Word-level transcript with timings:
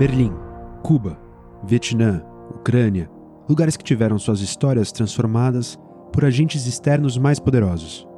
Berlim, 0.00 0.32
Cuba, 0.82 1.20
Vietnã, 1.62 2.24
Ucrânia, 2.54 3.10
lugares 3.46 3.76
que 3.76 3.84
tiveram 3.84 4.18
suas 4.18 4.40
histórias 4.40 4.90
transformadas 4.90 5.78
por 6.10 6.24
agentes 6.24 6.66
externos 6.66 7.18
mais 7.18 7.38
poderosos. 7.38 8.08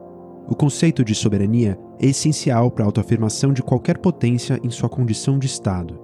O 0.47 0.55
conceito 0.55 1.05
de 1.05 1.13
soberania 1.13 1.77
é 2.01 2.07
essencial 2.07 2.71
para 2.71 2.85
a 2.85 2.87
autoafirmação 2.87 3.53
de 3.53 3.65
qualquer 3.65 3.99
potência 3.99 4.61
em 4.63 4.71
sua 4.71 4.89
condição 4.89 5.41
de 5.41 5.49
Estado, 5.49 5.99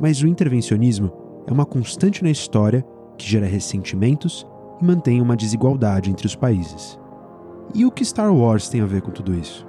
mas 0.00 0.22
o 0.22 0.28
intervencionismo 0.28 1.10
é 1.48 1.52
uma 1.52 1.66
constante 1.66 2.22
na 2.22 2.30
história 2.30 2.86
que 3.18 3.28
gera 3.28 3.44
ressentimentos 3.44 4.46
e 4.80 4.84
mantém 4.84 5.20
uma 5.20 5.34
desigualdade 5.34 6.12
entre 6.12 6.28
os 6.28 6.36
países. 6.36 6.96
E 7.74 7.84
o 7.84 7.90
que 7.90 8.04
Star 8.04 8.32
Wars 8.32 8.68
tem 8.68 8.82
a 8.82 8.86
ver 8.86 9.02
com 9.02 9.10
tudo 9.10 9.34
isso? 9.34 9.66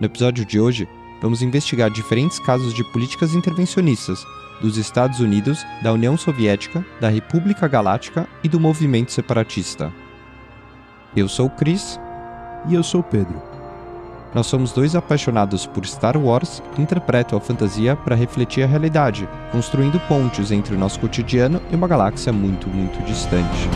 No 0.00 0.06
episódio 0.06 0.44
de 0.44 0.58
hoje, 0.58 0.88
vamos 1.20 1.42
investigar 1.42 1.90
diferentes 1.90 2.38
casos 2.38 2.72
de 2.72 2.84
políticas 2.84 3.34
intervencionistas 3.34 4.24
dos 4.60 4.76
Estados 4.76 5.20
Unidos, 5.20 5.64
da 5.82 5.92
União 5.92 6.16
Soviética, 6.16 6.84
da 7.00 7.08
República 7.08 7.66
Galáctica 7.66 8.28
e 8.44 8.48
do 8.48 8.60
movimento 8.60 9.12
separatista. 9.12 9.92
Eu 11.16 11.28
sou 11.28 11.46
o 11.46 11.50
Chris. 11.50 11.98
E 12.68 12.74
eu 12.74 12.82
sou 12.82 13.00
o 13.00 13.04
Pedro. 13.04 13.40
Nós 14.34 14.46
somos 14.46 14.70
dois 14.72 14.94
apaixonados 14.94 15.66
por 15.66 15.84
Star 15.86 16.16
Wars 16.16 16.62
que 16.74 16.82
interpretam 16.82 17.38
a 17.38 17.40
fantasia 17.40 17.96
para 17.96 18.14
refletir 18.14 18.62
a 18.62 18.66
realidade, 18.66 19.28
construindo 19.50 19.98
pontes 20.06 20.52
entre 20.52 20.74
o 20.74 20.78
nosso 20.78 21.00
cotidiano 21.00 21.60
e 21.70 21.74
uma 21.74 21.88
galáxia 21.88 22.32
muito, 22.32 22.68
muito 22.68 23.02
distante. 23.04 23.68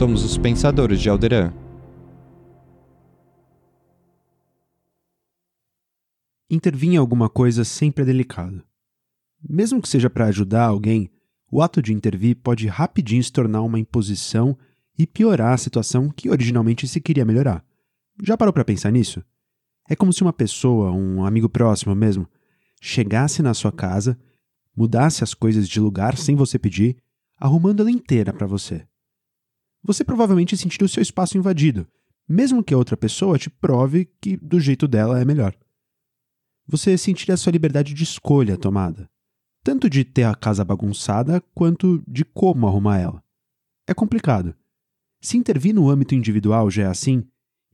Somos 0.00 0.24
os 0.24 0.38
Pensadores 0.38 0.98
de 0.98 1.10
Alderan. 1.10 1.52
Intervir 6.48 6.92
em 6.92 6.96
alguma 6.96 7.28
coisa 7.28 7.66
sempre 7.66 8.02
é 8.02 8.06
delicado. 8.06 8.64
Mesmo 9.46 9.82
que 9.82 9.86
seja 9.86 10.08
para 10.08 10.24
ajudar 10.24 10.64
alguém, 10.64 11.10
o 11.52 11.60
ato 11.60 11.82
de 11.82 11.92
intervir 11.92 12.36
pode 12.36 12.66
rapidinho 12.66 13.22
se 13.22 13.30
tornar 13.30 13.60
uma 13.60 13.78
imposição 13.78 14.56
e 14.98 15.06
piorar 15.06 15.52
a 15.52 15.58
situação 15.58 16.08
que 16.08 16.30
originalmente 16.30 16.88
se 16.88 16.98
queria 16.98 17.26
melhorar. 17.26 17.62
Já 18.22 18.38
parou 18.38 18.54
para 18.54 18.64
pensar 18.64 18.90
nisso? 18.90 19.22
É 19.86 19.94
como 19.94 20.14
se 20.14 20.22
uma 20.22 20.32
pessoa, 20.32 20.92
um 20.92 21.26
amigo 21.26 21.50
próximo 21.50 21.94
mesmo, 21.94 22.26
chegasse 22.80 23.42
na 23.42 23.52
sua 23.52 23.70
casa, 23.70 24.18
mudasse 24.74 25.22
as 25.22 25.34
coisas 25.34 25.68
de 25.68 25.78
lugar 25.78 26.16
sem 26.16 26.34
você 26.34 26.58
pedir, 26.58 26.96
arrumando 27.38 27.80
ela 27.80 27.90
inteira 27.90 28.32
para 28.32 28.46
você. 28.46 28.88
Você 29.82 30.04
provavelmente 30.04 30.56
sentiria 30.56 30.86
o 30.86 30.88
seu 30.88 31.02
espaço 31.02 31.38
invadido, 31.38 31.86
mesmo 32.28 32.62
que 32.62 32.74
a 32.74 32.78
outra 32.78 32.96
pessoa 32.96 33.38
te 33.38 33.50
prove 33.50 34.10
que 34.20 34.36
do 34.36 34.60
jeito 34.60 34.86
dela 34.86 35.20
é 35.20 35.24
melhor. 35.24 35.54
Você 36.66 36.96
sentiria 36.96 37.34
a 37.34 37.38
sua 37.38 37.52
liberdade 37.52 37.94
de 37.94 38.04
escolha 38.04 38.56
tomada 38.56 39.10
tanto 39.62 39.90
de 39.90 40.04
ter 40.04 40.24
a 40.24 40.34
casa 40.34 40.64
bagunçada 40.64 41.40
quanto 41.54 42.02
de 42.06 42.24
como 42.24 42.66
arrumar 42.66 42.98
ela. 42.98 43.22
É 43.86 43.94
complicado. 43.94 44.54
Se 45.20 45.36
intervir 45.36 45.74
no 45.74 45.90
âmbito 45.90 46.14
individual 46.14 46.70
já 46.70 46.84
é 46.84 46.86
assim, 46.86 47.24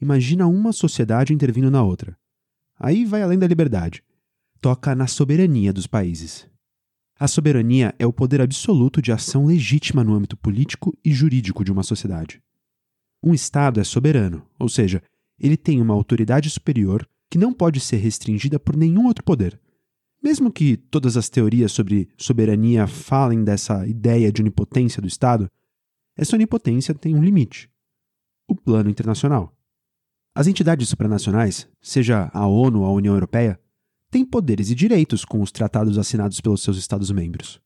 imagina 0.01 0.47
uma 0.47 0.73
sociedade 0.73 1.33
intervindo 1.33 1.71
na 1.71 1.83
outra. 1.83 2.17
Aí 2.79 3.05
vai 3.05 3.23
além 3.23 3.39
da 3.39 3.47
liberdade. 3.47 4.03
Toca 4.61 4.95
na 4.95 5.07
soberania 5.07 5.73
dos 5.73 5.87
países. 5.87 6.49
A 7.19 7.27
soberania 7.27 7.95
é 7.99 8.07
o 8.07 8.13
poder 8.13 8.43
absoluto 8.43 9.01
de 9.01 9.11
ação 9.11 9.47
legítima 9.47 10.05
no 10.05 10.15
âmbito 10.15 10.37
político 10.37 10.93
e 11.03 11.13
jurídico 11.13 11.65
de 11.65 11.73
uma 11.73 11.83
sociedade. 11.83 12.43
Um 13.23 13.33
Estado 13.33 13.81
é 13.81 13.85
soberano, 13.85 14.47
ou 14.59 14.69
seja, 14.69 15.03
ele 15.39 15.57
tem 15.57 15.81
uma 15.81 15.95
autoridade 15.95 16.51
superior 16.51 17.09
que 17.31 17.39
não 17.39 17.53
pode 17.53 17.81
ser 17.81 17.97
restringida 17.97 18.61
por 18.61 18.77
nenhum 18.77 19.07
outro 19.07 19.25
poder, 19.25 19.59
mesmo 20.23 20.53
que 20.53 20.77
todas 20.77 21.17
as 21.17 21.29
teorias 21.29 21.73
sobre 21.73 22.09
soberania 22.19 22.87
falem 22.87 23.45
dessa 23.45 23.87
ideia 23.87 24.31
de 24.31 24.43
onipotência 24.43 25.01
do 25.01 25.09
Estado, 25.09 25.51
essa 26.17 26.37
onipotência 26.37 26.95
tem 26.95 27.15
um 27.15 27.23
limite: 27.23 27.71
o 28.49 28.55
plano 28.55 28.91
internacional. 28.91 29.57
As 30.35 30.47
entidades 30.47 30.89
supranacionais, 30.89 31.67
seja 31.81 32.31
a 32.35 32.47
ONU 32.47 32.81
ou 32.81 32.87
a 32.87 32.93
União 32.93 33.15
Europeia, 33.15 33.59
têm 34.11 34.25
poderes 34.25 34.71
e 34.71 34.75
direitos 34.75 35.25
com 35.25 35.41
os 35.41 35.51
tratados 35.51 35.99
assinados 35.99 36.41
pelos 36.41 36.63
seus 36.63 36.77
Estados-membros. 36.77 37.61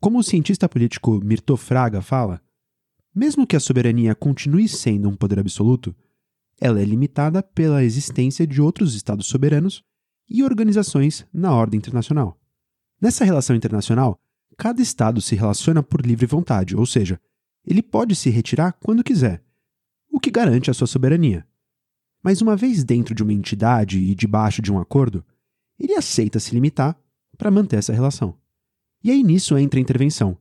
Como 0.00 0.18
o 0.18 0.22
cientista 0.22 0.68
político 0.68 1.20
Mirto 1.22 1.56
Fraga 1.56 2.00
fala, 2.00 2.40
mesmo 3.14 3.46
que 3.46 3.56
a 3.56 3.60
soberania 3.60 4.14
continue 4.14 4.68
sendo 4.68 5.08
um 5.08 5.16
poder 5.16 5.38
absoluto, 5.38 5.94
ela 6.60 6.80
é 6.80 6.84
limitada 6.84 7.42
pela 7.42 7.84
existência 7.84 8.46
de 8.46 8.60
outros 8.60 8.94
Estados 8.94 9.26
soberanos 9.26 9.82
e 10.28 10.44
organizações 10.44 11.26
na 11.32 11.52
ordem 11.52 11.78
internacional. 11.78 12.38
Nessa 13.00 13.24
relação 13.24 13.56
internacional, 13.56 14.18
cada 14.56 14.80
Estado 14.80 15.20
se 15.20 15.34
relaciona 15.34 15.82
por 15.82 16.06
livre 16.06 16.26
vontade, 16.26 16.76
ou 16.76 16.86
seja, 16.86 17.20
ele 17.66 17.82
pode 17.82 18.14
se 18.14 18.30
retirar 18.30 18.72
quando 18.74 19.02
quiser, 19.02 19.42
o 20.10 20.20
que 20.20 20.30
garante 20.30 20.70
a 20.70 20.74
sua 20.74 20.86
soberania. 20.86 21.46
Mas 22.22 22.42
uma 22.42 22.56
vez 22.56 22.84
dentro 22.84 23.14
de 23.14 23.22
uma 23.22 23.32
entidade 23.32 23.98
e 23.98 24.14
debaixo 24.14 24.60
de 24.60 24.72
um 24.72 24.78
acordo, 24.78 25.24
ele 25.78 25.94
aceita 25.94 26.38
se 26.38 26.54
limitar 26.54 26.98
para 27.36 27.50
manter 27.50 27.76
essa 27.76 27.92
relação. 27.92 28.36
E 29.02 29.10
aí 29.10 29.22
nisso 29.22 29.56
entra 29.56 29.80
a 29.80 29.82
intervenção. 29.82 30.36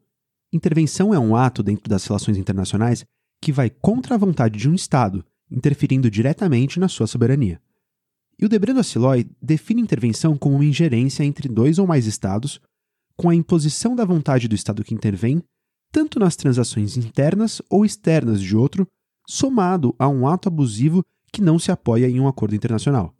Intervenção 0.52 1.14
é 1.14 1.20
um 1.20 1.36
ato 1.36 1.64
dentro 1.64 1.90
das 1.90 2.06
relações 2.06 2.38
internacionais 2.38 3.06
que 3.42 3.52
vai 3.52 3.70
contra 3.70 4.16
a 4.16 4.18
vontade 4.18 4.60
de 4.60 4.68
um 4.68 4.74
Estado, 4.74 5.26
interferindo 5.50 6.12
diretamente 6.12 6.80
na 6.80 6.90
sua 6.90 7.08
soberania. 7.08 7.62
E 8.38 8.46
o 8.46 8.50
Debrando 8.50 8.80
Aciloy 8.80 9.30
define 9.42 9.82
intervenção 9.82 10.38
como 10.38 10.56
uma 10.56 10.66
ingerência 10.66 11.24
entre 11.24 11.48
dois 11.48 11.80
ou 11.80 11.88
mais 11.88 12.06
estados, 12.06 12.60
com 13.16 13.30
a 13.30 13.36
imposição 13.36 13.96
da 13.96 14.06
vontade 14.06 14.48
do 14.48 14.56
estado 14.56 14.84
que 14.84 14.94
intervém, 14.94 15.44
tanto 15.92 16.20
nas 16.20 16.36
transações 16.36 16.96
internas 16.96 17.62
ou 17.70 17.84
externas 17.84 18.42
de 18.42 18.56
outro, 18.56 18.88
somado 19.28 19.94
a 20.00 20.08
um 20.08 20.26
ato 20.26 20.48
abusivo 20.48 21.04
que 21.32 21.42
não 21.42 21.60
se 21.60 21.72
apoia 21.72 22.10
em 22.10 22.20
um 22.20 22.28
acordo 22.28 22.56
internacional. 22.56 23.14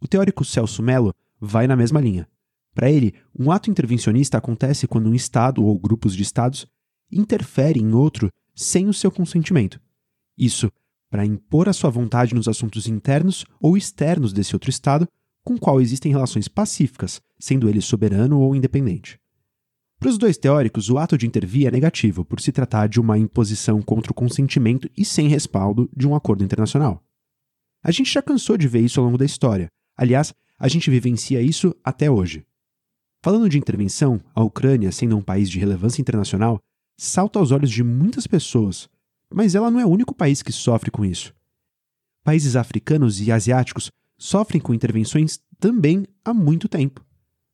O 0.00 0.08
teórico 0.08 0.44
Celso 0.44 0.82
Mello 0.82 1.14
vai 1.40 1.66
na 1.66 1.76
mesma 1.76 2.00
linha. 2.00 2.28
Para 2.74 2.90
ele, 2.90 3.14
um 3.38 3.50
ato 3.50 3.70
intervencionista 3.70 4.38
acontece 4.38 4.86
quando 4.86 5.08
um 5.08 5.14
Estado 5.14 5.64
ou 5.64 5.78
grupos 5.78 6.14
de 6.14 6.22
Estados 6.22 6.66
interfere 7.10 7.80
em 7.80 7.92
outro 7.92 8.30
sem 8.54 8.88
o 8.88 8.94
seu 8.94 9.10
consentimento. 9.10 9.80
Isso 10.38 10.70
para 11.10 11.26
impor 11.26 11.68
a 11.68 11.72
sua 11.72 11.90
vontade 11.90 12.34
nos 12.34 12.46
assuntos 12.46 12.86
internos 12.86 13.44
ou 13.60 13.76
externos 13.76 14.32
desse 14.32 14.54
outro 14.54 14.70
Estado, 14.70 15.08
com 15.44 15.54
o 15.54 15.58
qual 15.58 15.80
existem 15.80 16.12
relações 16.12 16.46
pacíficas, 16.46 17.20
sendo 17.38 17.68
ele 17.68 17.80
soberano 17.80 18.38
ou 18.38 18.54
independente. 18.54 19.18
Para 19.98 20.08
os 20.08 20.16
dois 20.16 20.38
teóricos, 20.38 20.88
o 20.88 20.96
ato 20.96 21.18
de 21.18 21.26
intervir 21.26 21.66
é 21.66 21.70
negativo, 21.70 22.24
por 22.24 22.40
se 22.40 22.52
tratar 22.52 22.88
de 22.88 23.00
uma 23.00 23.18
imposição 23.18 23.82
contra 23.82 24.12
o 24.12 24.14
consentimento 24.14 24.88
e 24.96 25.04
sem 25.04 25.28
respaldo 25.28 25.90
de 25.94 26.06
um 26.06 26.14
acordo 26.14 26.44
internacional. 26.44 27.02
A 27.82 27.90
gente 27.90 28.12
já 28.12 28.22
cansou 28.22 28.56
de 28.56 28.68
ver 28.68 28.80
isso 28.80 29.00
ao 29.00 29.06
longo 29.06 29.18
da 29.18 29.24
história. 29.24 29.68
Aliás, 29.96 30.32
a 30.58 30.68
gente 30.68 30.90
vivencia 30.90 31.40
isso 31.40 31.74
até 31.82 32.10
hoje. 32.10 32.44
Falando 33.22 33.48
de 33.48 33.58
intervenção, 33.58 34.20
a 34.34 34.42
Ucrânia, 34.42 34.92
sendo 34.92 35.16
um 35.16 35.22
país 35.22 35.48
de 35.50 35.58
relevância 35.58 36.00
internacional, 36.00 36.58
salta 36.98 37.38
aos 37.38 37.50
olhos 37.50 37.70
de 37.70 37.82
muitas 37.82 38.26
pessoas 38.26 38.88
mas 39.32 39.54
ela 39.54 39.70
não 39.70 39.78
é 39.78 39.86
o 39.86 39.90
único 39.90 40.14
país 40.14 40.42
que 40.42 40.52
sofre 40.52 40.90
com 40.90 41.04
isso. 41.04 41.32
Países 42.24 42.56
africanos 42.56 43.20
e 43.20 43.30
asiáticos 43.30 43.90
sofrem 44.18 44.60
com 44.60 44.74
intervenções 44.74 45.40
também 45.58 46.04
há 46.24 46.34
muito 46.34 46.68
tempo. 46.68 47.04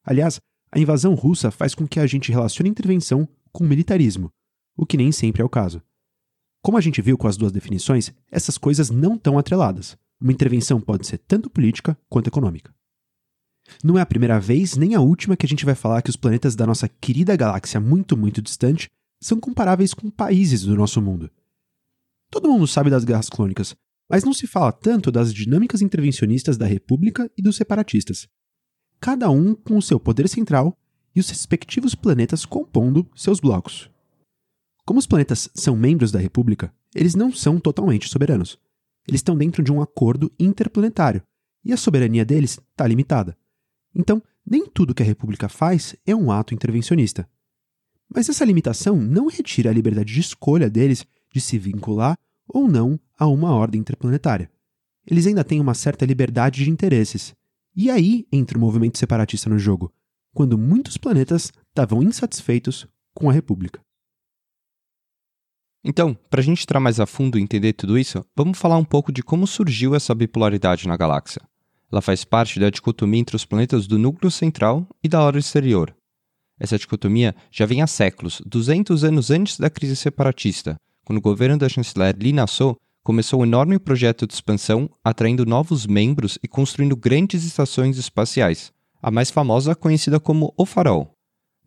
Aliás, 0.05 0.41
a 0.73 0.79
invasão 0.79 1.15
russa 1.15 1.51
faz 1.51 1.75
com 1.75 1.87
que 1.87 2.01
a 2.01 2.07
gente 2.07 2.33
relacione 2.33 2.71
intervenção 2.71 3.29
com 3.53 3.65
militarismo, 3.65 4.31
o 4.77 4.87
que 4.87 4.97
nem 4.97 5.13
sempre 5.13 5.43
é 5.43 5.45
o 5.45 5.49
caso. 5.49 5.83
Como 6.63 6.77
a 6.77 6.81
gente 6.81 7.01
viu 7.01 7.17
com 7.17 7.29
as 7.29 7.37
duas 7.37 7.53
definições, 7.53 8.13
essas 8.31 8.59
coisas 8.59 8.91
não 8.91 9.15
estão 9.15 9.39
atreladas. 9.39 9.97
Uma 10.21 10.33
intervenção 10.33 10.81
pode 10.81 11.07
ser 11.07 11.19
tanto 11.19 11.51
política 11.51 11.97
quanto 12.09 12.29
econômica. 12.29 12.75
Não 13.83 13.99
é 13.99 14.01
a 14.01 14.07
primeira 14.07 14.39
vez 14.39 14.77
nem 14.77 14.95
a 14.95 15.01
última 15.01 15.37
que 15.37 15.45
a 15.45 15.49
gente 15.49 15.65
vai 15.65 15.75
falar 15.75 16.03
que 16.03 16.11
os 16.11 16.17
planetas 16.17 16.55
da 16.55 16.67
nossa 16.67 16.89
querida 16.89 17.37
galáxia 17.37 17.81
muito, 17.81 18.17
muito 18.17 18.41
distante 18.41 18.91
são 19.21 19.41
comparáveis 19.41 19.93
com 19.93 20.11
países 20.11 20.63
do 20.63 20.77
nosso 20.77 21.03
mundo. 21.03 21.31
Todo 22.31 22.49
mundo 22.49 22.67
sabe 22.67 22.91
das 22.91 23.05
guerras 23.05 23.29
clônicas, 23.29 23.75
mas 24.09 24.25
não 24.25 24.33
se 24.33 24.47
fala 24.47 24.73
tanto 24.73 25.11
das 25.11 25.33
dinâmicas 25.33 25.83
intervencionistas 25.83 26.57
da 26.57 26.67
República 26.67 27.31
e 27.37 27.43
dos 27.43 27.57
separatistas. 27.57 28.29
Cada 29.01 29.31
um 29.31 29.55
com 29.55 29.77
o 29.77 29.83
seu 29.83 29.99
poder 29.99 30.29
central 30.29 30.77
e 31.15 31.21
os 31.21 31.29
respectivos 31.29 31.95
planetas 31.95 32.45
compondo 32.45 33.09
seus 33.15 33.41
blocos. 33.41 33.91
Como 34.85 34.99
os 34.99 35.07
planetas 35.07 35.51
são 35.55 35.77
membros 35.77 36.13
da 36.13 36.19
República, 36.19 36.73
eles 36.95 37.15
não 37.15 37.33
são 37.33 37.59
totalmente 37.59 38.09
soberanos. 38.09 38.59
Eles 39.07 39.21
estão 39.21 39.37
dentro 39.37 39.63
de 39.63 39.73
um 39.73 39.81
acordo 39.81 40.33
interplanetário 40.39 41.23
e 41.65 41.73
a 41.73 41.77
soberania 41.77 42.25
deles 42.25 42.59
está 42.71 42.87
limitada. 42.87 43.37
Então, 43.95 44.23
nem 44.45 44.67
tudo 44.67 44.95
que 44.95 45.03
a 45.03 45.07
República 45.07 45.49
faz 45.49 45.97
é 46.07 46.15
um 46.15 46.31
ato 46.31 46.55
intervencionista. 46.55 47.29
Mas 48.09 48.29
essa 48.29 48.45
limitação 48.45 48.97
não 48.97 49.27
retira 49.27 49.71
a 49.71 49.73
liberdade 49.73 50.13
de 50.13 50.21
escolha 50.21 50.71
deles 50.71 51.05
de 51.33 51.41
se 51.41 51.59
vincular 51.59 52.17
ou 52.49 52.69
não 52.69 52.99
a 53.19 53.27
uma 53.27 53.53
ordem 53.53 53.81
interplanetária. 53.81 54.51
Eles 55.07 55.27
ainda 55.27 55.45
têm 55.45 55.61
uma 55.61 55.75
certa 55.75 56.05
liberdade 56.05 56.65
de 56.65 56.71
interesses. 56.71 57.35
E 57.75 57.91
aí 57.91 58.27
entra 58.31 58.57
o 58.57 58.61
movimento 58.61 58.99
separatista 58.99 59.51
no 59.51 59.59
jogo, 59.59 59.93
quando 60.35 60.57
muitos 60.57 60.97
planetas 60.97 61.53
estavam 61.69 62.03
insatisfeitos 62.03 62.87
com 63.15 63.29
a 63.29 63.33
República. 63.33 63.81
Então, 65.89 66.19
para 66.29 66.41
a 66.41 66.43
gente 66.43 66.65
entrar 66.65 66.81
mais 66.81 66.99
a 66.99 67.07
fundo 67.07 67.39
e 67.39 67.43
entender 67.43 67.73
tudo 67.73 67.97
isso, 67.97 68.25
vamos 68.35 68.59
falar 68.59 68.77
um 68.77 68.85
pouco 68.85 69.13
de 69.13 69.23
como 69.23 69.47
surgiu 69.47 69.95
essa 69.95 70.13
bipolaridade 70.17 70.89
na 70.89 70.97
galáxia. 70.97 71.41
Ela 71.93 72.03
faz 72.03 72.25
parte 72.25 72.59
da 72.59 72.69
dicotomia 72.69 73.21
entre 73.21 73.37
os 73.37 73.45
planetas 73.45 73.87
do 73.87 73.97
núcleo 73.97 74.29
central 74.29 74.85
e 75.01 75.09
da 75.09 75.23
hora 75.23 75.39
exterior. 75.39 75.95
Essa 76.59 76.77
dicotomia 76.77 77.37
já 77.53 77.65
vem 77.67 77.83
há 77.83 77.87
séculos, 77.87 78.43
200 78.45 79.05
anos 79.05 79.31
antes 79.31 79.61
da 79.61 79.71
crise 79.71 79.95
separatista, 79.95 80.77
quando 81.05 81.19
o 81.19 81.23
governo 81.23 81.57
da 81.57 81.69
chanceler 81.69 82.17
Li 82.19 82.33
Nassau 82.33 82.77
começou 83.05 83.43
um 83.43 83.45
enorme 83.45 83.79
projeto 83.79 84.27
de 84.27 84.35
expansão, 84.35 84.91
atraindo 85.05 85.47
novos 85.47 85.87
membros 85.87 86.37
e 86.43 86.49
construindo 86.49 86.97
grandes 86.97 87.45
estações 87.45 87.97
espaciais, 87.97 88.73
a 89.01 89.13
mais 89.13 89.31
famosa 89.31 89.73
conhecida 89.73 90.19
como 90.19 90.53
O 90.57 90.67
Farol. 90.67 91.16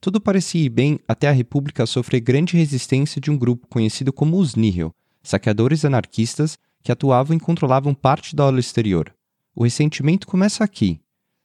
Tudo 0.01 0.21
parecia 0.21 0.61
ir 0.61 0.69
bem 0.69 0.99
até 1.07 1.27
a 1.27 1.33
República 1.33 1.85
sofrer 1.85 2.21
grande 2.21 2.55
resistência 2.55 3.19
de 3.19 3.29
um 3.29 3.37
grupo 3.37 3.67
conhecido 3.67 4.13
como 4.13 4.37
os 4.37 4.55
Nihil, 4.55 4.95
saqueadores 5.21 5.83
anarquistas 5.83 6.57
que 6.81 6.91
atuavam 6.91 7.35
e 7.35 7.39
controlavam 7.39 7.93
parte 7.93 8.33
da 8.33 8.43
aula 8.45 8.59
exterior. 8.59 9.13
O 9.53 9.63
ressentimento 9.63 10.25
começa 10.25 10.63
aqui. 10.63 11.01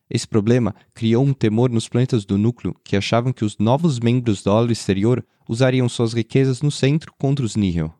Esse 0.08 0.28
problema 0.28 0.74
criou 0.92 1.24
um 1.24 1.32
temor 1.32 1.68
nos 1.70 1.88
planetas 1.88 2.24
do 2.24 2.38
núcleo 2.38 2.76
que 2.84 2.96
achavam 2.96 3.32
que 3.32 3.44
os 3.44 3.58
novos 3.58 3.98
membros 3.98 4.42
da 4.42 4.52
aula 4.52 4.70
exterior 4.70 5.24
usariam 5.48 5.88
suas 5.88 6.12
riquezas 6.12 6.62
no 6.62 6.70
centro 6.70 7.12
contra 7.18 7.44
os 7.44 7.56
Nihil. 7.56 7.92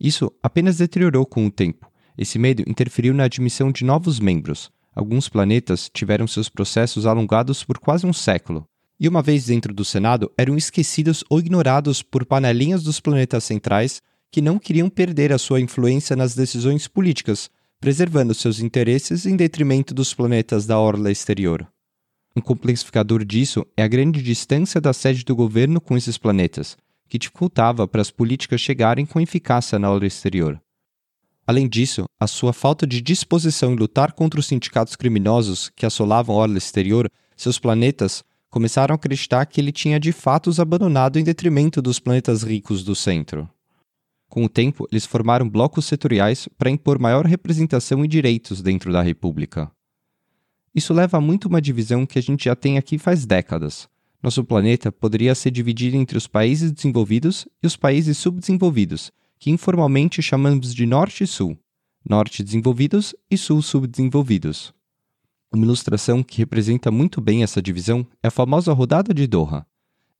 Isso 0.00 0.32
apenas 0.42 0.78
deteriorou 0.78 1.24
com 1.24 1.46
o 1.46 1.50
tempo. 1.50 1.88
Esse 2.18 2.36
medo 2.36 2.64
interferiu 2.66 3.14
na 3.14 3.24
admissão 3.24 3.70
de 3.70 3.84
novos 3.84 4.18
membros. 4.18 4.72
Alguns 4.92 5.28
planetas 5.28 5.88
tiveram 5.92 6.26
seus 6.26 6.48
processos 6.48 7.06
alongados 7.06 7.62
por 7.62 7.78
quase 7.78 8.06
um 8.06 8.12
século. 8.12 8.66
E 9.04 9.08
uma 9.08 9.20
vez 9.20 9.44
dentro 9.44 9.74
do 9.74 9.84
Senado, 9.84 10.32
eram 10.34 10.56
esquecidos 10.56 11.22
ou 11.28 11.38
ignorados 11.38 12.00
por 12.00 12.24
panelinhas 12.24 12.82
dos 12.82 13.00
planetas 13.00 13.44
centrais 13.44 14.00
que 14.30 14.40
não 14.40 14.58
queriam 14.58 14.88
perder 14.88 15.30
a 15.30 15.36
sua 15.36 15.60
influência 15.60 16.16
nas 16.16 16.34
decisões 16.34 16.88
políticas, 16.88 17.50
preservando 17.78 18.32
seus 18.32 18.60
interesses 18.60 19.26
em 19.26 19.36
detrimento 19.36 19.92
dos 19.92 20.14
planetas 20.14 20.64
da 20.64 20.78
orla 20.78 21.12
exterior. 21.12 21.68
Um 22.34 22.40
complexificador 22.40 23.26
disso 23.26 23.66
é 23.76 23.82
a 23.82 23.88
grande 23.88 24.22
distância 24.22 24.80
da 24.80 24.94
sede 24.94 25.22
do 25.22 25.36
governo 25.36 25.82
com 25.82 25.98
esses 25.98 26.16
planetas, 26.16 26.74
que 27.06 27.18
dificultava 27.18 27.86
para 27.86 28.00
as 28.00 28.10
políticas 28.10 28.62
chegarem 28.62 29.04
com 29.04 29.20
eficácia 29.20 29.78
na 29.78 29.88
aula 29.88 30.06
exterior. 30.06 30.58
Além 31.46 31.68
disso, 31.68 32.06
a 32.18 32.26
sua 32.26 32.54
falta 32.54 32.86
de 32.86 33.02
disposição 33.02 33.74
em 33.74 33.76
lutar 33.76 34.14
contra 34.14 34.40
os 34.40 34.46
sindicatos 34.46 34.96
criminosos 34.96 35.70
que 35.76 35.84
assolavam 35.84 36.36
a 36.36 36.38
orla 36.38 36.56
exterior, 36.56 37.06
seus 37.36 37.58
planetas 37.58 38.24
começaram 38.54 38.92
a 38.92 38.94
acreditar 38.94 39.44
que 39.46 39.60
ele 39.60 39.72
tinha 39.72 39.98
de 39.98 40.12
fato 40.12 40.48
os 40.48 40.60
abandonado 40.60 41.18
em 41.18 41.24
detrimento 41.24 41.82
dos 41.82 41.98
planetas 41.98 42.44
ricos 42.44 42.84
do 42.84 42.94
centro. 42.94 43.50
Com 44.28 44.44
o 44.44 44.48
tempo, 44.48 44.86
eles 44.92 45.04
formaram 45.04 45.48
blocos 45.48 45.86
setoriais 45.86 46.48
para 46.56 46.70
impor 46.70 47.00
maior 47.00 47.26
representação 47.26 48.04
e 48.04 48.08
direitos 48.08 48.62
dentro 48.62 48.92
da 48.92 49.02
República. 49.02 49.68
Isso 50.72 50.94
leva 50.94 51.18
a 51.18 51.20
muito 51.20 51.46
uma 51.48 51.60
divisão 51.60 52.06
que 52.06 52.16
a 52.16 52.22
gente 52.22 52.44
já 52.44 52.54
tem 52.54 52.78
aqui 52.78 52.96
faz 52.96 53.26
décadas, 53.26 53.88
nosso 54.22 54.44
planeta 54.44 54.92
poderia 54.92 55.34
ser 55.34 55.50
dividido 55.50 55.96
entre 55.96 56.16
os 56.16 56.28
países 56.28 56.70
desenvolvidos 56.70 57.48
e 57.60 57.66
os 57.66 57.76
países 57.76 58.18
subdesenvolvidos, 58.18 59.10
que 59.36 59.50
informalmente 59.50 60.22
chamamos 60.22 60.72
de 60.72 60.86
Norte 60.86 61.24
e 61.24 61.26
Sul, 61.26 61.58
Norte 62.08 62.44
desenvolvidos 62.44 63.16
e 63.28 63.36
Sul 63.36 63.60
subdesenvolvidos. 63.60 64.72
Uma 65.54 65.66
ilustração 65.66 66.20
que 66.20 66.38
representa 66.38 66.90
muito 66.90 67.20
bem 67.20 67.44
essa 67.44 67.62
divisão 67.62 68.04
é 68.20 68.26
a 68.26 68.30
famosa 68.30 68.72
Rodada 68.72 69.14
de 69.14 69.24
Doha. 69.24 69.64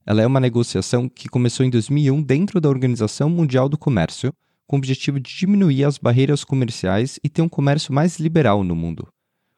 Ela 0.07 0.23
é 0.23 0.27
uma 0.29 0.39
negociação 0.39 1.09
que 1.09 1.29
começou 1.29 1.67
em 1.67 1.71
2001 1.71 2.23
dentro 2.23 2.61
da 2.61 2.69
Organização 2.69 3.29
Mundial 3.29 3.69
do 3.69 3.77
Comércio, 3.77 4.33
com 4.65 4.77
o 4.77 4.79
objetivo 4.79 5.19
de 5.19 5.37
diminuir 5.37 5.83
as 5.83 5.99
barreiras 5.99 6.45
comerciais 6.45 7.19
e 7.21 7.29
ter 7.29 7.43
um 7.43 7.49
comércio 7.49 7.93
mais 7.93 8.21
liberal 8.21 8.63
no 8.63 8.77
mundo. 8.77 9.09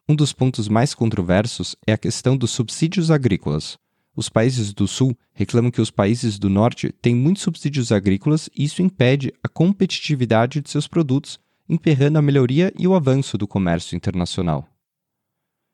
Um 0.09 0.15
dos 0.15 0.33
pontos 0.33 0.67
mais 0.67 0.95
controversos 0.95 1.77
é 1.87 1.93
a 1.93 1.99
questão 1.99 2.39
dos 2.39 2.53
subsídios 2.53 3.11
agrícolas. 3.11 3.77
Os 4.17 4.31
países 4.31 4.73
do 4.73 4.89
Sul 4.89 5.15
reclamam 5.35 5.71
que 5.71 5.83
os 5.83 5.91
países 5.91 6.39
do 6.39 6.49
Norte 6.49 6.91
têm 7.03 7.15
muitos 7.15 7.43
subsídios 7.43 7.93
agrícolas 7.93 8.49
e 8.57 8.65
isso 8.65 8.81
impede 8.81 9.31
a 9.45 9.49
competitividade 9.49 10.63
de 10.63 10.71
seus 10.71 10.89
produtos, 10.89 11.39
emperrando 11.69 12.19
a 12.19 12.23
melhoria 12.23 12.73
e 12.79 12.89
o 12.89 12.95
avanço 12.95 13.37
do 13.37 13.47
comércio 13.47 13.95
internacional. 13.95 14.67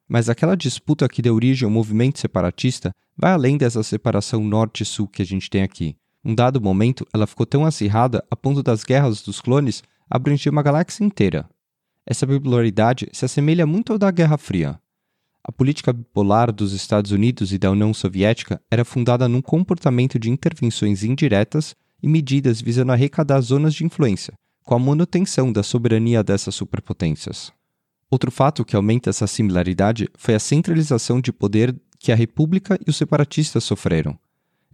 Mas 0.09 0.29
aquela 0.29 0.57
disputa 0.57 1.09
que 1.09 1.23
deu 1.23 1.35
origem 1.35 1.65
ao 1.65 1.71
movimento 1.71 2.19
separatista 2.19 2.93
vai 3.17 3.33
além 3.33 3.57
dessa 3.57 3.83
separação 3.83 4.43
norte-sul 4.43 5.09
que 5.09 5.23
a 5.23 5.27
gente 5.27 5.49
tem 5.49 5.63
aqui. 5.63 5.97
Um 6.25 6.35
dado 6.35 6.61
momento, 6.61 7.07
ela 7.13 7.27
ficou 7.27 7.45
tão 7.45 7.65
acirrada 7.65 8.25
a 8.31 8.37
ponto 8.37 8.63
das 8.63 8.85
guerras 8.85 9.23
dos 9.23 9.41
clones 9.41 9.83
abranger 10.09 10.53
uma 10.53 10.63
galáxia 10.63 11.05
inteira. 11.05 11.49
Essa 12.07 12.27
bipolaridade 12.27 13.09
se 13.13 13.25
assemelha 13.25 13.67
muito 13.67 13.93
ao 13.93 13.99
da 13.99 14.11
Guerra 14.11 14.37
Fria. 14.37 14.79
A 15.45 15.51
política 15.51 15.93
bipolar 15.93 16.53
dos 16.53 16.73
Estados 16.73 17.11
Unidos 17.11 17.53
e 17.53 17.59
da 17.59 17.71
União 17.71 17.93
Soviética 17.93 18.61
era 18.71 18.85
fundada 18.85 19.29
num 19.29 19.43
comportamento 19.43 20.19
de 20.19 20.31
intervenções 20.31 21.03
indiretas 21.03 21.75
e 22.01 22.09
medidas 22.09 22.61
visando 22.61 22.93
arrecadar 22.93 23.41
zonas 23.41 23.75
de 23.75 23.85
influência, 23.85 24.35
com 24.63 24.75
a 24.75 24.79
manutenção 24.79 25.53
da 25.53 25.63
soberania 25.63 26.23
dessas 26.23 26.55
superpotências. 26.55 27.53
Outro 28.12 28.31
fato 28.31 28.62
que 28.62 28.76
aumenta 28.76 29.09
essa 29.09 29.26
similaridade 29.26 30.06
foi 30.19 30.35
a 30.35 30.38
centralização 30.38 31.19
de 31.19 31.32
poder 31.32 31.75
que 31.99 32.12
a 32.12 32.14
República 32.14 32.79
e 32.87 32.91
os 32.91 32.99
separatistas 32.99 33.64
sofreram. 33.64 34.19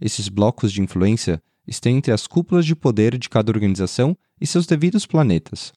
Esses 0.01 0.27
blocos 0.27 0.73
de 0.73 0.81
influência 0.81 1.41
estão 1.65 1.89
entre 1.89 2.11
as 2.11 2.27
cúpulas 2.27 2.65
de 2.65 2.75
poder 2.75 3.17
de 3.17 3.29
cada 3.29 3.49
organização 3.49 4.13
e 4.41 4.45
seus 4.45 4.65
devidos 4.65 5.05
planetas. 5.05 5.71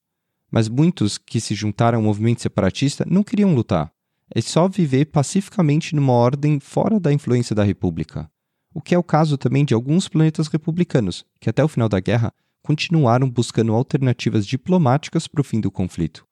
Mas 0.51 0.69
muitos 0.69 1.17
que 1.17 1.41
se 1.41 1.55
juntaram 1.55 1.99
ao 1.99 2.03
movimento 2.03 2.43
separatista 2.43 3.07
não 3.09 3.23
queriam 3.23 3.55
lutar 3.55 3.93
é 4.35 4.41
só 4.41 4.67
viver 4.67 5.05
pacificamente 5.05 5.95
numa 5.95 6.15
ordem 6.15 6.59
fora 6.59 6.99
da 6.99 7.13
influência 7.13 7.55
da 7.55 7.63
República. 7.63 8.29
O 8.75 8.81
que 8.81 8.93
é 8.93 8.99
o 8.99 9.05
caso 9.05 9.39
também 9.39 9.65
de 9.65 9.73
alguns 9.73 10.09
planetas 10.09 10.49
republicanos, 10.49 11.25
que 11.39 11.49
até 11.49 11.63
o 11.63 11.69
final 11.69 11.89
da 11.89 12.01
guerra 12.01 12.35
continuaram 12.61 13.31
buscando 13.31 13.73
alternativas 13.73 14.45
diplomáticas 14.45 15.29
para 15.29 15.43
o 15.43 15.45
fim 15.45 15.61
do 15.61 15.71
conflito. 15.71 16.27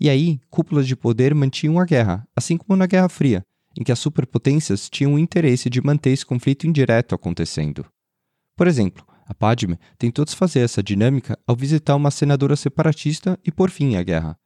E 0.00 0.08
aí, 0.08 0.40
cúpulas 0.48 0.86
de 0.86 0.94
poder 0.94 1.34
mantinham 1.34 1.78
a 1.78 1.84
guerra, 1.84 2.26
assim 2.36 2.56
como 2.56 2.76
na 2.76 2.86
Guerra 2.86 3.08
Fria, 3.08 3.42
em 3.76 3.82
que 3.82 3.92
as 3.92 3.98
superpotências 3.98 4.88
tinham 4.88 5.14
o 5.14 5.18
interesse 5.18 5.68
de 5.68 5.80
manter 5.80 6.10
esse 6.10 6.24
conflito 6.24 6.66
indireto 6.66 7.14
acontecendo. 7.14 7.84
Por 8.56 8.66
exemplo, 8.66 9.04
a 9.26 9.34
Padme 9.34 9.78
tentou 9.98 10.24
desfazer 10.24 10.60
essa 10.60 10.82
dinâmica 10.82 11.38
ao 11.46 11.54
visitar 11.54 11.94
uma 11.96 12.10
senadora 12.10 12.56
separatista 12.56 13.38
e 13.44 13.52
por 13.52 13.70
fim 13.70 13.96
à 13.96 14.02
guerra, 14.02 14.36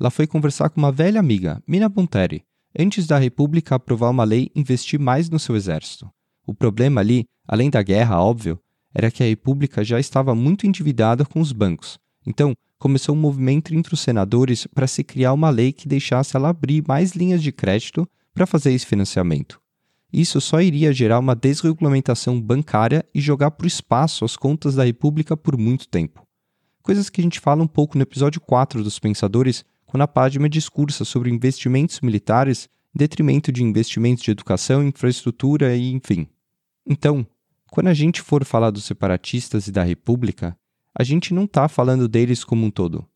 ela 0.00 0.10
foi 0.10 0.26
conversar 0.26 0.70
com 0.70 0.80
uma 0.80 0.92
velha 0.92 1.18
amiga, 1.18 1.60
Mina 1.66 1.88
Bonteri, 1.88 2.44
antes 2.78 3.06
da 3.06 3.18
República 3.18 3.74
aprovar 3.74 4.10
uma 4.10 4.24
lei 4.24 4.50
investir 4.54 4.98
mais 4.98 5.28
no 5.28 5.38
seu 5.38 5.56
exército. 5.56 6.08
O 6.46 6.54
problema 6.54 7.00
ali, 7.00 7.24
além 7.46 7.68
da 7.68 7.82
guerra, 7.82 8.22
óbvio, 8.22 8.60
era 8.94 9.10
que 9.10 9.22
a 9.22 9.26
República 9.26 9.82
já 9.82 9.98
estava 9.98 10.34
muito 10.34 10.66
endividada 10.66 11.24
com 11.24 11.40
os 11.40 11.52
bancos. 11.52 11.98
Então, 12.28 12.54
começou 12.78 13.14
um 13.14 13.18
movimento 13.18 13.74
entre 13.74 13.94
os 13.94 14.00
senadores 14.00 14.66
para 14.66 14.86
se 14.86 15.02
criar 15.02 15.32
uma 15.32 15.48
lei 15.48 15.72
que 15.72 15.88
deixasse 15.88 16.36
ela 16.36 16.50
abrir 16.50 16.84
mais 16.86 17.12
linhas 17.12 17.42
de 17.42 17.50
crédito 17.50 18.06
para 18.34 18.46
fazer 18.46 18.70
esse 18.72 18.84
financiamento. 18.84 19.58
Isso 20.12 20.38
só 20.38 20.60
iria 20.60 20.92
gerar 20.92 21.18
uma 21.20 21.34
desregulamentação 21.34 22.38
bancária 22.38 23.02
e 23.14 23.20
jogar 23.20 23.52
para 23.52 23.64
o 23.64 23.66
espaço 23.66 24.26
as 24.26 24.36
contas 24.36 24.74
da 24.74 24.84
República 24.84 25.38
por 25.38 25.56
muito 25.56 25.88
tempo. 25.88 26.22
Coisas 26.82 27.08
que 27.08 27.22
a 27.22 27.24
gente 27.24 27.40
fala 27.40 27.62
um 27.62 27.66
pouco 27.66 27.96
no 27.96 28.02
episódio 28.02 28.42
4 28.42 28.84
dos 28.84 28.98
Pensadores, 28.98 29.64
quando 29.86 30.02
a 30.02 30.08
Padma 30.08 30.50
discursa 30.50 31.06
sobre 31.06 31.30
investimentos 31.30 32.00
militares 32.02 32.68
em 32.94 32.98
detrimento 32.98 33.50
de 33.50 33.64
investimentos 33.64 34.22
de 34.22 34.30
educação, 34.30 34.86
infraestrutura 34.86 35.74
e 35.74 35.92
enfim. 35.92 36.26
Então, 36.86 37.26
quando 37.70 37.88
a 37.88 37.94
gente 37.94 38.20
for 38.20 38.44
falar 38.44 38.70
dos 38.70 38.84
separatistas 38.84 39.66
e 39.66 39.72
da 39.72 39.82
República, 39.82 40.54
a 40.98 41.04
gente 41.04 41.32
não 41.32 41.44
está 41.44 41.68
falando 41.68 42.08
deles 42.08 42.42
como 42.42 42.66
um 42.66 42.70
todo. 42.72 43.06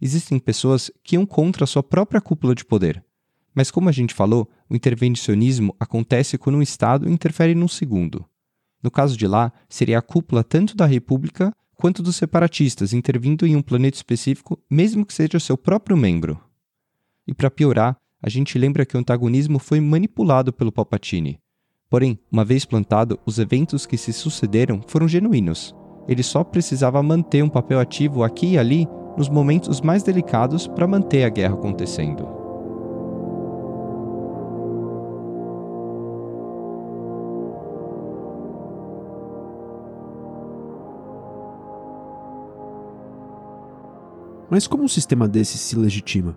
Existem 0.00 0.38
pessoas 0.38 0.92
que 1.02 1.16
iam 1.16 1.26
contra 1.26 1.64
a 1.64 1.66
sua 1.66 1.82
própria 1.82 2.20
cúpula 2.20 2.54
de 2.54 2.64
poder. 2.64 3.04
Mas 3.52 3.68
como 3.68 3.88
a 3.88 3.92
gente 3.92 4.14
falou, 4.14 4.48
o 4.70 4.76
intervencionismo 4.76 5.74
acontece 5.78 6.38
quando 6.38 6.56
um 6.56 6.62
Estado 6.62 7.10
interfere 7.10 7.52
num 7.52 7.66
segundo. 7.66 8.24
No 8.80 8.92
caso 8.92 9.16
de 9.16 9.26
lá, 9.26 9.52
seria 9.68 9.98
a 9.98 10.02
cúpula 10.02 10.44
tanto 10.44 10.76
da 10.76 10.86
República 10.86 11.52
quanto 11.74 12.00
dos 12.00 12.14
separatistas 12.14 12.92
intervindo 12.92 13.44
em 13.44 13.56
um 13.56 13.62
planeta 13.62 13.96
específico, 13.96 14.56
mesmo 14.70 15.04
que 15.04 15.12
seja 15.12 15.40
seu 15.40 15.58
próprio 15.58 15.96
membro. 15.96 16.40
E 17.26 17.34
para 17.34 17.50
piorar, 17.50 17.96
a 18.22 18.28
gente 18.28 18.56
lembra 18.56 18.86
que 18.86 18.96
o 18.96 19.00
antagonismo 19.00 19.58
foi 19.58 19.80
manipulado 19.80 20.52
pelo 20.52 20.70
Palpatine. 20.70 21.40
Porém, 21.90 22.20
uma 22.30 22.44
vez 22.44 22.64
plantado, 22.64 23.18
os 23.26 23.40
eventos 23.40 23.84
que 23.84 23.98
se 23.98 24.12
sucederam 24.12 24.80
foram 24.86 25.08
genuínos. 25.08 25.74
Ele 26.08 26.22
só 26.22 26.42
precisava 26.42 27.02
manter 27.02 27.42
um 27.42 27.48
papel 27.48 27.78
ativo 27.78 28.22
aqui 28.22 28.52
e 28.52 28.58
ali 28.58 28.88
nos 29.16 29.28
momentos 29.28 29.80
mais 29.80 30.02
delicados 30.02 30.66
para 30.66 30.86
manter 30.86 31.24
a 31.24 31.28
guerra 31.28 31.54
acontecendo. 31.54 32.42
Mas 44.50 44.66
como 44.66 44.84
um 44.84 44.88
sistema 44.88 45.26
desse 45.26 45.56
se 45.56 45.76
legitima? 45.76 46.36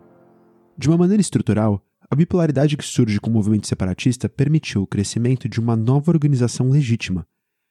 De 0.77 0.87
uma 0.87 0.97
maneira 0.97 1.19
estrutural, 1.19 1.81
a 2.09 2.15
bipolaridade 2.15 2.77
que 2.77 2.85
surge 2.85 3.19
com 3.19 3.29
o 3.29 3.33
movimento 3.33 3.67
separatista 3.67 4.29
permitiu 4.29 4.83
o 4.83 4.87
crescimento 4.87 5.49
de 5.49 5.59
uma 5.59 5.75
nova 5.75 6.11
organização 6.11 6.69
legítima, 6.69 7.27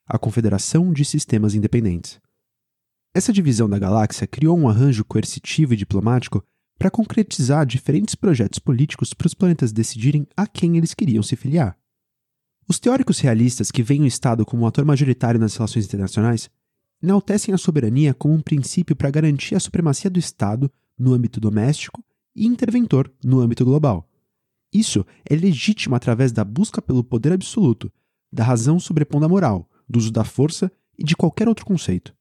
a 0.06 0.18
Confederação 0.18 0.92
de 0.92 1.04
Sistemas 1.04 1.54
Independentes. 1.54 2.20
Essa 3.14 3.32
divisão 3.32 3.68
da 3.68 3.78
galáxia 3.78 4.26
criou 4.26 4.58
um 4.58 4.68
arranjo 4.68 5.04
coercitivo 5.04 5.72
e 5.72 5.76
diplomático 5.76 6.44
para 6.78 6.90
concretizar 6.90 7.64
diferentes 7.64 8.14
projetos 8.14 8.58
políticos 8.58 9.14
para 9.14 9.26
os 9.26 9.34
planetas 9.34 9.72
decidirem 9.72 10.26
a 10.36 10.46
quem 10.46 10.76
eles 10.76 10.92
queriam 10.92 11.22
se 11.22 11.36
filiar. 11.36 11.78
Os 12.68 12.78
teóricos 12.78 13.20
realistas 13.20 13.70
que 13.70 13.82
veem 13.82 14.02
o 14.02 14.06
Estado 14.06 14.44
como 14.44 14.64
um 14.64 14.66
ator 14.66 14.84
majoritário 14.84 15.40
nas 15.40 15.54
relações 15.54 15.86
internacionais 15.86 16.50
enaltecem 17.02 17.54
a 17.54 17.58
soberania 17.58 18.12
como 18.14 18.34
um 18.34 18.40
princípio 18.40 18.96
para 18.96 19.10
garantir 19.10 19.54
a 19.54 19.60
supremacia 19.60 20.10
do 20.10 20.18
Estado 20.18 20.70
no 20.98 21.12
âmbito 21.12 21.38
doméstico 21.38 22.02
e 22.34 22.46
interventor 22.46 23.12
no 23.22 23.40
âmbito 23.40 23.64
global. 23.64 24.08
Isso 24.72 25.06
é 25.28 25.36
legítimo 25.36 25.94
através 25.94 26.32
da 26.32 26.42
busca 26.42 26.82
pelo 26.82 27.04
poder 27.04 27.32
absoluto, 27.32 27.92
da 28.32 28.42
razão 28.42 28.80
sobrepondo 28.80 29.26
a 29.26 29.28
moral, 29.28 29.70
do 29.88 29.98
uso 29.98 30.10
da 30.10 30.24
força 30.24 30.70
e 30.98 31.04
de 31.04 31.16
qualquer 31.16 31.48
outro 31.48 31.66
conceito. 31.66 32.14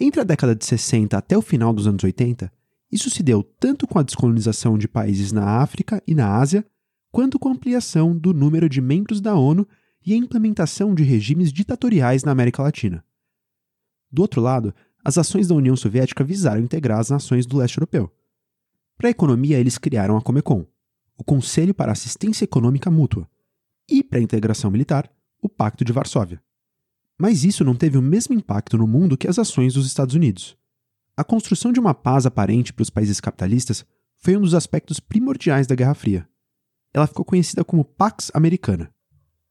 Entre 0.00 0.20
a 0.20 0.24
década 0.24 0.54
de 0.54 0.64
60 0.64 1.16
até 1.16 1.36
o 1.36 1.42
final 1.42 1.72
dos 1.72 1.86
anos 1.86 2.02
80, 2.04 2.52
isso 2.90 3.10
se 3.10 3.22
deu 3.22 3.42
tanto 3.42 3.86
com 3.86 3.98
a 3.98 4.02
descolonização 4.02 4.78
de 4.78 4.88
países 4.88 5.32
na 5.32 5.60
África 5.60 6.02
e 6.06 6.14
na 6.14 6.36
Ásia, 6.36 6.64
quanto 7.10 7.38
com 7.38 7.48
a 7.48 7.52
ampliação 7.52 8.16
do 8.16 8.32
número 8.32 8.68
de 8.68 8.80
membros 8.80 9.20
da 9.20 9.34
ONU 9.34 9.66
e 10.04 10.14
a 10.14 10.16
implementação 10.16 10.94
de 10.94 11.02
regimes 11.02 11.52
ditatoriais 11.52 12.24
na 12.24 12.32
América 12.32 12.62
Latina. 12.62 13.04
Do 14.10 14.22
outro 14.22 14.40
lado, 14.40 14.74
as 15.04 15.18
ações 15.18 15.48
da 15.48 15.54
União 15.54 15.76
Soviética 15.76 16.24
visaram 16.24 16.62
integrar 16.62 16.98
as 16.98 17.10
nações 17.10 17.46
do 17.46 17.56
leste 17.58 17.78
europeu. 17.78 18.10
Para 18.96 19.08
a 19.08 19.10
economia, 19.10 19.58
eles 19.58 19.78
criaram 19.78 20.16
a 20.16 20.22
Comecon, 20.22 20.66
o 21.16 21.24
Conselho 21.24 21.74
para 21.74 21.92
Assistência 21.92 22.44
Econômica 22.44 22.90
Mútua, 22.90 23.28
e 23.88 24.02
para 24.02 24.18
a 24.18 24.22
integração 24.22 24.70
militar, 24.70 25.10
o 25.42 25.48
Pacto 25.48 25.84
de 25.84 25.92
Varsóvia. 25.92 26.42
Mas 27.18 27.44
isso 27.44 27.64
não 27.64 27.74
teve 27.74 27.98
o 27.98 28.02
mesmo 28.02 28.34
impacto 28.34 28.78
no 28.78 28.86
mundo 28.86 29.16
que 29.16 29.28
as 29.28 29.38
ações 29.38 29.74
dos 29.74 29.86
Estados 29.86 30.14
Unidos. 30.14 30.56
A 31.16 31.24
construção 31.24 31.72
de 31.72 31.80
uma 31.80 31.92
paz 31.92 32.26
aparente 32.26 32.72
para 32.72 32.82
os 32.82 32.90
países 32.90 33.20
capitalistas 33.20 33.84
foi 34.18 34.36
um 34.36 34.40
dos 34.40 34.54
aspectos 34.54 35.00
primordiais 35.00 35.66
da 35.66 35.74
Guerra 35.74 35.94
Fria. 35.94 36.28
Ela 36.94 37.08
ficou 37.08 37.24
conhecida 37.24 37.64
como 37.64 37.84
Pax 37.84 38.30
Americana. 38.32 38.92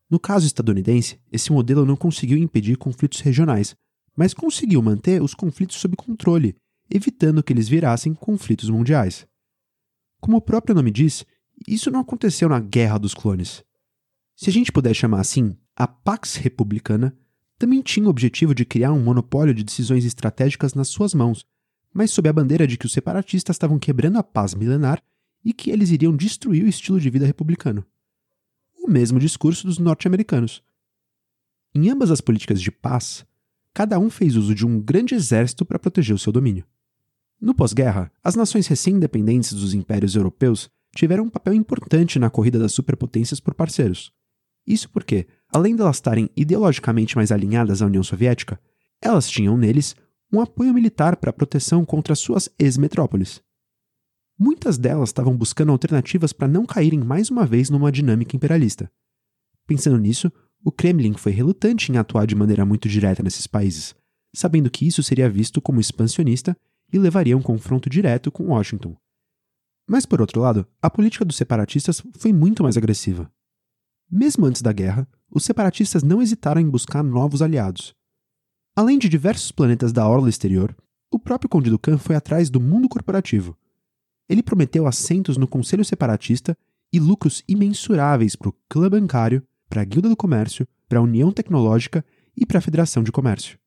No 0.10 0.20
caso 0.20 0.48
estadunidense, 0.48 1.20
esse 1.30 1.52
modelo 1.52 1.86
não 1.86 1.98
conseguiu 1.98 2.38
impedir 2.38 2.78
conflitos 2.78 3.20
regionais, 3.20 3.76
mas 4.16 4.34
conseguiu 4.34 4.82
manter 4.82 5.22
os 5.22 5.34
conflitos 5.34 5.78
sob 5.78 5.96
controle, 5.98 6.56
evitando 6.90 7.44
que 7.44 7.52
eles 7.52 7.68
virassem 7.68 8.14
conflitos 8.14 8.70
mundiais. 8.70 9.28
Como 10.22 10.38
o 10.38 10.42
próprio 10.42 10.74
nome 10.74 10.90
diz, 10.90 11.26
isso 11.68 11.92
não 11.92 12.00
aconteceu 12.00 12.48
na 12.48 12.60
Guerra 12.60 12.98
dos 12.98 13.14
Clones. 13.14 13.64
Se 14.36 14.50
a 14.50 14.54
gente 14.54 14.72
puder 14.72 14.94
chamar 14.94 15.20
assim, 15.20 15.58
a 15.76 15.88
Pax 15.88 16.36
Republicana 16.36 17.16
também 17.58 17.82
tinha 17.82 18.06
o 18.06 18.10
objetivo 18.10 18.54
de 18.54 18.66
criar 18.66 18.94
um 18.94 19.04
monopólio 19.04 19.54
de 19.54 19.64
decisões 19.64 20.06
estratégicas 20.06 20.74
nas 20.74 20.88
suas 20.88 21.14
mãos, 21.14 21.46
mas 21.94 22.12
sob 22.12 22.30
a 22.30 22.34
bandeira 22.34 22.68
de 22.68 22.78
que 22.78 22.86
os 22.86 22.92
separatistas 22.92 23.56
estavam 23.56 23.80
quebrando 23.80 24.18
a 24.18 24.24
paz 24.24 24.54
milenar 24.54 25.02
e 25.44 25.54
que 25.54 25.72
eles 25.72 25.90
iriam 25.90 26.16
destruir 26.16 26.64
o 26.64 26.68
estilo 26.68 27.00
de 27.00 27.10
vida 27.10 27.26
republicano. 27.26 27.86
O 28.78 28.90
mesmo 28.90 29.20
discurso 29.20 29.66
dos 29.66 29.80
norte-americanos. 29.80 30.62
Em 31.74 31.90
ambas 31.90 32.12
as 32.12 32.22
políticas 32.22 32.62
de 32.62 32.72
paz, 32.72 33.26
cada 33.74 34.00
um 34.00 34.10
fez 34.10 34.36
uso 34.36 34.54
de 34.54 34.66
um 34.66 34.80
grande 34.80 35.16
exército 35.16 35.66
para 35.66 35.80
proteger 35.80 36.16
o 36.16 36.20
seu 36.20 36.32
domínio. 36.32 36.66
No 37.40 37.54
pós-guerra, 37.54 38.12
as 38.24 38.36
nações 38.36 38.68
recém-independentes 38.68 39.54
dos 39.54 39.74
impérios 39.74 40.16
europeus 40.16 40.70
tiveram 40.96 41.26
um 41.26 41.30
papel 41.30 41.54
importante 41.54 42.18
na 42.18 42.30
corrida 42.30 42.58
das 42.58 42.72
superpotências 42.72 43.40
por 43.40 43.54
parceiros. 43.54 44.12
Isso 44.66 44.90
porque, 44.90 45.28
além 45.58 45.76
de 45.76 45.82
elas 45.82 45.98
estarem 45.98 46.30
ideologicamente 46.36 47.16
mais 47.16 47.32
alinhadas 47.32 47.82
à 47.82 47.86
União 47.88 48.04
Soviética, 48.04 48.60
elas 49.02 49.28
tinham 49.28 49.58
neles 49.58 49.96
um 50.32 50.40
apoio 50.40 50.74
militar 50.74 51.18
para 51.18 51.32
a 51.32 51.34
proteção 51.34 51.84
contra 51.84 52.16
suas 52.16 52.48
ex-metrópoles. 52.60 53.42
Muitas 54.40 54.78
delas 54.78 55.10
estavam 55.10 55.36
buscando 55.36 55.72
alternativas 55.72 56.32
para 56.32 56.48
não 56.48 56.64
caírem 56.64 57.00
mais 57.00 57.32
uma 57.32 57.44
vez 57.44 57.72
numa 57.72 57.92
dinâmica 57.92 58.36
imperialista. 58.36 58.92
Pensando 59.66 59.98
nisso, 59.98 60.32
o 60.64 60.72
Kremlin 60.72 61.14
foi 61.14 61.32
relutante 61.32 61.92
em 61.92 61.98
atuar 61.98 62.28
de 62.28 62.36
maneira 62.36 62.64
muito 62.64 62.88
direta 62.88 63.24
nesses 63.24 63.48
países, 63.48 63.96
sabendo 64.36 64.70
que 64.70 64.86
isso 64.86 65.02
seria 65.02 65.30
visto 65.30 65.60
como 65.60 65.80
expansionista 65.80 66.56
e 66.94 67.00
levaria 67.00 67.34
a 67.34 67.38
um 67.38 67.42
confronto 67.42 67.90
direto 67.90 68.32
com 68.32 68.50
Washington. 68.50 68.96
Mas, 69.90 70.06
por 70.06 70.22
outro 70.22 70.40
lado, 70.40 70.68
a 70.80 70.90
política 70.90 71.26
dos 71.26 71.36
separatistas 71.36 72.04
foi 72.18 72.32
muito 72.32 72.62
mais 72.62 72.78
agressiva. 72.78 73.32
Mesmo 74.10 74.46
antes 74.46 74.62
da 74.62 74.72
guerra, 74.72 75.08
os 75.30 75.44
separatistas 75.44 76.02
não 76.02 76.22
hesitaram 76.22 76.62
em 76.62 76.70
buscar 76.70 77.04
novos 77.04 77.42
aliados. 77.42 77.94
Além 78.76 78.98
de 78.98 79.10
diversos 79.10 79.52
planetas 79.52 79.92
da 79.92 80.08
orla 80.08 80.30
exterior, 80.30 80.76
o 81.12 81.20
próprio 81.20 81.50
Conde 81.50 81.70
Ducan 81.70 81.98
foi 81.98 82.16
atrás 82.16 82.50
do 82.50 82.60
mundo 82.60 82.88
corporativo. 82.88 83.58
Ele 84.30 84.44
prometeu 84.44 84.88
assentos 84.88 85.36
no 85.36 85.48
Conselho 85.48 85.84
Separatista 85.84 86.58
e 86.92 87.00
lucros 87.00 87.44
imensuráveis 87.48 88.36
para 88.36 88.50
o 88.50 88.56
clã 88.70 88.90
bancário, 88.90 89.44
para 89.70 89.82
a 89.82 89.86
Guilda 89.86 90.08
do 90.08 90.16
Comércio, 90.16 90.68
para 90.88 91.00
a 91.00 91.02
União 91.02 91.32
Tecnológica 91.32 92.06
e 92.36 92.46
para 92.46 92.60
a 92.60 92.62
Federação 92.62 93.04
de 93.04 93.12
Comércio. 93.12 93.58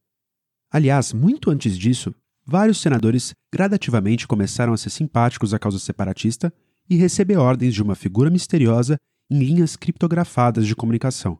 Aliás, 0.70 1.12
muito 1.12 1.50
antes 1.50 1.76
disso, 1.76 2.14
vários 2.46 2.80
senadores 2.80 3.34
gradativamente 3.52 4.26
começaram 4.26 4.72
a 4.72 4.76
ser 4.76 4.90
simpáticos 4.90 5.52
à 5.52 5.58
causa 5.58 5.78
separatista 5.78 6.52
e 6.88 6.96
receber 6.96 7.36
ordens 7.36 7.74
de 7.74 7.82
uma 7.82 7.94
figura 7.94 8.30
misteriosa 8.30 8.96
em 9.30 9.38
linhas 9.38 9.76
criptografadas 9.76 10.66
de 10.66 10.74
comunicação. 10.74 11.38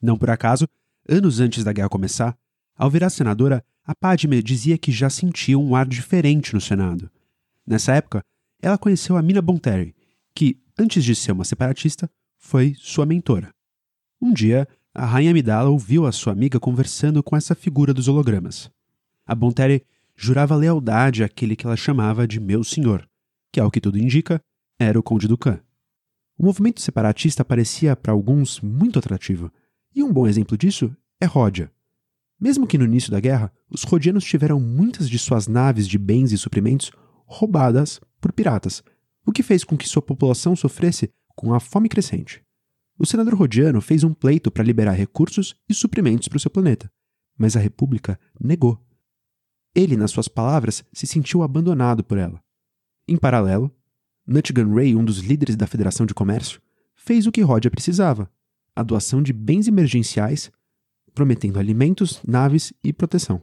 Não 0.00 0.18
por 0.18 0.28
acaso, 0.30 0.66
anos 1.08 1.38
antes 1.40 1.62
da 1.62 1.72
guerra 1.72 1.88
começar, 1.88 2.36
ao 2.76 2.90
virar 2.90 3.10
senadora, 3.10 3.64
a 3.84 3.94
Padme 3.94 4.42
dizia 4.42 4.76
que 4.76 4.90
já 4.90 5.08
sentia 5.08 5.58
um 5.58 5.76
ar 5.76 5.86
diferente 5.86 6.54
no 6.54 6.60
Senado. 6.60 7.10
Nessa 7.66 7.94
época, 7.94 8.24
ela 8.60 8.78
conheceu 8.78 9.16
a 9.16 9.22
Mina 9.22 9.40
Bonteri, 9.42 9.94
que, 10.34 10.58
antes 10.78 11.04
de 11.04 11.14
ser 11.14 11.32
uma 11.32 11.44
separatista, 11.44 12.10
foi 12.38 12.74
sua 12.78 13.06
mentora. 13.06 13.54
Um 14.20 14.32
dia, 14.32 14.66
a 14.94 15.04
rainha 15.04 15.30
Amidala 15.30 15.70
ouviu 15.70 16.06
a 16.06 16.12
sua 16.12 16.32
amiga 16.32 16.60
conversando 16.60 17.22
com 17.22 17.36
essa 17.36 17.54
figura 17.54 17.94
dos 17.94 18.08
hologramas. 18.08 18.70
A 19.26 19.34
Bonteri 19.34 19.84
jurava 20.16 20.56
lealdade 20.56 21.24
àquele 21.24 21.56
que 21.56 21.66
ela 21.66 21.76
chamava 21.76 22.26
de 22.26 22.38
meu 22.38 22.62
senhor, 22.62 23.08
que, 23.50 23.60
ao 23.60 23.70
que 23.70 23.80
tudo 23.80 23.98
indica, 23.98 24.40
era 24.78 24.98
o 24.98 25.02
Conde 25.02 25.26
Ducan. 25.28 25.60
O 26.38 26.44
movimento 26.44 26.80
separatista 26.80 27.44
parecia 27.44 27.94
para 27.94 28.12
alguns 28.12 28.60
muito 28.60 28.98
atrativo, 28.98 29.52
e 29.94 30.02
um 30.02 30.12
bom 30.12 30.26
exemplo 30.26 30.56
disso 30.56 30.94
é 31.20 31.26
Ródia. 31.26 31.70
Mesmo 32.40 32.66
que 32.66 32.76
no 32.76 32.84
início 32.84 33.10
da 33.10 33.20
guerra, 33.20 33.52
os 33.70 33.84
rodianos 33.84 34.24
tiveram 34.24 34.58
muitas 34.58 35.08
de 35.08 35.18
suas 35.18 35.46
naves 35.46 35.86
de 35.86 35.98
bens 35.98 36.32
e 36.32 36.38
suprimentos 36.38 36.90
roubadas 37.26 38.00
por 38.20 38.32
piratas, 38.32 38.82
o 39.24 39.32
que 39.32 39.42
fez 39.42 39.62
com 39.62 39.76
que 39.76 39.88
sua 39.88 40.02
população 40.02 40.56
sofresse 40.56 41.12
com 41.36 41.54
a 41.54 41.60
fome 41.60 41.88
crescente. 41.88 42.42
O 42.98 43.06
senador 43.06 43.34
rodiano 43.34 43.80
fez 43.80 44.02
um 44.02 44.12
pleito 44.12 44.50
para 44.50 44.64
liberar 44.64 44.92
recursos 44.92 45.54
e 45.68 45.74
suprimentos 45.74 46.28
para 46.28 46.36
o 46.36 46.40
seu 46.40 46.50
planeta, 46.50 46.90
mas 47.38 47.56
a 47.56 47.60
República 47.60 48.18
negou 48.40 48.80
ele, 49.74 49.96
nas 49.96 50.10
suas 50.10 50.28
palavras, 50.28 50.84
se 50.92 51.06
sentiu 51.06 51.42
abandonado 51.42 52.04
por 52.04 52.18
ela. 52.18 52.42
Em 53.08 53.16
paralelo, 53.16 53.74
Nutgun 54.26 54.74
Ray, 54.74 54.94
um 54.94 55.04
dos 55.04 55.18
líderes 55.18 55.56
da 55.56 55.66
Federação 55.66 56.06
de 56.06 56.14
Comércio, 56.14 56.60
fez 56.94 57.26
o 57.26 57.32
que 57.32 57.42
Rodia 57.42 57.70
precisava: 57.70 58.30
a 58.74 58.82
doação 58.82 59.22
de 59.22 59.32
bens 59.32 59.66
emergenciais, 59.66 60.50
prometendo 61.14 61.58
alimentos, 61.58 62.20
naves 62.26 62.72
e 62.82 62.92
proteção. 62.92 63.42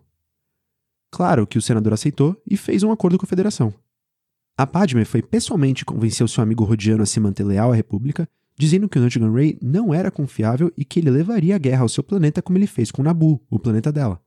Claro 1.11 1.45
que 1.45 1.57
o 1.57 1.61
senador 1.61 1.93
aceitou 1.93 2.41
e 2.49 2.55
fez 2.55 2.83
um 2.83 2.91
acordo 2.91 3.17
com 3.17 3.25
a 3.25 3.29
Federação. 3.29 3.73
A 4.57 4.67
Padme 4.67 5.05
foi 5.05 5.21
pessoalmente 5.21 5.85
convencer 5.85 6.27
seu 6.27 6.43
amigo 6.43 6.63
Rodiano 6.63 7.03
a 7.03 7.05
se 7.05 7.19
manter 7.19 7.43
leal 7.43 7.71
à 7.71 7.75
República, 7.75 8.27
dizendo 8.57 8.89
que 8.89 8.99
o 8.99 9.01
Nutgun 9.01 9.31
Ray 9.31 9.57
não 9.61 9.93
era 9.93 10.11
confiável 10.11 10.71
e 10.77 10.83
que 10.83 10.99
ele 10.99 11.09
levaria 11.09 11.55
a 11.55 11.59
guerra 11.59 11.81
ao 11.81 11.89
seu 11.89 12.03
planeta 12.03 12.41
como 12.41 12.57
ele 12.57 12.67
fez 12.67 12.91
com 12.91 13.01
Nabu, 13.01 13.41
o 13.49 13.57
planeta 13.57 13.91
dela. 13.91 14.21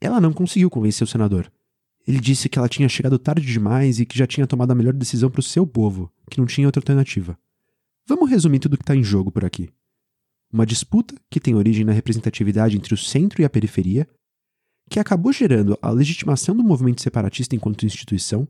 Ela 0.00 0.20
não 0.20 0.32
conseguiu 0.32 0.68
convencer 0.68 1.04
o 1.04 1.10
senador. 1.10 1.50
Ele 2.10 2.18
disse 2.18 2.48
que 2.48 2.58
ela 2.58 2.68
tinha 2.68 2.88
chegado 2.88 3.20
tarde 3.20 3.46
demais 3.46 4.00
e 4.00 4.04
que 4.04 4.18
já 4.18 4.26
tinha 4.26 4.44
tomado 4.44 4.72
a 4.72 4.74
melhor 4.74 4.92
decisão 4.92 5.30
para 5.30 5.38
o 5.38 5.44
seu 5.44 5.64
povo, 5.64 6.12
que 6.28 6.40
não 6.40 6.44
tinha 6.44 6.66
outra 6.66 6.80
alternativa. 6.80 7.38
Vamos 8.04 8.28
resumir 8.28 8.58
tudo 8.58 8.74
o 8.74 8.76
que 8.76 8.82
está 8.82 8.96
em 8.96 9.04
jogo 9.04 9.30
por 9.30 9.44
aqui. 9.44 9.70
Uma 10.52 10.66
disputa 10.66 11.14
que 11.30 11.38
tem 11.38 11.54
origem 11.54 11.84
na 11.84 11.92
representatividade 11.92 12.76
entre 12.76 12.92
o 12.92 12.96
centro 12.96 13.40
e 13.40 13.44
a 13.44 13.48
periferia, 13.48 14.08
que 14.90 14.98
acabou 14.98 15.32
gerando 15.32 15.78
a 15.80 15.88
legitimação 15.88 16.56
do 16.56 16.64
movimento 16.64 17.00
separatista 17.00 17.54
enquanto 17.54 17.86
instituição, 17.86 18.48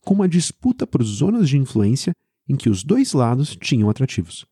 com 0.00 0.12
uma 0.12 0.28
disputa 0.28 0.84
por 0.84 1.00
zonas 1.04 1.48
de 1.48 1.56
influência 1.56 2.12
em 2.48 2.56
que 2.56 2.68
os 2.68 2.82
dois 2.82 3.12
lados 3.12 3.54
tinham 3.54 3.88
atrativos. 3.88 4.44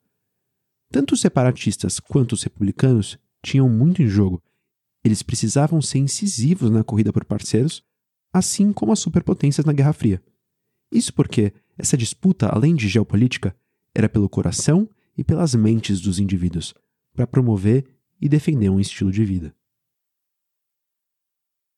Tanto 0.93 1.15
os 1.15 1.21
separatistas 1.21 1.99
quanto 1.99 2.35
os 2.35 2.45
republicanos 2.45 3.19
tinham 3.43 3.69
muito 3.69 4.01
em 4.01 4.07
jogo. 4.07 4.41
Eles 5.03 5.25
precisavam 5.25 5.83
ser 5.83 5.99
incisivos 5.99 6.71
na 6.71 6.85
corrida 6.85 7.13
por 7.13 7.25
parceiros, 7.25 7.83
assim 8.35 8.73
como 8.73 8.91
as 8.91 8.99
superpotências 8.99 9.65
na 9.65 9.73
Guerra 9.73 9.93
Fria. 9.93 10.21
Isso 10.91 11.15
porque 11.15 11.53
essa 11.79 11.97
disputa, 11.97 12.49
além 12.49 12.75
de 12.75 12.89
geopolítica, 12.89 13.55
era 13.95 14.09
pelo 14.09 14.29
coração 14.29 14.91
e 15.17 15.23
pelas 15.23 15.55
mentes 15.55 16.01
dos 16.01 16.19
indivíduos, 16.19 16.75
para 17.15 17.29
promover 17.29 17.85
e 18.21 18.29
defender 18.29 18.69
um 18.69 18.81
estilo 18.81 19.13
de 19.13 19.25
vida. 19.25 19.55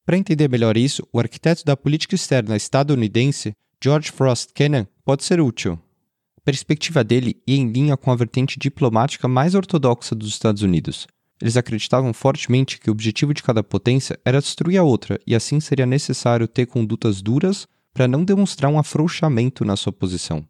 Para 0.06 0.16
entender 0.16 0.48
melhor 0.48 0.78
isso, 0.78 1.06
o 1.12 1.18
arquiteto 1.18 1.62
da 1.62 1.76
política 1.76 2.14
externa 2.14 2.56
estadunidense, 2.56 3.52
George 3.82 4.10
Frost 4.10 4.52
Kennan, 4.54 4.86
pode 5.04 5.24
ser 5.24 5.40
útil. 5.40 5.78
A 6.38 6.40
perspectiva 6.40 7.04
dele 7.04 7.42
ia 7.46 7.56
em 7.56 7.70
linha 7.70 7.96
com 7.96 8.10
a 8.10 8.16
vertente 8.16 8.58
diplomática 8.58 9.28
mais 9.28 9.54
ortodoxa 9.54 10.14
dos 10.14 10.28
Estados 10.28 10.62
Unidos. 10.62 11.06
Eles 11.40 11.56
acreditavam 11.56 12.12
fortemente 12.12 12.78
que 12.78 12.88
o 12.88 12.92
objetivo 12.92 13.34
de 13.34 13.42
cada 13.42 13.62
potência 13.62 14.18
era 14.24 14.40
destruir 14.40 14.78
a 14.78 14.82
outra, 14.82 15.20
e 15.26 15.34
assim 15.34 15.60
seria 15.60 15.84
necessário 15.84 16.48
ter 16.48 16.66
condutas 16.66 17.20
duras 17.20 17.66
para 17.92 18.08
não 18.08 18.24
demonstrar 18.24 18.70
um 18.70 18.78
afrouxamento 18.78 19.64
na 19.64 19.76
sua 19.76 19.92
posição. 19.92 20.44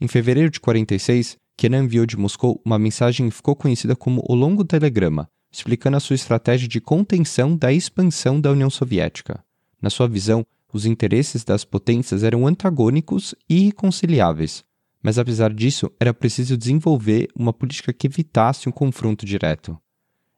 Em 0.00 0.08
fevereiro 0.08 0.50
de 0.50 0.60
46, 0.60 1.36
Kenan 1.56 1.84
enviou 1.84 2.04
de 2.04 2.16
Moscou 2.16 2.60
uma 2.64 2.78
mensagem 2.78 3.28
que 3.28 3.34
ficou 3.34 3.56
conhecida 3.56 3.96
como 3.96 4.22
o 4.28 4.34
Longo 4.34 4.64
Telegrama, 4.64 5.28
explicando 5.50 5.96
a 5.96 6.00
sua 6.00 6.14
estratégia 6.14 6.68
de 6.68 6.80
contenção 6.80 7.56
da 7.56 7.72
expansão 7.72 8.40
da 8.40 8.50
União 8.50 8.68
Soviética. 8.68 9.42
Na 9.80 9.88
sua 9.88 10.06
visão, 10.06 10.44
os 10.72 10.84
interesses 10.84 11.44
das 11.44 11.64
potências 11.64 12.22
eram 12.22 12.46
antagônicos 12.46 13.34
e 13.48 13.62
irreconciliáveis, 13.62 14.64
mas 15.02 15.18
apesar 15.18 15.54
disso, 15.54 15.90
era 16.00 16.12
preciso 16.12 16.56
desenvolver 16.56 17.28
uma 17.34 17.52
política 17.52 17.92
que 17.92 18.06
evitasse 18.06 18.68
um 18.68 18.72
confronto 18.72 19.24
direto. 19.24 19.78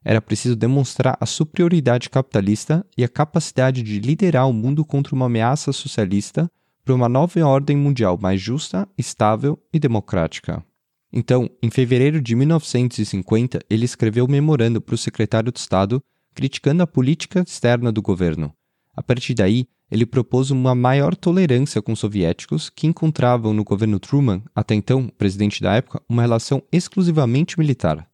Era 0.09 0.23
preciso 0.23 0.57
demonstrar 0.57 1.19
a 1.21 1.27
superioridade 1.27 2.09
capitalista 2.09 2.83
e 2.97 3.05
a 3.05 3.09
capacidade 3.11 3.83
de 3.83 4.01
liderar 4.01 4.49
o 4.49 4.55
mundo 4.55 4.83
contra 4.83 5.15
uma 5.15 5.27
ameaça 5.27 5.71
socialista 5.71 6.51
para 6.83 6.95
uma 6.95 7.11
nova 7.11 7.39
ordem 7.45 7.77
mundial 7.77 8.17
mais 8.19 8.41
justa, 8.41 8.89
estável 8.97 9.63
e 9.71 9.79
democrática. 9.79 10.65
Então, 11.13 11.51
em 11.63 11.69
fevereiro 11.69 12.23
de 12.23 12.35
1950, 12.35 13.61
ele 13.69 13.85
escreveu 13.85 14.25
um 14.25 14.29
memorando 14.29 14.81
para 14.81 14.95
o 14.95 14.99
secretário 14.99 15.53
de 15.53 15.59
Estado 15.59 16.03
criticando 16.35 16.83
a 16.83 16.87
política 16.87 17.45
externa 17.47 17.93
do 17.93 18.01
governo. 18.01 18.51
A 18.97 19.03
partir 19.03 19.35
daí, 19.35 19.67
ele 19.91 20.07
propôs 20.07 20.51
uma 20.51 20.75
maior 20.75 21.15
tolerância 21.15 21.83
com 21.83 21.93
os 21.93 21.99
soviéticos, 21.99 22.71
que 22.71 22.87
encontravam 22.87 23.53
no 23.53 23.63
governo 23.63 24.01
Truman, 24.01 24.43
até 24.55 24.75
então 24.75 25.07
presidente 25.19 25.63
da 25.63 25.75
época, 25.75 26.01
uma 26.09 26.23
relação 26.23 26.63
exclusivamente 26.73 27.59
militar. 27.59 28.09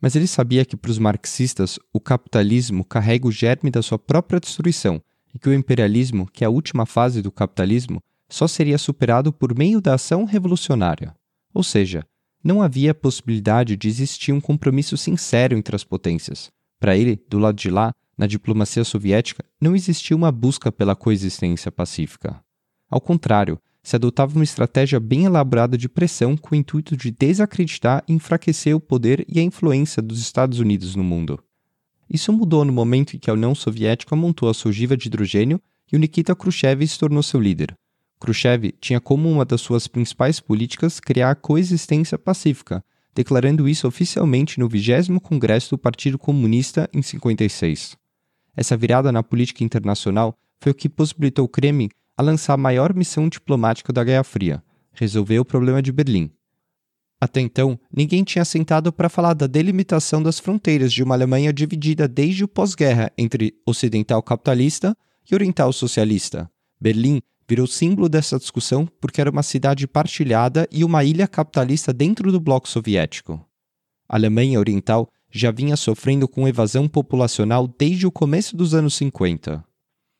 Mas 0.00 0.14
ele 0.14 0.26
sabia 0.26 0.64
que 0.64 0.76
para 0.76 0.90
os 0.90 0.98
marxistas 0.98 1.78
o 1.92 2.00
capitalismo 2.00 2.84
carrega 2.84 3.26
o 3.26 3.32
germe 3.32 3.70
da 3.70 3.82
sua 3.82 3.98
própria 3.98 4.38
destruição 4.40 5.02
e 5.34 5.38
que 5.38 5.48
o 5.48 5.54
imperialismo, 5.54 6.28
que 6.30 6.44
é 6.44 6.46
a 6.46 6.50
última 6.50 6.86
fase 6.86 7.22
do 7.22 7.32
capitalismo, 7.32 8.02
só 8.28 8.46
seria 8.46 8.78
superado 8.78 9.32
por 9.32 9.56
meio 9.56 9.80
da 9.80 9.94
ação 9.94 10.24
revolucionária. 10.24 11.14
Ou 11.54 11.62
seja, 11.62 12.04
não 12.42 12.62
havia 12.62 12.94
possibilidade 12.94 13.76
de 13.76 13.88
existir 13.88 14.32
um 14.32 14.40
compromisso 14.40 14.96
sincero 14.96 15.56
entre 15.56 15.74
as 15.74 15.84
potências. 15.84 16.50
Para 16.78 16.96
ele, 16.96 17.20
do 17.28 17.38
lado 17.38 17.56
de 17.56 17.70
lá, 17.70 17.92
na 18.16 18.26
diplomacia 18.26 18.84
soviética, 18.84 19.44
não 19.60 19.74
existia 19.74 20.16
uma 20.16 20.32
busca 20.32 20.70
pela 20.70 20.96
coexistência 20.96 21.70
pacífica. 21.70 22.40
Ao 22.88 23.00
contrário, 23.00 23.60
se 23.86 23.94
adotava 23.94 24.34
uma 24.34 24.42
estratégia 24.42 24.98
bem 24.98 25.26
elaborada 25.26 25.78
de 25.78 25.88
pressão 25.88 26.36
com 26.36 26.56
o 26.56 26.58
intuito 26.58 26.96
de 26.96 27.08
desacreditar 27.12 28.02
e 28.08 28.14
enfraquecer 28.14 28.74
o 28.74 28.80
poder 28.80 29.24
e 29.28 29.38
a 29.38 29.42
influência 29.44 30.02
dos 30.02 30.18
Estados 30.18 30.58
Unidos 30.58 30.96
no 30.96 31.04
mundo. 31.04 31.38
Isso 32.10 32.32
mudou 32.32 32.64
no 32.64 32.72
momento 32.72 33.14
em 33.14 33.18
que 33.20 33.30
a 33.30 33.32
União 33.32 33.54
Soviética 33.54 34.16
montou 34.16 34.48
a 34.48 34.54
sua 34.54 34.70
ogiva 34.70 34.96
de 34.96 35.06
hidrogênio 35.06 35.60
e 35.92 35.94
o 35.94 36.00
Nikita 36.00 36.34
Khrushchev 36.34 36.84
se 36.84 36.98
tornou 36.98 37.22
seu 37.22 37.40
líder. 37.40 37.76
Khrushchev 38.18 38.72
tinha 38.80 39.00
como 39.00 39.30
uma 39.30 39.44
das 39.44 39.60
suas 39.60 39.86
principais 39.86 40.40
políticas 40.40 40.98
criar 40.98 41.30
a 41.30 41.36
coexistência 41.36 42.18
pacífica, 42.18 42.84
declarando 43.14 43.68
isso 43.68 43.86
oficialmente 43.86 44.58
no 44.58 44.68
20 44.68 45.20
Congresso 45.22 45.76
do 45.76 45.78
Partido 45.78 46.18
Comunista 46.18 46.90
em 46.92 47.02
56. 47.02 47.96
Essa 48.56 48.76
virada 48.76 49.12
na 49.12 49.22
política 49.22 49.62
internacional 49.62 50.36
foi 50.58 50.72
o 50.72 50.74
que 50.74 50.88
possibilitou 50.88 51.44
o 51.44 51.48
Kremlin 51.48 51.88
a 52.16 52.22
lançar 52.22 52.54
a 52.54 52.56
maior 52.58 52.94
missão 52.94 53.28
diplomática 53.28 53.92
da 53.92 54.02
Guerra 54.02 54.24
Fria, 54.24 54.62
resolver 54.92 55.38
o 55.38 55.44
problema 55.44 55.82
de 55.82 55.92
Berlim. 55.92 56.30
Até 57.20 57.40
então, 57.40 57.78
ninguém 57.94 58.22
tinha 58.24 58.44
sentado 58.44 58.92
para 58.92 59.08
falar 59.08 59.34
da 59.34 59.46
delimitação 59.46 60.22
das 60.22 60.38
fronteiras 60.38 60.92
de 60.92 61.02
uma 61.02 61.14
Alemanha 61.14 61.52
dividida 61.52 62.06
desde 62.06 62.44
o 62.44 62.48
pós-guerra 62.48 63.10
entre 63.16 63.54
ocidental 63.66 64.22
capitalista 64.22 64.96
e 65.30 65.34
oriental 65.34 65.72
socialista. 65.72 66.50
Berlim 66.80 67.22
virou 67.48 67.66
símbolo 67.66 68.08
dessa 68.08 68.38
discussão 68.38 68.86
porque 69.00 69.20
era 69.20 69.30
uma 69.30 69.42
cidade 69.42 69.86
partilhada 69.86 70.68
e 70.70 70.84
uma 70.84 71.04
ilha 71.04 71.26
capitalista 71.26 71.92
dentro 71.92 72.30
do 72.30 72.40
bloco 72.40 72.68
soviético. 72.68 73.44
A 74.08 74.16
Alemanha 74.16 74.58
Oriental 74.58 75.08
já 75.30 75.50
vinha 75.50 75.76
sofrendo 75.76 76.28
com 76.28 76.46
evasão 76.46 76.88
populacional 76.88 77.66
desde 77.66 78.06
o 78.06 78.12
começo 78.12 78.56
dos 78.56 78.74
anos 78.74 78.94
50. 78.94 79.64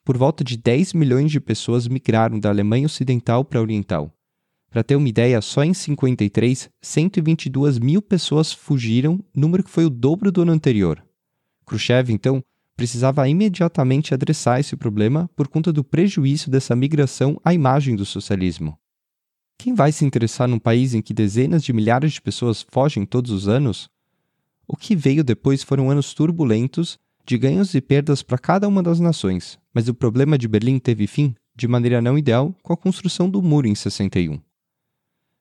Por 0.07 0.16
volta 0.16 0.45
de 0.45 0.57
10 0.57 0.92
milhões 0.92 1.33
de 1.33 1.40
pessoas 1.40 1.88
migraram 1.88 2.38
da 2.38 2.49
Alemanha 2.49 2.87
Ocidental 2.87 3.45
para 3.45 3.59
a 3.59 3.62
Oriental. 3.62 4.14
Para 4.71 4.85
ter 4.85 4.95
uma 4.95 5.09
ideia, 5.09 5.42
só 5.42 5.64
em 5.64 5.75
53, 5.75 6.71
122 6.81 7.81
mil 7.81 8.01
pessoas 8.01 8.53
fugiram, 8.53 9.19
número 9.35 9.64
que 9.64 9.71
foi 9.71 9.85
o 9.85 9.90
dobro 9.90 10.31
do 10.31 10.42
ano 10.42 10.53
anterior. 10.53 11.05
Khrushchev, 11.66 12.12
então, 12.12 12.40
precisava 12.77 13.29
imediatamente 13.29 14.14
adressar 14.14 14.61
esse 14.61 14.77
problema 14.77 15.29
por 15.35 15.49
conta 15.49 15.73
do 15.73 15.83
prejuízo 15.83 16.49
dessa 16.53 16.77
migração 16.77 17.40
à 17.45 17.53
imagem 17.53 17.97
do 17.97 18.05
socialismo. 18.05 18.79
Quem 19.59 19.75
vai 19.75 19.90
se 19.90 20.05
interessar 20.05 20.47
num 20.47 20.61
país 20.61 20.95
em 20.95 21.03
que 21.03 21.12
dezenas 21.12 21.64
de 21.64 21.73
milhares 21.73 22.12
de 22.12 22.23
pessoas 22.23 22.64
fogem 22.71 23.05
todos 23.05 23.33
os 23.33 23.49
anos? 23.49 23.90
O 24.69 24.77
que 24.77 24.95
veio 24.95 25.25
depois 25.25 25.64
foram 25.64 25.90
anos 25.90 26.14
turbulentos, 26.14 26.97
de 27.27 27.37
ganhos 27.37 27.75
e 27.75 27.81
perdas 27.81 28.23
para 28.23 28.38
cada 28.38 28.69
uma 28.69 28.85
das 28.85 29.01
nações, 29.01 29.59
mas 29.77 29.89
o 29.89 29.95
problema 29.95 30.39
de 30.39 30.49
Berlim 30.49 30.79
teve 30.79 31.07
fim, 31.07 31.35
de 31.55 31.69
maneira 31.69 32.01
não 32.01 32.17
ideal, 32.17 32.57
com 32.62 32.73
a 32.73 32.77
construção 32.79 33.29
do 33.29 33.43
muro 33.43 33.69
em 33.69 33.75
61. 33.75 34.41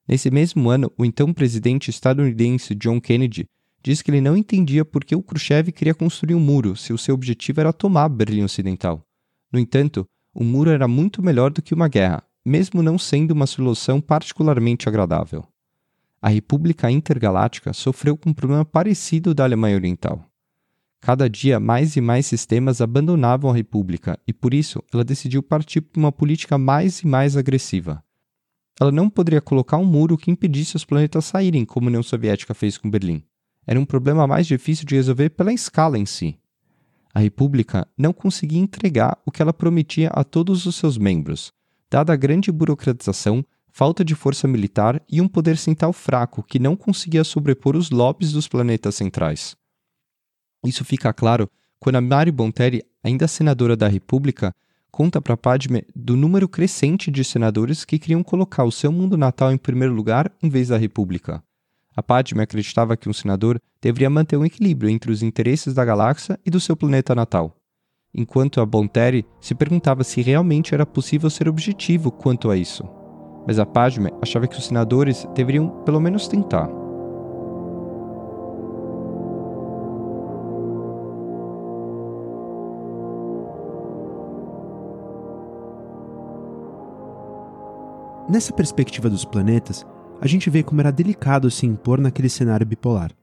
Nesse 0.06 0.30
mesmo 0.30 0.69
ano, 0.69 0.91
o 0.98 1.06
então 1.06 1.34
presidente 1.34 1.89
estadunidense 1.89 2.76
John 2.76 3.00
Kennedy 3.00 3.45
diz 3.82 4.02
que 4.02 4.12
ele 4.12 4.19
não 4.19 4.36
entendia 4.36 4.84
por 4.84 5.06
que 5.06 5.15
o 5.15 5.24
Khrushchev 5.24 5.71
queria 5.71 5.93
construir 5.93 6.36
um 6.36 6.41
muro 6.41 6.76
se 6.76 6.91
o 6.91 6.98
seu 6.98 7.15
objetivo 7.15 7.62
era 7.62 7.71
tomar 7.71 8.10
Berlim 8.10 8.43
Ocidental. 8.43 9.02
No 9.54 9.58
entanto, 9.58 10.06
o 10.34 10.43
muro 10.43 10.69
era 10.69 10.86
muito 10.86 11.24
melhor 11.24 11.50
do 11.50 11.62
que 11.62 11.74
uma 11.74 11.88
guerra, 11.88 12.21
mesmo 12.45 12.84
não 12.84 13.00
sendo 13.00 13.32
uma 13.32 13.48
solução 13.48 14.02
particularmente 14.02 14.89
agradável. 14.89 15.48
A 16.21 16.28
República 16.28 16.91
Intergaláctica 16.91 17.71
sofreu 17.71 18.17
com 18.17 18.32
um 18.32 18.34
problema 18.34 18.65
parecido 18.65 19.34
da 19.34 19.45
Alemanha 19.45 19.78
Oriental. 19.78 20.30
Cada 21.06 21.30
dia, 21.30 21.60
mais 21.60 21.96
e 21.96 22.02
mais 22.02 22.26
sistemas 22.26 22.82
abandonavam 22.82 23.52
a 23.52 23.56
República 23.56 24.20
e, 24.28 24.34
por 24.34 24.54
isso, 24.54 24.82
ela 24.91 25.04
decidiu 25.04 25.44
partir 25.44 25.82
para 25.82 26.00
uma 26.00 26.12
política 26.12 26.58
mais 26.58 27.02
e 27.02 27.08
mais 27.08 27.38
agressiva. 27.38 28.04
Ela 28.82 28.91
não 28.91 29.10
poderia 29.10 29.39
colocar 29.39 29.78
um 29.78 29.86
muro 29.86 30.18
que 30.18 30.32
impedisse 30.32 30.76
os 30.76 30.84
planetas 30.84 31.26
saírem, 31.26 31.63
como 31.63 31.88
a 31.88 31.89
União 31.89 32.04
Soviética 32.04 32.56
fez 32.56 32.78
com 32.78 32.89
Berlim 32.89 33.24
era 33.65 33.80
um 33.80 33.86
problema 33.86 34.28
mais 34.28 34.46
difícil 34.46 34.86
de 34.86 34.96
resolver 34.96 35.30
pela 35.30 35.54
escala 35.54 35.98
em 35.98 36.06
si. 36.06 36.38
A 37.13 37.20
República 37.20 37.88
não 37.98 38.13
conseguia 38.13 38.60
entregar 38.60 39.18
o 39.26 39.32
que 39.32 39.41
ela 39.41 39.54
prometia 39.54 40.10
a 40.10 40.24
todos 40.24 40.65
os 40.65 40.76
seus 40.76 40.98
membros, 40.98 41.52
dada 41.89 42.13
a 42.13 42.15
grande 42.15 42.52
burocratização, 42.52 43.44
falta 43.72 44.04
de 44.04 44.15
força 44.15 44.48
militar 44.48 45.02
e 45.10 45.22
um 45.22 45.28
poder 45.28 45.58
central 45.58 45.94
fraco 45.94 46.44
que 46.44 46.60
não 46.60 46.76
conseguia 46.76 47.24
sobrepor 47.24 47.76
os 47.76 47.89
lobbies 47.89 48.34
dos 48.34 48.48
planetas 48.48 48.96
centrais. 48.96 49.56
Isso 50.65 50.84
fica 50.84 51.13
claro 51.13 51.49
quando 51.80 51.97
a 51.97 52.01
Mari 52.01 52.32
Bonteri, 52.32 52.84
ainda 53.04 53.28
senadora 53.28 53.75
da 53.75 53.88
República, 53.88 54.54
conta 54.91 55.21
para 55.21 55.38
Padme 55.38 55.84
do 55.95 56.15
número 56.15 56.47
crescente 56.47 57.12
de 57.12 57.23
senadores 57.23 57.86
que 57.86 57.99
queriam 57.99 58.23
colocar 58.23 58.63
o 58.63 58.71
seu 58.71 58.91
mundo 58.91 59.17
natal 59.17 59.51
em 59.51 59.58
primeiro 59.58 59.93
lugar 59.93 60.32
em 60.41 60.49
vez 60.49 60.69
da 60.69 60.78
República. 60.78 61.43
A 61.95 62.01
Padme 62.01 62.41
acreditava 62.41 62.97
que 62.97 63.08
um 63.08 63.13
senador 63.13 63.62
deveria 63.82 64.10
manter 64.10 64.38
um 64.38 64.45
equilíbrio 64.45 64.89
entre 64.89 65.12
os 65.12 65.21
interesses 65.21 65.73
da 65.73 65.86
galáxia 65.86 66.39
e 66.45 66.49
do 66.49 66.60
seu 66.60 66.75
planeta 66.75 67.13
natal, 67.13 67.56
enquanto 68.13 68.60
a 68.60 68.65
Bonteri 68.65 69.25
se 69.39 69.54
perguntava 69.54 70.04
se 70.04 70.21
realmente 70.21 70.73
era 70.73 70.86
possível 70.86 71.30
ser 71.30 71.47
objetivo 71.47 72.12
quanto 72.12 72.49
a 72.49 72.58
isso. 72.58 72.84
Mas 73.45 73.60
a 73.60 73.65
Padme 73.65 74.10
achava 74.21 74.47
que 74.47 74.58
os 74.58 74.65
senadores 74.65 75.28
deveriam 75.36 75.69
pelo 75.84 75.99
menos 75.99 76.28
tentar. 76.28 76.85
Nessa 88.36 88.52
perspectiva 88.52 89.10
dos 89.10 89.24
planetas, 89.24 89.86
a 90.19 90.28
gente 90.28 90.50
vê 90.50 90.62
como 90.62 90.82
era 90.82 90.91
delicado 90.91 91.50
se 91.50 91.65
impor 91.65 92.02
naquele 92.02 92.28
cenário 92.28 92.65
bipolar. 92.65 93.15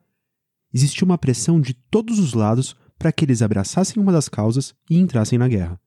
Existia 0.72 1.04
uma 1.04 1.18
pressão 1.18 1.60
de 1.60 1.74
todos 1.74 2.18
os 2.18 2.32
lados 2.32 2.74
para 2.98 3.12
que 3.12 3.22
eles 3.22 3.42
abraçassem 3.42 4.02
uma 4.02 4.10
das 4.10 4.26
causas 4.26 4.74
e 4.88 4.96
entrassem 4.96 5.38
na 5.38 5.46
guerra. 5.48 5.78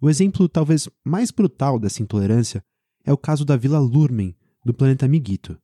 O 0.00 0.08
exemplo 0.08 0.48
talvez 0.48 0.88
mais 1.04 1.32
brutal 1.32 1.76
dessa 1.76 2.04
intolerância 2.04 2.64
é 3.04 3.12
o 3.12 3.18
caso 3.18 3.44
da 3.44 3.56
Vila 3.56 3.80
Lurmen, 3.80 4.36
do 4.64 4.72
planeta 4.72 5.08
Migito. 5.08 5.58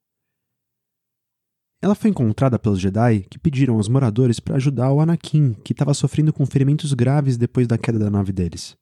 Ela 1.81 1.95
foi 1.95 2.11
encontrada 2.11 2.59
pelos 2.59 2.81
Jedi 2.81 3.29
que 3.31 3.39
pediram 3.39 3.77
aos 3.77 3.87
moradores 3.87 4.41
para 4.41 4.57
ajudar 4.57 4.91
o 4.91 5.01
Anakin, 5.01 5.53
que 5.63 5.73
estava 5.73 5.95
sofrendo 5.95 6.33
com 6.33 6.45
ferimentos 6.45 6.93
graves 6.95 7.37
depois 7.37 7.69
da 7.69 7.79
queda 7.79 8.01
da 8.01 8.11
nave 8.11 8.33
deles. 8.33 8.77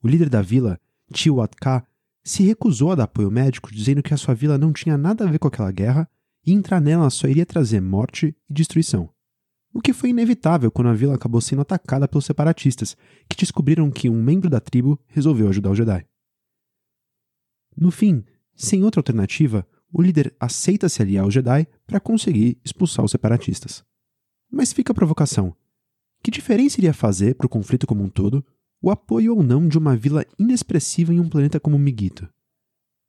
O 0.00 0.06
líder 0.06 0.28
da 0.28 0.40
vila, 0.40 0.78
Tio 1.12 1.40
Atka, 1.40 1.84
se 2.24 2.42
recusou 2.42 2.90
a 2.90 2.94
dar 2.94 3.04
apoio 3.04 3.30
médico, 3.30 3.70
dizendo 3.72 4.02
que 4.02 4.14
a 4.14 4.16
sua 4.16 4.34
vila 4.34 4.56
não 4.56 4.72
tinha 4.72 4.96
nada 4.96 5.24
a 5.24 5.30
ver 5.30 5.38
com 5.38 5.46
aquela 5.46 5.70
guerra 5.70 6.08
e 6.44 6.52
entrar 6.52 6.80
nela 6.80 7.10
só 7.10 7.28
iria 7.28 7.44
trazer 7.44 7.80
morte 7.80 8.34
e 8.48 8.52
destruição. 8.52 9.10
O 9.72 9.80
que 9.80 9.92
foi 9.92 10.10
inevitável 10.10 10.70
quando 10.70 10.88
a 10.88 10.94
vila 10.94 11.14
acabou 11.14 11.40
sendo 11.40 11.62
atacada 11.62 12.08
pelos 12.08 12.24
separatistas, 12.24 12.96
que 13.28 13.36
descobriram 13.36 13.90
que 13.90 14.08
um 14.08 14.22
membro 14.22 14.48
da 14.48 14.60
tribo 14.60 14.98
resolveu 15.06 15.48
ajudar 15.48 15.70
o 15.70 15.74
Jedi. 15.74 16.06
No 17.76 17.90
fim, 17.90 18.24
sem 18.54 18.84
outra 18.84 19.00
alternativa, 19.00 19.66
o 19.92 20.00
líder 20.00 20.34
aceita 20.38 20.88
se 20.88 21.02
aliar 21.02 21.24
ao 21.24 21.30
Jedi 21.30 21.66
para 21.86 22.00
conseguir 22.00 22.58
expulsar 22.64 23.04
os 23.04 23.10
separatistas. 23.10 23.84
Mas 24.50 24.72
fica 24.72 24.92
a 24.92 24.94
provocação: 24.94 25.54
que 26.22 26.30
diferença 26.30 26.78
iria 26.78 26.94
fazer 26.94 27.34
para 27.34 27.46
o 27.46 27.50
conflito 27.50 27.86
como 27.86 28.02
um 28.02 28.08
todo 28.08 28.44
o 28.84 28.90
apoio 28.90 29.34
ou 29.34 29.42
não 29.42 29.66
de 29.66 29.78
uma 29.78 29.96
vila 29.96 30.26
inexpressiva 30.38 31.10
em 31.10 31.18
um 31.18 31.26
planeta 31.26 31.58
como 31.58 31.78
Migito? 31.78 32.28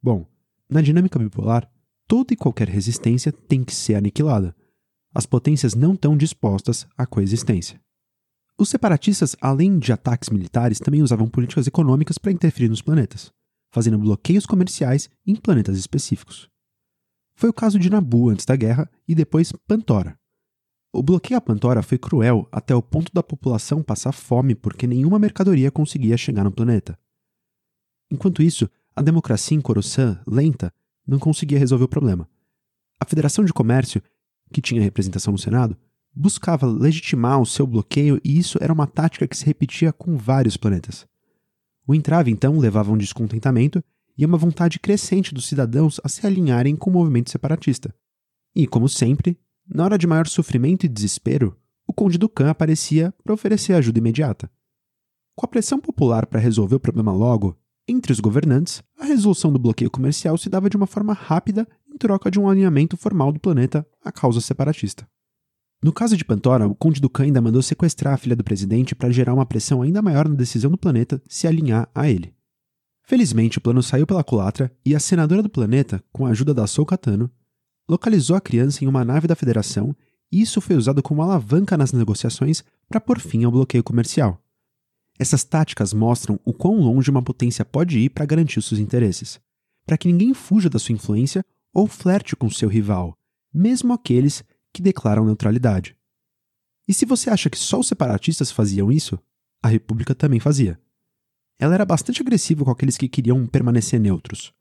Bom, 0.02 0.26
na 0.70 0.82
dinâmica 0.82 1.20
bipolar, 1.20 1.70
toda 2.08 2.34
e 2.34 2.38
qualquer 2.38 2.70
resistência 2.70 3.30
tem 3.30 3.62
que 3.62 3.76
ser 3.76 3.96
aniquilada. 3.96 4.56
As 5.14 5.26
potências 5.26 5.76
não 5.76 5.94
estão 5.94 6.16
dispostas 6.16 6.88
à 6.98 7.06
coexistência. 7.06 7.78
Os 8.58 8.70
separatistas, 8.70 9.36
além 9.42 9.78
de 9.78 9.92
ataques 9.92 10.30
militares, 10.30 10.80
também 10.80 11.04
usavam 11.04 11.28
políticas 11.28 11.68
econômicas 11.68 12.18
para 12.18 12.32
interferir 12.32 12.70
nos 12.70 12.82
planetas, 12.82 13.30
fazendo 13.70 14.00
bloqueios 14.00 14.46
comerciais 14.46 15.10
em 15.28 15.36
planetas 15.36 15.78
específicos. 15.78 16.50
Foi 17.36 17.50
o 17.50 17.54
caso 17.54 17.78
de 17.78 17.90
Nabu 17.90 18.30
antes 18.30 18.46
da 18.46 18.56
guerra 18.56 18.90
e 19.06 19.14
depois 19.14 19.52
Pantora. 19.68 20.18
O 20.98 21.04
bloqueio 21.04 21.38
a 21.38 21.42
Pantora 21.42 21.84
foi 21.84 21.98
cruel 21.98 22.48
até 22.50 22.74
o 22.74 22.82
ponto 22.82 23.12
da 23.14 23.22
população 23.22 23.84
passar 23.84 24.14
fome 24.14 24.56
porque 24.56 24.88
nenhuma 24.88 25.20
mercadoria 25.20 25.70
conseguia 25.70 26.16
chegar 26.16 26.46
no 26.46 26.52
planeta. 26.54 26.98
Enquanto 28.10 28.42
isso, 28.42 28.70
a 28.96 29.02
democracia 29.02 29.58
em 29.58 29.62
lenta, 30.26 30.74
não 31.06 31.20
conseguia 31.20 31.60
resolver 31.60 31.84
o 31.84 31.90
problema. 31.90 32.30
A 32.98 33.04
Federação 33.04 33.44
de 33.44 33.52
Comércio, 33.52 34.02
que 34.54 34.62
tinha 34.62 34.82
representação 34.82 35.34
no 35.34 35.38
Senado, 35.38 35.76
buscava 36.16 36.66
legitimar 36.66 37.42
o 37.42 37.46
seu 37.46 37.68
bloqueio 37.68 38.22
e 38.24 38.38
isso 38.38 38.58
era 38.62 38.72
uma 38.72 38.88
tática 38.88 39.28
que 39.28 39.36
se 39.36 39.46
repetia 39.46 39.92
com 39.92 40.16
vários 40.16 40.56
planetas. 40.56 41.06
O 41.86 41.94
entrave, 41.94 42.32
então, 42.32 42.58
levava 42.58 42.90
a 42.90 42.94
um 42.94 42.98
descontentamento 42.98 43.84
e 44.18 44.26
uma 44.26 44.38
vontade 44.38 44.80
crescente 44.80 45.34
dos 45.34 45.46
cidadãos 45.46 46.00
a 46.06 46.08
se 46.08 46.26
alinharem 46.26 46.74
com 46.74 46.90
o 46.90 46.94
movimento 46.94 47.32
separatista. 47.32 47.94
E, 48.56 48.66
como 48.66 48.88
sempre, 48.88 49.38
na 49.68 49.84
hora 49.84 49.98
de 49.98 50.08
maior 50.08 50.28
sofrimento 50.28 50.86
e 50.86 50.90
desespero, 50.90 51.58
o 51.88 51.94
Conde 51.94 52.18
Ducan 52.18 52.50
aparecia 52.50 53.14
para 53.24 53.34
oferecer 53.34 53.74
ajuda 53.74 54.00
imediata. 54.00 54.50
Com 55.36 55.46
a 55.46 55.50
pressão 55.50 55.80
popular 55.80 56.26
para 56.26 56.40
resolver 56.40 56.76
o 56.76 56.80
problema 56.80 57.12
logo, 57.12 57.58
entre 57.88 58.12
os 58.12 58.20
governantes, 58.20 58.82
a 59.00 59.06
resolução 59.06 59.52
do 59.52 59.60
bloqueio 59.60 59.92
comercial 59.92 60.38
se 60.38 60.50
dava 60.50 60.70
de 60.70 60.78
uma 60.78 60.88
forma 60.88 61.14
rápida 61.14 61.68
em 61.88 61.98
troca 61.98 62.32
de 62.32 62.40
um 62.40 62.50
alinhamento 62.50 62.98
formal 62.98 63.32
do 63.32 63.40
planeta 63.40 63.86
à 64.04 64.12
causa 64.12 64.42
separatista. 64.42 65.08
No 65.84 65.94
caso 65.94 66.18
de 66.18 66.26
Pantora, 66.26 66.68
o 66.68 66.74
Conde 66.74 67.00
Ducan 67.00 67.26
ainda 67.26 67.42
mandou 67.42 67.62
sequestrar 67.62 68.14
a 68.14 68.18
filha 68.18 68.36
do 68.36 68.44
presidente 68.44 68.96
para 68.96 69.12
gerar 69.12 69.34
uma 69.34 69.46
pressão 69.46 69.82
ainda 69.82 70.02
maior 70.02 70.28
na 70.28 70.36
decisão 70.36 70.72
do 70.72 70.78
planeta 70.78 71.22
se 71.28 71.48
alinhar 71.48 71.88
a 71.94 72.10
ele. 72.10 72.34
Felizmente, 73.04 73.60
o 73.60 73.62
plano 73.62 73.84
saiu 73.84 74.08
pela 74.08 74.24
culatra 74.24 74.76
e 74.84 74.96
a 74.96 75.00
senadora 75.00 75.44
do 75.44 75.50
planeta, 75.50 76.04
com 76.12 76.26
a 76.26 76.30
ajuda 76.30 76.56
da 76.56 76.66
Soukatano, 76.66 77.30
localizou 77.88 78.36
a 78.36 78.42
criança 78.42 78.84
em 78.84 78.88
uma 78.88 79.06
nave 79.06 79.28
da 79.28 79.36
Federação 79.36 79.96
e 80.32 80.42
isso 80.42 80.60
foi 80.60 80.76
usado 80.76 81.02
como 81.04 81.22
alavanca 81.22 81.78
nas 81.78 81.92
negociações 81.92 82.64
para 82.88 83.00
pôr 83.00 83.20
fim 83.20 83.44
ao 83.44 83.52
bloqueio 83.52 83.84
comercial. 83.84 84.42
Essas 85.18 85.44
táticas 85.44 85.94
mostram 85.94 86.40
o 86.44 86.54
quão 86.54 86.80
longe 86.80 87.10
uma 87.10 87.22
potência 87.22 87.64
pode 87.64 88.00
ir 88.00 88.10
para 88.10 88.26
garantir 88.26 88.62
seus 88.62 88.80
interesses, 88.80 89.40
para 89.86 89.98
que 89.98 90.08
ninguém 90.08 90.34
fuja 90.34 90.70
da 90.70 90.80
sua 90.80 90.94
influência 90.94 91.46
ou 91.74 91.88
flerte 91.88 92.36
com 92.36 92.50
seu 92.50 92.68
rival, 92.68 93.18
mesmo 93.54 93.94
aqueles 93.94 94.44
que 94.74 94.82
declaram 94.82 95.26
neutralidade. 95.26 95.96
E 96.88 96.94
se 96.94 97.06
você 97.06 97.30
acha 97.30 97.50
que 97.50 97.58
só 97.58 97.80
os 97.80 97.88
separatistas 97.88 98.52
faziam 98.52 98.92
isso, 98.92 99.18
a 99.64 99.68
República 99.68 100.14
também 100.14 100.40
fazia 100.40 100.80
ela 101.60 101.74
era 101.74 101.86
bastante 101.86 102.22
agressiva 102.22 102.66
com 102.66 102.72
aqueles 102.72 102.98
que 102.98 103.08
queriam 103.08 103.46
permanecer 103.48 104.00
neutros. 104.00 104.54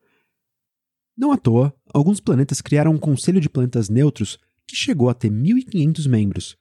Não 1.16 1.30
à 1.30 1.36
toa, 1.36 1.74
alguns 1.92 2.20
planetas 2.20 2.60
criaram 2.60 2.92
um 2.92 2.98
conselho 2.98 3.40
de 3.40 3.48
planetas 3.48 3.88
neutros 3.88 4.38
que 4.66 4.74
chegou 4.74 5.08
a 5.08 5.14
ter 5.14 5.30
1.500 5.30 6.08
membros. 6.08 6.56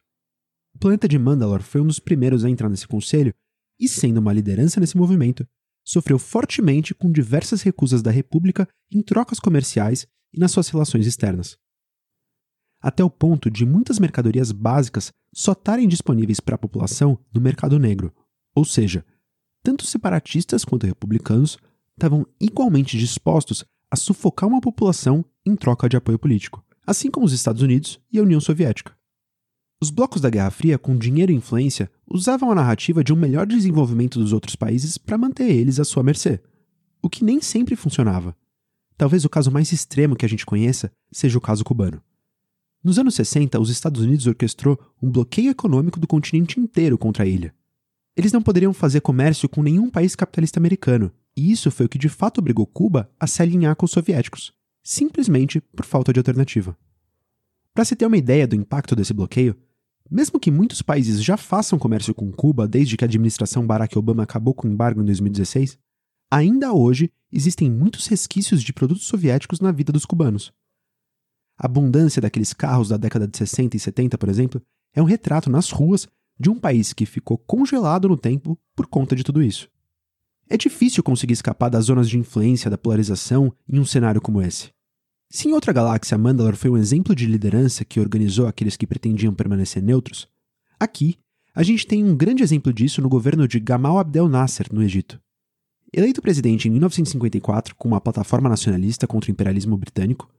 O 0.75 0.79
planeta 0.79 1.07
de 1.07 1.17
Mandalor 1.17 1.61
foi 1.61 1.81
um 1.81 1.87
dos 1.87 1.99
primeiros 1.99 2.45
a 2.45 2.49
entrar 2.49 2.69
nesse 2.69 2.87
conselho 2.87 3.33
e, 3.79 3.87
sendo 3.87 4.17
uma 4.17 4.33
liderança 4.33 4.79
nesse 4.79 4.97
movimento, 4.97 5.47
sofreu 5.83 6.17
fortemente 6.17 6.93
com 6.93 7.11
diversas 7.11 7.61
recusas 7.61 8.01
da 8.01 8.11
República 8.11 8.67
em 8.91 9.01
trocas 9.01 9.39
comerciais 9.39 10.07
e 10.33 10.39
nas 10.39 10.51
suas 10.51 10.69
relações 10.69 11.05
externas. 11.05 11.57
Até 12.81 13.03
o 13.03 13.09
ponto 13.09 13.49
de 13.49 13.65
muitas 13.65 13.97
mercadorias 13.97 14.51
básicas 14.51 15.11
só 15.33 15.53
estarem 15.53 15.87
disponíveis 15.87 16.39
para 16.39 16.55
a 16.55 16.59
população 16.59 17.17
no 17.33 17.41
mercado 17.41 17.79
negro, 17.79 18.13
ou 18.55 18.65
seja, 18.65 19.05
tanto 19.63 19.85
separatistas 19.85 20.65
quanto 20.65 20.85
republicanos 20.85 21.57
estavam 21.97 22.27
igualmente 22.39 22.97
dispostos 22.97 23.63
a 23.93 23.95
sufocar 23.95 24.49
uma 24.49 24.59
população 24.59 25.23
em 25.45 25.55
troca 25.55 25.87
de 25.87 25.95
apoio 25.95 26.17
político, 26.17 26.65
assim 26.83 27.11
como 27.11 27.27
os 27.27 27.31
Estados 27.31 27.61
Unidos 27.61 27.99
e 28.11 28.17
a 28.17 28.23
União 28.23 28.41
Soviética. 28.41 28.97
Os 29.79 29.91
blocos 29.91 30.19
da 30.19 30.31
Guerra 30.31 30.49
Fria, 30.49 30.79
com 30.79 30.97
dinheiro 30.97 31.31
e 31.31 31.35
influência, 31.35 31.91
usavam 32.09 32.49
a 32.49 32.55
narrativa 32.55 33.03
de 33.03 33.13
um 33.13 33.15
melhor 33.15 33.45
desenvolvimento 33.45 34.17
dos 34.17 34.33
outros 34.33 34.55
países 34.55 34.97
para 34.97 35.15
manter 35.15 35.43
eles 35.43 35.79
à 35.79 35.83
sua 35.83 36.01
mercê, 36.01 36.41
o 37.03 37.09
que 37.09 37.23
nem 37.23 37.39
sempre 37.39 37.75
funcionava. 37.75 38.35
Talvez 38.97 39.25
o 39.25 39.29
caso 39.29 39.51
mais 39.51 39.71
extremo 39.71 40.15
que 40.15 40.25
a 40.25 40.29
gente 40.29 40.43
conheça 40.43 40.91
seja 41.11 41.37
o 41.37 41.41
caso 41.41 41.63
cubano. 41.63 42.01
Nos 42.83 42.97
anos 42.97 43.13
60, 43.13 43.59
os 43.59 43.69
Estados 43.69 44.01
Unidos 44.01 44.25
orquestrou 44.25 44.75
um 45.03 45.11
bloqueio 45.11 45.51
econômico 45.51 45.99
do 45.99 46.07
continente 46.07 46.59
inteiro 46.59 46.97
contra 46.97 47.25
a 47.25 47.27
ilha. 47.27 47.53
Eles 48.17 48.33
não 48.33 48.41
poderiam 48.41 48.73
fazer 48.73 49.01
comércio 49.01 49.47
com 49.47 49.61
nenhum 49.61 49.87
país 49.87 50.15
capitalista 50.15 50.59
americano, 50.59 51.11
e 51.35 51.51
isso 51.51 51.71
foi 51.71 51.85
o 51.85 51.89
que 51.89 51.97
de 51.97 52.09
fato 52.09 52.39
obrigou 52.39 52.65
Cuba 52.65 53.09
a 53.19 53.27
se 53.27 53.41
alinhar 53.41 53.75
com 53.75 53.85
os 53.85 53.91
soviéticos, 53.91 54.53
simplesmente 54.83 55.59
por 55.61 55.85
falta 55.85 56.13
de 56.13 56.19
alternativa. 56.19 56.77
Para 57.73 57.85
se 57.85 57.95
ter 57.95 58.05
uma 58.05 58.17
ideia 58.17 58.47
do 58.47 58.55
impacto 58.55 58.95
desse 58.95 59.13
bloqueio, 59.13 59.57
mesmo 60.09 60.39
que 60.39 60.51
muitos 60.51 60.81
países 60.81 61.23
já 61.23 61.37
façam 61.37 61.79
comércio 61.79 62.13
com 62.13 62.31
Cuba 62.31 62.67
desde 62.67 62.95
que 62.95 63.03
a 63.03 63.07
administração 63.07 63.65
Barack 63.65 63.97
Obama 63.97 64.23
acabou 64.23 64.53
com 64.53 64.67
o 64.67 64.71
embargo 64.71 65.01
em 65.01 65.05
2016, 65.05 65.77
ainda 66.29 66.73
hoje 66.73 67.11
existem 67.31 67.71
muitos 67.71 68.05
resquícios 68.07 68.61
de 68.61 68.71
produtos 68.71 69.05
soviéticos 69.05 69.59
na 69.59 69.71
vida 69.71 69.91
dos 69.91 70.05
cubanos. 70.05 70.53
A 71.57 71.65
abundância 71.65 72.21
daqueles 72.21 72.53
carros 72.53 72.89
da 72.89 72.97
década 72.97 73.27
de 73.27 73.37
60 73.37 73.77
e 73.77 73.79
70, 73.79 74.17
por 74.17 74.29
exemplo, 74.29 74.61
é 74.93 75.01
um 75.01 75.05
retrato 75.05 75.49
nas 75.49 75.71
ruas 75.71 76.07
de 76.39 76.49
um 76.49 76.59
país 76.59 76.93
que 76.93 77.05
ficou 77.05 77.37
congelado 77.37 78.07
no 78.07 78.17
tempo 78.17 78.59
por 78.75 78.87
conta 78.87 79.15
de 79.15 79.23
tudo 79.23 79.41
isso. 79.41 79.69
É 80.53 80.57
difícil 80.57 81.01
conseguir 81.01 81.33
escapar 81.33 81.67
das 81.67 81.85
zonas 81.85 82.07
de 82.07 82.15
influência 82.15 82.69
da 82.69 82.77
polarização 82.77 83.51
em 83.67 83.79
um 83.79 83.85
cenário 83.85 84.21
como 84.21 84.39
esse. 84.39 84.69
Se 85.27 85.47
em 85.47 85.51
outra 85.51 85.73
galáxia 85.73 86.15
Mandalor 86.15 86.55
foi 86.55 86.69
um 86.69 86.77
exemplo 86.77 87.15
de 87.15 87.25
liderança 87.25 87.83
que 87.83 87.99
organizou 87.99 88.45
aqueles 88.45 88.77
que 88.77 88.85
pretendiam 88.85 89.33
permanecer 89.33 89.81
neutros, 89.81 90.27
aqui 90.79 91.17
a 91.55 91.63
gente 91.63 91.87
tem 91.87 92.03
um 92.03 92.15
grande 92.15 92.43
exemplo 92.43 92.71
disso 92.71 93.01
no 93.01 93.09
governo 93.09 93.47
de 93.47 93.59
Gamal 93.59 93.97
Abdel 93.97 94.29
Nasser, 94.29 94.67
no 94.71 94.83
Egito. 94.83 95.19
Eleito 95.91 96.21
presidente 96.21 96.67
em 96.67 96.71
1954 96.71 97.73
com 97.75 97.87
uma 97.87 97.99
plataforma 97.99 98.47
nacionalista 98.47 99.07
contra 99.07 99.31
o 99.31 99.33
imperialismo 99.33 99.75
britânico, 99.75 100.29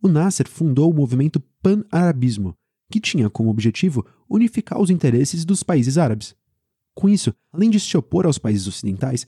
o 0.00 0.06
Nasser 0.06 0.48
fundou 0.48 0.88
o 0.88 0.94
movimento 0.94 1.42
Pan-Arabismo, 1.60 2.54
que 2.92 3.00
tinha 3.00 3.28
como 3.28 3.50
objetivo 3.50 4.06
unificar 4.30 4.80
os 4.80 4.88
interesses 4.88 5.44
dos 5.44 5.64
países 5.64 5.98
árabes. 5.98 6.36
Com 6.94 7.08
isso, 7.08 7.34
além 7.52 7.70
de 7.70 7.80
se 7.80 7.96
opor 7.96 8.24
aos 8.24 8.38
países 8.38 8.68
ocidentais, 8.68 9.26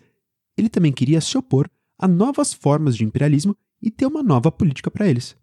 ele 0.57 0.69
também 0.69 0.93
queria 0.93 1.21
se 1.21 1.37
opor 1.37 1.69
a 1.99 2.07
novas 2.07 2.53
formas 2.53 2.97
de 2.97 3.05
imperialismo 3.05 3.57
e 3.81 3.91
ter 3.91 4.07
uma 4.07 4.23
nova 4.23 4.51
política 4.51 4.91
para 4.91 5.07
eles. 5.07 5.37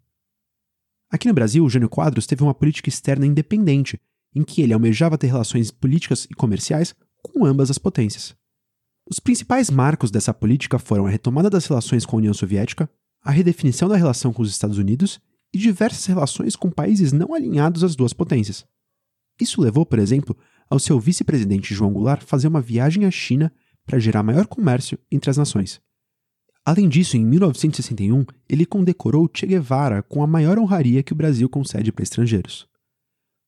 Aqui 1.10 1.28
no 1.28 1.34
Brasil, 1.34 1.68
Jânio 1.68 1.88
Quadros 1.88 2.26
teve 2.26 2.42
uma 2.42 2.54
política 2.54 2.88
externa 2.88 3.26
independente, 3.26 4.00
em 4.34 4.42
que 4.42 4.62
ele 4.62 4.72
almejava 4.72 5.16
ter 5.16 5.28
relações 5.28 5.70
políticas 5.70 6.26
e 6.30 6.34
comerciais 6.34 6.94
com 7.22 7.44
ambas 7.44 7.70
as 7.70 7.78
potências. 7.78 8.34
Os 9.08 9.20
principais 9.20 9.70
marcos 9.70 10.10
dessa 10.10 10.34
política 10.34 10.78
foram 10.78 11.06
a 11.06 11.10
retomada 11.10 11.50
das 11.50 11.66
relações 11.66 12.04
com 12.04 12.16
a 12.16 12.18
União 12.18 12.34
Soviética, 12.34 12.90
a 13.22 13.30
redefinição 13.30 13.88
da 13.88 13.96
relação 13.96 14.32
com 14.32 14.42
os 14.42 14.50
Estados 14.50 14.78
Unidos 14.78 15.20
e 15.52 15.58
diversas 15.58 16.04
relações 16.06 16.56
com 16.56 16.70
países 16.70 17.12
não 17.12 17.32
alinhados 17.32 17.84
às 17.84 17.94
duas 17.94 18.12
potências. 18.12 18.66
Isso 19.40 19.60
levou, 19.60 19.84
por 19.86 19.98
exemplo, 19.98 20.36
ao 20.68 20.78
seu 20.78 20.98
vice-presidente 20.98 21.74
João 21.74 21.92
Goulart 21.92 22.22
fazer 22.22 22.48
uma 22.48 22.60
viagem 22.60 23.04
à 23.04 23.10
China 23.10 23.52
para 23.86 23.98
gerar 23.98 24.22
maior 24.22 24.46
comércio 24.46 24.98
entre 25.10 25.30
as 25.30 25.36
nações. 25.36 25.80
Além 26.64 26.88
disso, 26.88 27.16
em 27.16 27.24
1961, 27.24 28.24
ele 28.48 28.64
condecorou 28.64 29.30
Che 29.32 29.46
Guevara 29.46 30.02
com 30.02 30.22
a 30.22 30.26
maior 30.26 30.58
honraria 30.58 31.02
que 31.02 31.12
o 31.12 31.16
Brasil 31.16 31.48
concede 31.48 31.92
para 31.92 32.02
estrangeiros. 32.02 32.66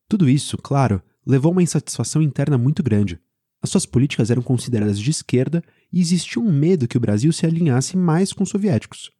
Tudo 0.08 0.28
isso, 0.28 0.58
claro, 0.58 1.02
levou 1.26 1.50
a 1.50 1.52
uma 1.52 1.62
insatisfação 1.62 2.20
interna 2.20 2.58
muito 2.58 2.82
grande. 2.82 3.18
As 3.62 3.70
suas 3.70 3.86
políticas 3.86 4.30
eram 4.30 4.42
consideradas 4.42 4.98
de 4.98 5.10
esquerda 5.10 5.62
e 5.90 6.00
existia 6.00 6.40
um 6.40 6.52
medo 6.52 6.86
que 6.86 6.96
o 6.96 7.00
Brasil 7.00 7.32
se 7.32 7.46
alinhasse 7.46 7.96
mais 7.96 8.32
com 8.32 8.44
os 8.44 8.50
soviéticos. 8.50 9.10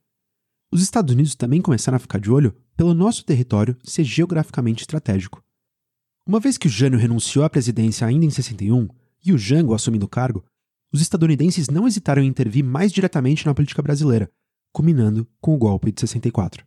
Os 0.70 0.82
Estados 0.82 1.14
Unidos 1.14 1.34
também 1.34 1.62
começaram 1.62 1.96
a 1.96 2.00
ficar 2.00 2.18
de 2.20 2.30
olho 2.30 2.54
pelo 2.76 2.92
nosso 2.92 3.24
território 3.24 3.76
ser 3.82 4.04
geograficamente 4.04 4.82
estratégico. 4.82 5.42
Uma 6.26 6.38
vez 6.38 6.58
que 6.58 6.66
o 6.66 6.70
Jânio 6.70 6.98
renunciou 6.98 7.44
à 7.44 7.50
presidência 7.50 8.06
ainda 8.06 8.26
em 8.26 8.30
61 8.30 8.88
e 9.24 9.32
o 9.32 9.38
Jango 9.38 9.74
assumindo 9.74 10.06
o 10.06 10.08
cargo, 10.08 10.44
os 10.96 11.02
estadunidenses 11.02 11.68
não 11.68 11.86
hesitaram 11.86 12.22
em 12.22 12.26
intervir 12.26 12.64
mais 12.64 12.90
diretamente 12.90 13.44
na 13.44 13.54
política 13.54 13.82
brasileira, 13.82 14.30
culminando 14.72 15.28
com 15.42 15.54
o 15.54 15.58
golpe 15.58 15.92
de 15.92 16.00
64. 16.00 16.66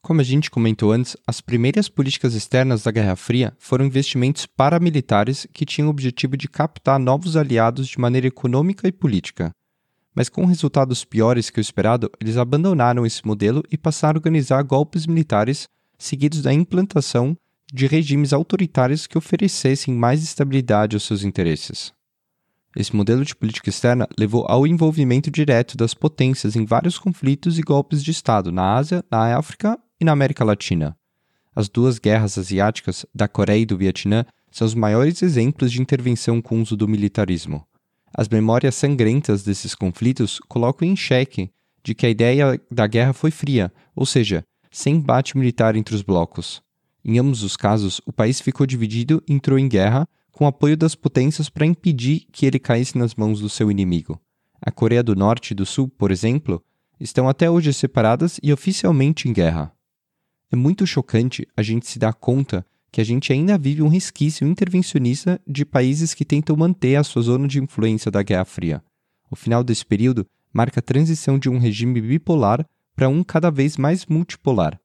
Como 0.00 0.20
a 0.20 0.24
gente 0.24 0.50
comentou 0.50 0.90
antes, 0.90 1.16
as 1.26 1.42
primeiras 1.42 1.90
políticas 1.90 2.34
externas 2.34 2.82
da 2.82 2.90
Guerra 2.90 3.14
Fria 3.14 3.54
foram 3.58 3.84
investimentos 3.84 4.46
paramilitares 4.46 5.46
que 5.52 5.66
tinham 5.66 5.86
o 5.86 5.90
objetivo 5.90 6.34
de 6.34 6.48
captar 6.48 6.98
novos 6.98 7.36
aliados 7.36 7.86
de 7.86 8.00
maneira 8.00 8.26
econômica 8.26 8.88
e 8.88 8.92
política. 8.92 9.52
Mas 10.14 10.30
com 10.30 10.46
resultados 10.46 11.04
piores 11.04 11.50
que 11.50 11.60
o 11.60 11.62
esperado, 11.62 12.10
eles 12.18 12.38
abandonaram 12.38 13.04
esse 13.04 13.24
modelo 13.24 13.62
e 13.70 13.76
passaram 13.76 14.16
a 14.16 14.18
organizar 14.18 14.62
golpes 14.62 15.06
militares 15.06 15.68
seguidos 15.98 16.40
da 16.40 16.52
implantação 16.54 17.36
de 17.72 17.86
regimes 17.86 18.32
autoritários 18.32 19.06
que 19.06 19.16
oferecessem 19.16 19.94
mais 19.94 20.22
estabilidade 20.22 20.94
aos 20.94 21.04
seus 21.04 21.24
interesses. 21.24 21.92
Esse 22.76 22.94
modelo 22.94 23.24
de 23.24 23.34
política 23.34 23.70
externa 23.70 24.06
levou 24.18 24.46
ao 24.48 24.66
envolvimento 24.66 25.30
direto 25.30 25.76
das 25.76 25.94
potências 25.94 26.54
em 26.56 26.64
vários 26.64 26.98
conflitos 26.98 27.58
e 27.58 27.62
golpes 27.62 28.02
de 28.02 28.10
Estado 28.10 28.52
na 28.52 28.74
Ásia, 28.74 29.04
na 29.10 29.36
África 29.36 29.78
e 30.00 30.04
na 30.04 30.12
América 30.12 30.44
Latina. 30.44 30.96
As 31.54 31.68
duas 31.68 31.98
guerras 31.98 32.38
asiáticas, 32.38 33.04
da 33.14 33.28
Coreia 33.28 33.60
e 33.60 33.66
do 33.66 33.76
Vietnã, 33.76 34.24
são 34.50 34.66
os 34.66 34.74
maiores 34.74 35.22
exemplos 35.22 35.72
de 35.72 35.80
intervenção 35.80 36.40
com 36.40 36.60
uso 36.60 36.76
do 36.76 36.88
militarismo. 36.88 37.66
As 38.14 38.28
memórias 38.28 38.74
sangrentas 38.74 39.42
desses 39.42 39.74
conflitos 39.74 40.38
colocam 40.48 40.86
em 40.86 40.96
xeque 40.96 41.50
de 41.82 41.94
que 41.94 42.06
a 42.06 42.10
ideia 42.10 42.60
da 42.70 42.86
guerra 42.86 43.12
foi 43.12 43.30
fria, 43.30 43.72
ou 43.94 44.06
seja, 44.06 44.44
sem 44.70 44.96
embate 44.96 45.36
militar 45.36 45.74
entre 45.76 45.94
os 45.94 46.02
blocos. 46.02 46.62
Em 47.04 47.18
ambos 47.18 47.42
os 47.42 47.56
casos, 47.56 48.00
o 48.06 48.12
país 48.12 48.40
ficou 48.40 48.66
dividido 48.66 49.22
e 49.26 49.32
entrou 49.32 49.58
em 49.58 49.68
guerra 49.68 50.08
com 50.30 50.46
apoio 50.46 50.76
das 50.76 50.94
potências 50.94 51.48
para 51.48 51.66
impedir 51.66 52.26
que 52.32 52.46
ele 52.46 52.58
caísse 52.58 52.96
nas 52.96 53.14
mãos 53.14 53.40
do 53.40 53.48
seu 53.48 53.70
inimigo. 53.70 54.20
A 54.60 54.70
Coreia 54.70 55.02
do 55.02 55.14
Norte 55.14 55.50
e 55.50 55.54
do 55.54 55.66
Sul, 55.66 55.88
por 55.88 56.10
exemplo, 56.10 56.62
estão 56.98 57.28
até 57.28 57.50
hoje 57.50 57.72
separadas 57.72 58.38
e 58.42 58.52
oficialmente 58.52 59.28
em 59.28 59.32
guerra. 59.32 59.72
É 60.50 60.56
muito 60.56 60.86
chocante 60.86 61.46
a 61.56 61.62
gente 61.62 61.86
se 61.86 61.98
dar 61.98 62.12
conta 62.12 62.64
que 62.92 63.00
a 63.00 63.04
gente 63.04 63.32
ainda 63.32 63.56
vive 63.56 63.82
um 63.82 63.88
resquício 63.88 64.46
intervencionista 64.46 65.40
de 65.46 65.64
países 65.64 66.12
que 66.12 66.24
tentam 66.24 66.54
manter 66.54 66.96
a 66.96 67.02
sua 67.02 67.22
zona 67.22 67.48
de 67.48 67.58
influência 67.58 68.10
da 68.10 68.22
Guerra 68.22 68.44
Fria. 68.44 68.84
O 69.30 69.34
final 69.34 69.64
desse 69.64 69.84
período 69.84 70.26
marca 70.52 70.80
a 70.80 70.82
transição 70.82 71.38
de 71.38 71.48
um 71.48 71.58
regime 71.58 72.00
bipolar 72.00 72.66
para 72.94 73.08
um 73.08 73.24
cada 73.24 73.50
vez 73.50 73.78
mais 73.78 74.04
multipolar. 74.04 74.78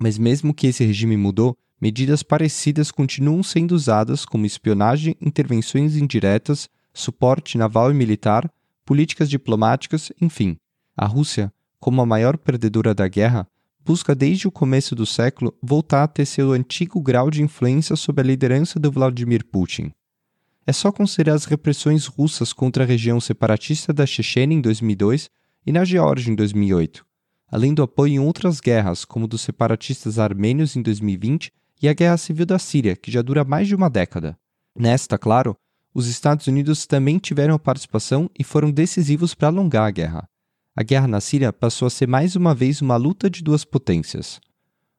Mas 0.00 0.18
mesmo 0.18 0.54
que 0.54 0.66
esse 0.66 0.84
regime 0.84 1.16
mudou, 1.16 1.56
medidas 1.80 2.22
parecidas 2.22 2.90
continuam 2.90 3.42
sendo 3.42 3.72
usadas 3.72 4.24
como 4.24 4.46
espionagem, 4.46 5.16
intervenções 5.20 5.96
indiretas, 5.96 6.68
suporte 6.92 7.56
naval 7.58 7.90
e 7.90 7.94
militar, 7.94 8.50
políticas 8.84 9.28
diplomáticas, 9.28 10.12
enfim. 10.20 10.56
A 10.96 11.06
Rússia, 11.06 11.52
como 11.80 12.00
a 12.00 12.06
maior 12.06 12.36
perdedora 12.36 12.94
da 12.94 13.08
guerra, 13.08 13.46
busca 13.84 14.14
desde 14.14 14.46
o 14.46 14.52
começo 14.52 14.94
do 14.94 15.04
século 15.04 15.56
voltar 15.62 16.04
a 16.04 16.08
ter 16.08 16.26
seu 16.26 16.52
antigo 16.52 17.00
grau 17.00 17.30
de 17.30 17.42
influência 17.42 17.96
sob 17.96 18.20
a 18.20 18.24
liderança 18.24 18.78
do 18.78 18.90
Vladimir 18.90 19.44
Putin. 19.44 19.92
É 20.64 20.72
só 20.72 20.92
considerar 20.92 21.34
as 21.34 21.44
repressões 21.44 22.06
russas 22.06 22.52
contra 22.52 22.84
a 22.84 22.86
região 22.86 23.20
separatista 23.20 23.92
da 23.92 24.06
Chechênia 24.06 24.56
em 24.56 24.60
2002 24.60 25.28
e 25.66 25.72
na 25.72 25.84
Geórgia 25.84 26.30
em 26.30 26.36
2008, 26.36 27.04
além 27.52 27.72
do 27.72 27.82
apoio 27.84 28.14
em 28.14 28.18
outras 28.18 28.58
guerras, 28.58 29.04
como 29.04 29.28
dos 29.28 29.42
separatistas 29.42 30.18
armênios 30.18 30.74
em 30.74 30.82
2020 30.82 31.52
e 31.80 31.88
a 31.88 31.92
Guerra 31.92 32.16
Civil 32.16 32.46
da 32.46 32.58
Síria, 32.58 32.96
que 32.96 33.12
já 33.12 33.22
dura 33.22 33.44
mais 33.44 33.68
de 33.68 33.76
uma 33.76 33.88
década. 33.88 34.36
Nesta, 34.76 35.16
claro, 35.16 35.56
os 35.94 36.08
Estados 36.08 36.48
Unidos 36.48 36.86
também 36.86 37.18
tiveram 37.18 37.56
participação 37.58 38.28
e 38.36 38.42
foram 38.42 38.72
decisivos 38.72 39.34
para 39.34 39.48
alongar 39.48 39.86
a 39.86 39.90
guerra 39.90 40.28
a 40.74 40.82
guerra 40.82 41.06
na 41.06 41.20
Síria 41.20 41.52
passou 41.52 41.86
a 41.86 41.90
ser 41.90 42.08
mais 42.08 42.34
uma 42.34 42.54
vez 42.54 42.80
uma 42.80 42.96
luta 42.96 43.28
de 43.28 43.42
duas 43.42 43.62
potências. 43.62 44.40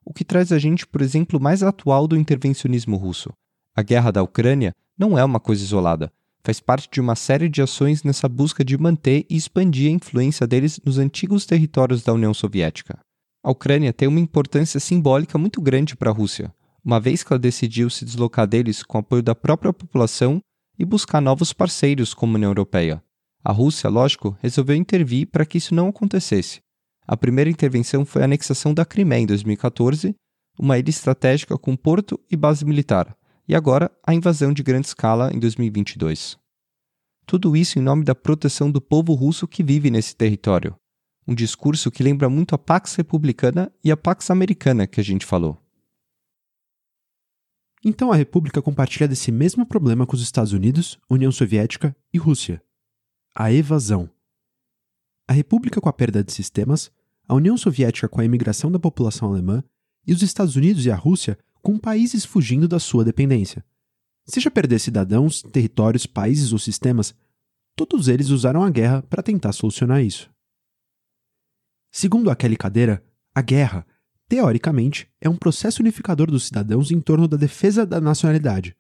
O 0.05 0.13
que 0.13 0.23
traz 0.23 0.51
a 0.51 0.59
gente, 0.59 0.85
por 0.85 1.01
exemplo, 1.01 1.39
mais 1.39 1.63
atual 1.63 2.07
do 2.07 2.15
intervencionismo 2.15 2.95
russo. 2.95 3.33
A 3.75 3.81
guerra 3.81 4.11
da 4.11 4.21
Ucrânia 4.21 4.75
não 4.95 5.17
é 5.17 5.23
uma 5.23 5.39
coisa 5.39 5.63
isolada, 5.63 6.13
faz 6.45 6.59
parte 6.59 6.89
de 6.91 6.99
uma 6.99 7.15
série 7.15 7.47
de 7.47 7.61
ações 7.61 8.03
nessa 8.03 8.27
busca 8.27 8.63
de 8.63 8.77
manter 8.77 9.25
e 9.29 9.35
expandir 9.35 9.89
a 9.89 9.95
influência 9.95 10.45
deles 10.45 10.79
nos 10.85 10.97
antigos 10.97 11.45
territórios 11.45 12.03
da 12.03 12.13
União 12.13 12.33
Soviética. 12.33 12.99
A 13.41 13.51
Ucrânia 13.51 13.93
tem 13.93 14.07
uma 14.07 14.19
importância 14.19 14.79
simbólica 14.79 15.37
muito 15.37 15.61
grande 15.61 15.95
para 15.95 16.09
a 16.09 16.13
Rússia, 16.13 16.53
uma 16.83 16.99
vez 16.99 17.23
que 17.23 17.31
ela 17.31 17.39
decidiu 17.39 17.89
se 17.89 18.03
deslocar 18.03 18.45
deles 18.45 18.83
com 18.83 18.97
apoio 18.97 19.23
da 19.23 19.33
própria 19.33 19.71
população 19.71 20.41
e 20.77 20.83
buscar 20.83 21.21
novos 21.21 21.53
parceiros 21.53 22.13
como 22.13 22.33
a 22.33 22.35
União 22.35 22.49
Europeia. 22.49 23.01
A 23.43 23.51
Rússia, 23.51 23.89
lógico, 23.89 24.37
resolveu 24.41 24.75
intervir 24.75 25.27
para 25.27 25.45
que 25.45 25.57
isso 25.57 25.73
não 25.73 25.89
acontecesse. 25.89 26.59
A 27.05 27.15
primeira 27.17 27.49
intervenção 27.49 28.05
foi 28.05 28.21
a 28.21 28.25
anexação 28.25 28.73
da 28.73 28.85
Crimeia 28.85 29.21
em 29.21 29.25
2014, 29.25 30.15
uma 30.57 30.77
ilha 30.77 30.89
estratégica 30.89 31.57
com 31.57 31.75
porto 31.75 32.19
e 32.29 32.35
base 32.35 32.63
militar, 32.63 33.15
e 33.47 33.55
agora 33.55 33.91
a 34.05 34.13
invasão 34.13 34.53
de 34.53 34.63
grande 34.63 34.87
escala 34.87 35.31
em 35.33 35.39
2022. 35.39 36.37
Tudo 37.25 37.55
isso 37.55 37.79
em 37.79 37.81
nome 37.81 38.03
da 38.03 38.13
proteção 38.13 38.69
do 38.69 38.81
povo 38.81 39.13
russo 39.13 39.47
que 39.47 39.63
vive 39.63 39.89
nesse 39.89 40.15
território. 40.15 40.75
Um 41.27 41.33
discurso 41.33 41.89
que 41.89 42.03
lembra 42.03 42.29
muito 42.29 42.53
a 42.53 42.57
Pax 42.57 42.95
Republicana 42.95 43.71
e 43.83 43.91
a 43.91 43.97
Pax 43.97 44.29
Americana 44.29 44.85
que 44.85 44.99
a 44.99 45.03
gente 45.03 45.25
falou. 45.25 45.57
Então 47.85 48.11
a 48.11 48.15
República 48.15 48.61
compartilha 48.61 49.07
desse 49.07 49.31
mesmo 49.31 49.65
problema 49.65 50.05
com 50.05 50.15
os 50.15 50.21
Estados 50.21 50.53
Unidos, 50.53 50.97
União 51.09 51.31
Soviética 51.31 51.95
e 52.13 52.17
Rússia 52.17 52.61
a 53.35 53.51
evasão. 53.51 54.09
A 55.27 55.33
República 55.33 55.81
com 55.81 55.89
a 55.89 55.93
perda 55.93 56.23
de 56.23 56.31
sistemas, 56.31 56.91
a 57.27 57.33
União 57.33 57.57
Soviética 57.57 58.07
com 58.07 58.21
a 58.21 58.25
imigração 58.25 58.71
da 58.71 58.77
população 58.77 59.29
alemã 59.29 59.63
e 60.05 60.13
os 60.13 60.21
Estados 60.21 60.55
Unidos 60.55 60.85
e 60.85 60.91
a 60.91 60.95
Rússia 60.95 61.37
com 61.63 61.79
países 61.79 62.25
fugindo 62.25 62.67
da 62.67 62.77
sua 62.77 63.05
dependência. 63.05 63.65
Seja 64.25 64.51
perder 64.51 64.79
cidadãos, 64.79 65.41
territórios, 65.41 66.05
países 66.05 66.51
ou 66.51 66.59
sistemas, 66.59 67.15
todos 67.75 68.09
eles 68.09 68.29
usaram 68.29 68.63
a 68.63 68.69
guerra 68.69 69.01
para 69.01 69.23
tentar 69.23 69.53
solucionar 69.53 70.03
isso. 70.03 70.29
Segundo 71.89 72.29
a 72.29 72.35
Kelly 72.35 72.57
Cadeira, 72.57 73.03
a 73.33 73.41
guerra, 73.41 73.87
teoricamente, 74.27 75.09
é 75.21 75.29
um 75.29 75.37
processo 75.37 75.81
unificador 75.81 76.29
dos 76.29 76.45
cidadãos 76.45 76.91
em 76.91 76.99
torno 76.99 77.27
da 77.27 77.37
defesa 77.37 77.85
da 77.85 78.01
nacionalidade. 78.01 78.75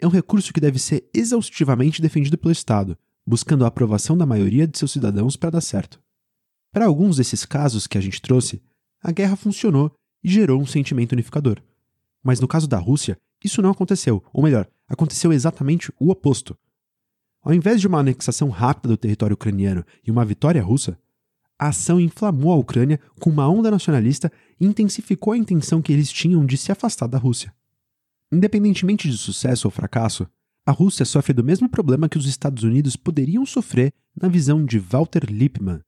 É 0.00 0.06
um 0.06 0.10
recurso 0.10 0.52
que 0.52 0.60
deve 0.60 0.78
ser 0.78 1.10
exaustivamente 1.12 2.00
defendido 2.00 2.38
pelo 2.38 2.52
Estado, 2.52 2.96
buscando 3.26 3.64
a 3.64 3.68
aprovação 3.68 4.16
da 4.16 4.24
maioria 4.24 4.66
de 4.66 4.78
seus 4.78 4.92
cidadãos 4.92 5.36
para 5.36 5.50
dar 5.50 5.60
certo. 5.60 6.00
Para 6.72 6.86
alguns 6.86 7.16
desses 7.16 7.44
casos 7.44 7.86
que 7.86 7.98
a 7.98 8.00
gente 8.00 8.22
trouxe, 8.22 8.62
a 9.02 9.12
guerra 9.12 9.36
funcionou 9.36 9.94
e 10.22 10.30
gerou 10.30 10.60
um 10.60 10.66
sentimento 10.66 11.12
unificador. 11.12 11.60
Mas 12.22 12.40
no 12.40 12.48
caso 12.48 12.66
da 12.66 12.78
Rússia, 12.78 13.16
isso 13.44 13.62
não 13.62 13.70
aconteceu, 13.70 14.22
ou 14.32 14.42
melhor, 14.42 14.68
aconteceu 14.88 15.32
exatamente 15.32 15.92
o 15.98 16.10
oposto. 16.10 16.56
Ao 17.42 17.54
invés 17.54 17.80
de 17.80 17.86
uma 17.86 18.00
anexação 18.00 18.48
rápida 18.48 18.88
do 18.88 18.96
território 18.96 19.34
ucraniano 19.34 19.84
e 20.04 20.10
uma 20.10 20.24
vitória 20.24 20.62
russa, 20.62 20.98
a 21.58 21.68
ação 21.68 22.00
inflamou 22.00 22.52
a 22.52 22.56
Ucrânia 22.56 23.00
com 23.20 23.30
uma 23.30 23.48
onda 23.48 23.70
nacionalista 23.70 24.30
e 24.60 24.66
intensificou 24.66 25.32
a 25.32 25.38
intenção 25.38 25.82
que 25.82 25.92
eles 25.92 26.10
tinham 26.10 26.46
de 26.46 26.56
se 26.56 26.70
afastar 26.70 27.08
da 27.08 27.18
Rússia. 27.18 27.52
Independentemente 28.30 29.08
de 29.08 29.16
sucesso 29.16 29.66
ou 29.66 29.72
fracasso, 29.72 30.28
a 30.64 30.70
Rússia 30.70 31.04
sofre 31.04 31.32
do 31.32 31.42
mesmo 31.42 31.68
problema 31.68 32.08
que 32.08 32.18
os 32.18 32.26
Estados 32.26 32.62
Unidos 32.62 32.94
poderiam 32.94 33.46
sofrer 33.46 33.92
na 34.14 34.28
visão 34.28 34.64
de 34.64 34.78
Walter 34.78 35.24
Lippmann. 35.28 35.80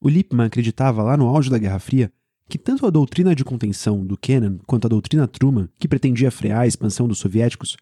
O 0.00 0.08
Lippmann 0.08 0.46
acreditava 0.46 1.02
lá 1.02 1.16
no 1.16 1.26
auge 1.26 1.50
da 1.50 1.58
Guerra 1.58 1.78
Fria 1.78 2.12
que 2.48 2.58
tanto 2.58 2.86
a 2.86 2.90
doutrina 2.90 3.34
de 3.34 3.44
contenção 3.44 4.04
do 4.04 4.16
Kennan 4.16 4.58
quanto 4.66 4.86
a 4.86 4.88
doutrina 4.88 5.26
Truman, 5.26 5.68
que 5.78 5.88
pretendia 5.88 6.30
frear 6.30 6.60
a 6.60 6.66
expansão 6.66 7.08
dos 7.08 7.18
soviéticos, 7.18 7.76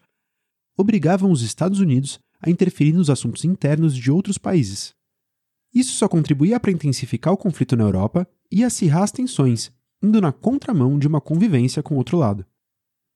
obrigavam 0.77 1.31
os 1.31 1.41
Estados 1.41 1.79
Unidos 1.79 2.19
a 2.41 2.49
interferir 2.49 2.93
nos 2.93 3.09
assuntos 3.09 3.45
internos 3.45 3.95
de 3.95 4.11
outros 4.11 4.37
países. 4.37 4.93
Isso 5.73 5.93
só 5.93 6.07
contribuía 6.07 6.59
para 6.59 6.71
intensificar 6.71 7.33
o 7.33 7.37
conflito 7.37 7.75
na 7.75 7.83
Europa 7.83 8.27
e 8.51 8.63
acirrar 8.63 9.03
as 9.03 9.11
tensões, 9.11 9.71
indo 10.01 10.21
na 10.21 10.31
contramão 10.31 10.99
de 10.99 11.07
uma 11.07 11.21
convivência 11.21 11.81
com 11.81 11.95
o 11.95 11.97
outro 11.97 12.17
lado. 12.17 12.45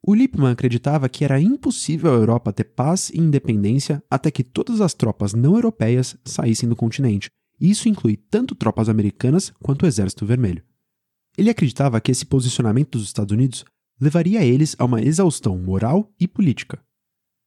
O 0.01 0.15
Lippmann 0.15 0.51
acreditava 0.51 1.09
que 1.09 1.25
era 1.25 1.39
impossível 1.39 2.11
a 2.11 2.15
Europa 2.15 2.53
ter 2.53 2.63
paz 2.63 3.09
e 3.09 3.19
independência 3.19 4.01
até 4.09 4.31
que 4.31 4.43
todas 4.43 4.79
as 4.79 4.93
tropas 4.93 5.33
não 5.33 5.55
europeias 5.55 6.15
saíssem 6.23 6.69
do 6.69 6.75
continente. 6.75 7.29
Isso 7.59 7.89
inclui 7.89 8.15
tanto 8.15 8.55
tropas 8.55 8.87
americanas 8.87 9.51
quanto 9.61 9.83
o 9.83 9.87
Exército 9.87 10.25
Vermelho. 10.25 10.63
Ele 11.37 11.51
acreditava 11.51 12.01
que 12.01 12.11
esse 12.11 12.25
posicionamento 12.25 12.97
dos 12.97 13.03
Estados 13.03 13.31
Unidos 13.31 13.63
levaria 13.99 14.43
eles 14.43 14.75
a 14.79 14.85
uma 14.85 15.01
exaustão 15.01 15.57
moral 15.57 16.11
e 16.19 16.27
política. 16.27 16.83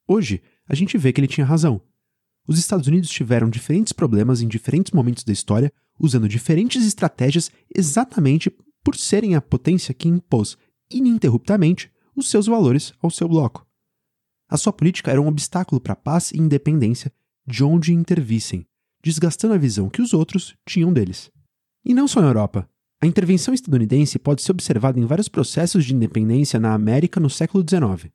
Hoje, 0.06 0.42
a 0.68 0.74
gente 0.74 0.96
vê 0.96 1.12
que 1.12 1.20
ele 1.20 1.26
tinha 1.26 1.46
razão. 1.46 1.80
Os 2.46 2.58
Estados 2.58 2.86
Unidos 2.86 3.10
tiveram 3.10 3.50
diferentes 3.50 3.92
problemas 3.92 4.40
em 4.40 4.48
diferentes 4.48 4.92
momentos 4.92 5.24
da 5.24 5.32
história, 5.32 5.72
usando 5.98 6.28
diferentes 6.28 6.86
estratégias 6.86 7.50
exatamente 7.74 8.50
por 8.82 8.96
serem 8.96 9.34
a 9.34 9.40
potência 9.40 9.92
que 9.92 10.08
impôs 10.08 10.56
ininterruptamente 10.90 11.92
os 12.14 12.30
seus 12.30 12.46
valores 12.46 12.92
ao 13.00 13.10
seu 13.10 13.28
bloco. 13.28 13.66
A 14.48 14.56
sua 14.56 14.72
política 14.72 15.10
era 15.10 15.20
um 15.20 15.26
obstáculo 15.26 15.80
para 15.80 15.94
a 15.94 15.96
paz 15.96 16.30
e 16.32 16.38
independência 16.38 17.12
de 17.46 17.64
onde 17.64 17.92
intervissem, 17.92 18.66
desgastando 19.02 19.54
a 19.54 19.58
visão 19.58 19.88
que 19.88 20.02
os 20.02 20.12
outros 20.12 20.56
tinham 20.66 20.92
deles. 20.92 21.30
E 21.84 21.94
não 21.94 22.06
só 22.06 22.20
na 22.20 22.28
Europa. 22.28 22.68
A 23.02 23.06
intervenção 23.06 23.54
estadunidense 23.54 24.18
pode 24.18 24.42
ser 24.42 24.52
observada 24.52 25.00
em 25.00 25.06
vários 25.06 25.26
processos 25.26 25.86
de 25.86 25.94
independência 25.94 26.60
na 26.60 26.74
América 26.74 27.18
no 27.18 27.30
século 27.30 27.64
XIX. 27.66 28.12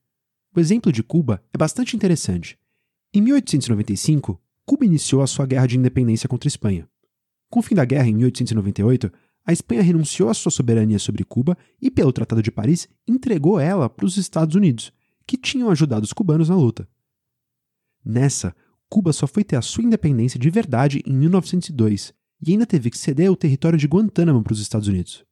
O 0.55 0.59
exemplo 0.59 0.91
de 0.91 1.01
Cuba 1.01 1.43
é 1.51 1.57
bastante 1.57 1.95
interessante. 1.95 2.55
Em 3.11 3.19
1895, 3.19 4.39
Cuba 4.63 4.85
iniciou 4.85 5.23
a 5.23 5.27
sua 5.27 5.47
guerra 5.47 5.65
de 5.65 5.75
independência 5.75 6.29
contra 6.29 6.45
a 6.45 6.49
Espanha. 6.49 6.87
Com 7.49 7.61
o 7.61 7.63
fim 7.63 7.73
da 7.73 7.83
guerra, 7.83 8.07
em 8.07 8.13
1898, 8.13 9.11
a 9.43 9.51
Espanha 9.51 9.81
renunciou 9.81 10.29
à 10.29 10.35
sua 10.35 10.51
soberania 10.51 10.99
sobre 10.99 11.23
Cuba 11.23 11.57
e, 11.81 11.89
pelo 11.89 12.13
Tratado 12.13 12.43
de 12.43 12.51
Paris, 12.51 12.87
entregou 13.07 13.59
ela 13.59 13.89
para 13.89 14.05
os 14.05 14.17
Estados 14.17 14.53
Unidos, 14.53 14.93
que 15.25 15.35
tinham 15.35 15.71
ajudado 15.71 16.03
os 16.03 16.13
cubanos 16.13 16.49
na 16.49 16.55
luta. 16.55 16.87
Nessa, 18.03 18.55
Cuba 18.87 19.11
só 19.11 19.25
foi 19.25 19.43
ter 19.43 19.55
a 19.55 19.63
sua 19.63 19.83
independência 19.83 20.39
de 20.39 20.49
verdade 20.51 21.01
em 21.07 21.13
1902 21.13 22.13
e 22.45 22.51
ainda 22.51 22.65
teve 22.65 22.91
que 22.91 22.97
ceder 22.97 23.31
o 23.31 23.35
território 23.35 23.77
de 23.77 23.87
Guantánamo 23.87 24.43
para 24.43 24.53
os 24.53 24.61
Estados 24.61 24.87
Unidos. 24.87 25.25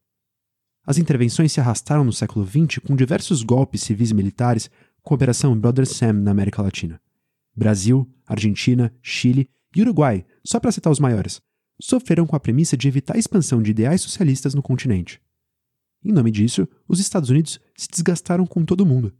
As 0.86 0.98
intervenções 0.98 1.52
se 1.52 1.62
arrastaram 1.62 2.04
no 2.04 2.12
século 2.12 2.46
XX 2.46 2.80
com 2.80 2.96
diversos 2.96 3.44
golpes 3.44 3.84
civis 3.84 4.10
e 4.10 4.14
militares 4.14 4.70
com 5.02 5.14
a 5.14 5.16
Operação 5.16 5.58
Brother 5.58 5.86
Sam 5.86 6.14
na 6.14 6.32
América 6.32 6.62
Latina. 6.62 7.00
Brasil, 7.56 8.10
Argentina, 8.26 8.92
Chile 9.02 9.48
e 9.76 9.82
Uruguai, 9.82 10.26
só 10.44 10.60
para 10.60 10.72
citar 10.72 10.92
os 10.92 11.00
maiores, 11.00 11.40
sofreram 11.80 12.26
com 12.26 12.36
a 12.36 12.40
premissa 12.40 12.76
de 12.76 12.88
evitar 12.88 13.16
a 13.16 13.20
expansão 13.20 13.62
de 13.62 13.72
ideais 13.72 14.02
socialistas 14.02 14.56
no 14.56 14.64
continente. 14.64 15.22
Em 16.04 16.12
nome 16.12 16.32
disso, 16.32 16.68
os 16.88 17.00
Estados 17.00 17.30
Unidos 17.30 17.60
se 17.78 17.88
desgastaram 17.90 18.46
com 18.46 18.66
todo 18.66 18.86
mundo. 18.86 19.14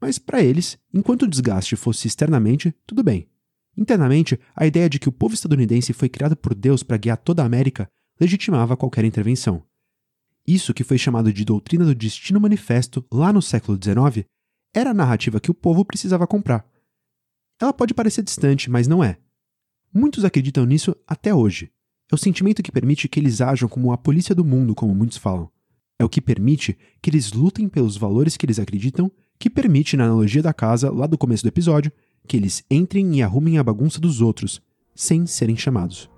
Mas 0.00 0.18
para 0.18 0.42
eles, 0.42 0.78
enquanto 0.92 1.22
o 1.22 1.28
desgaste 1.28 1.74
fosse 1.74 2.06
externamente, 2.06 2.74
tudo 2.86 3.02
bem. 3.02 3.28
Internamente, 3.76 4.38
a 4.54 4.66
ideia 4.66 4.88
de 4.88 4.98
que 4.98 5.08
o 5.08 5.12
povo 5.12 5.34
estadunidense 5.34 5.92
foi 5.92 6.08
criado 6.08 6.36
por 6.36 6.54
Deus 6.54 6.82
para 6.82 6.96
guiar 6.96 7.18
toda 7.18 7.42
a 7.42 7.46
América 7.46 7.88
legitimava 8.18 8.76
qualquer 8.76 9.04
intervenção. 9.04 9.62
Isso 10.46 10.72
que 10.72 10.84
foi 10.84 10.96
chamado 10.96 11.32
de 11.32 11.44
doutrina 11.44 11.84
do 11.84 11.94
destino 11.94 12.40
manifesto 12.40 13.04
lá 13.12 13.32
no 13.32 13.42
século 13.42 13.78
XIX 13.82 14.26
era 14.74 14.90
a 14.90 14.94
narrativa 14.94 15.40
que 15.40 15.50
o 15.50 15.54
povo 15.54 15.84
precisava 15.84 16.26
comprar. 16.26 16.64
Ela 17.60 17.72
pode 17.72 17.94
parecer 17.94 18.22
distante, 18.22 18.70
mas 18.70 18.86
não 18.86 19.02
é. 19.02 19.18
Muitos 19.92 20.24
acreditam 20.24 20.64
nisso 20.64 20.94
até 21.06 21.34
hoje. 21.34 21.72
É 22.10 22.14
o 22.14 22.18
sentimento 22.18 22.62
que 22.62 22.70
permite 22.70 23.08
que 23.08 23.18
eles 23.18 23.40
ajam 23.40 23.68
como 23.68 23.92
a 23.92 23.98
polícia 23.98 24.34
do 24.34 24.44
mundo, 24.44 24.74
como 24.74 24.94
muitos 24.94 25.16
falam. 25.16 25.50
É 25.98 26.04
o 26.04 26.08
que 26.08 26.20
permite 26.20 26.76
que 27.00 27.10
eles 27.10 27.32
lutem 27.32 27.68
pelos 27.68 27.96
valores 27.96 28.36
que 28.36 28.44
eles 28.44 28.58
acreditam, 28.58 29.10
que 29.38 29.50
permite, 29.50 29.96
na 29.96 30.04
analogia 30.04 30.42
da 30.42 30.52
casa, 30.52 30.90
lá 30.90 31.06
do 31.06 31.18
começo 31.18 31.42
do 31.42 31.48
episódio, 31.48 31.90
que 32.26 32.36
eles 32.36 32.62
entrem 32.70 33.16
e 33.16 33.22
arrumem 33.22 33.56
a 33.56 33.64
bagunça 33.64 33.98
dos 34.00 34.20
outros, 34.20 34.60
sem 34.94 35.26
serem 35.26 35.56
chamados. 35.56 36.10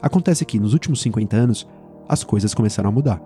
Acontece 0.00 0.44
que, 0.44 0.58
nos 0.58 0.72
últimos 0.72 1.00
50 1.02 1.36
anos, 1.36 1.68
as 2.08 2.24
coisas 2.24 2.54
começaram 2.54 2.88
a 2.88 2.92
mudar. 2.92 3.22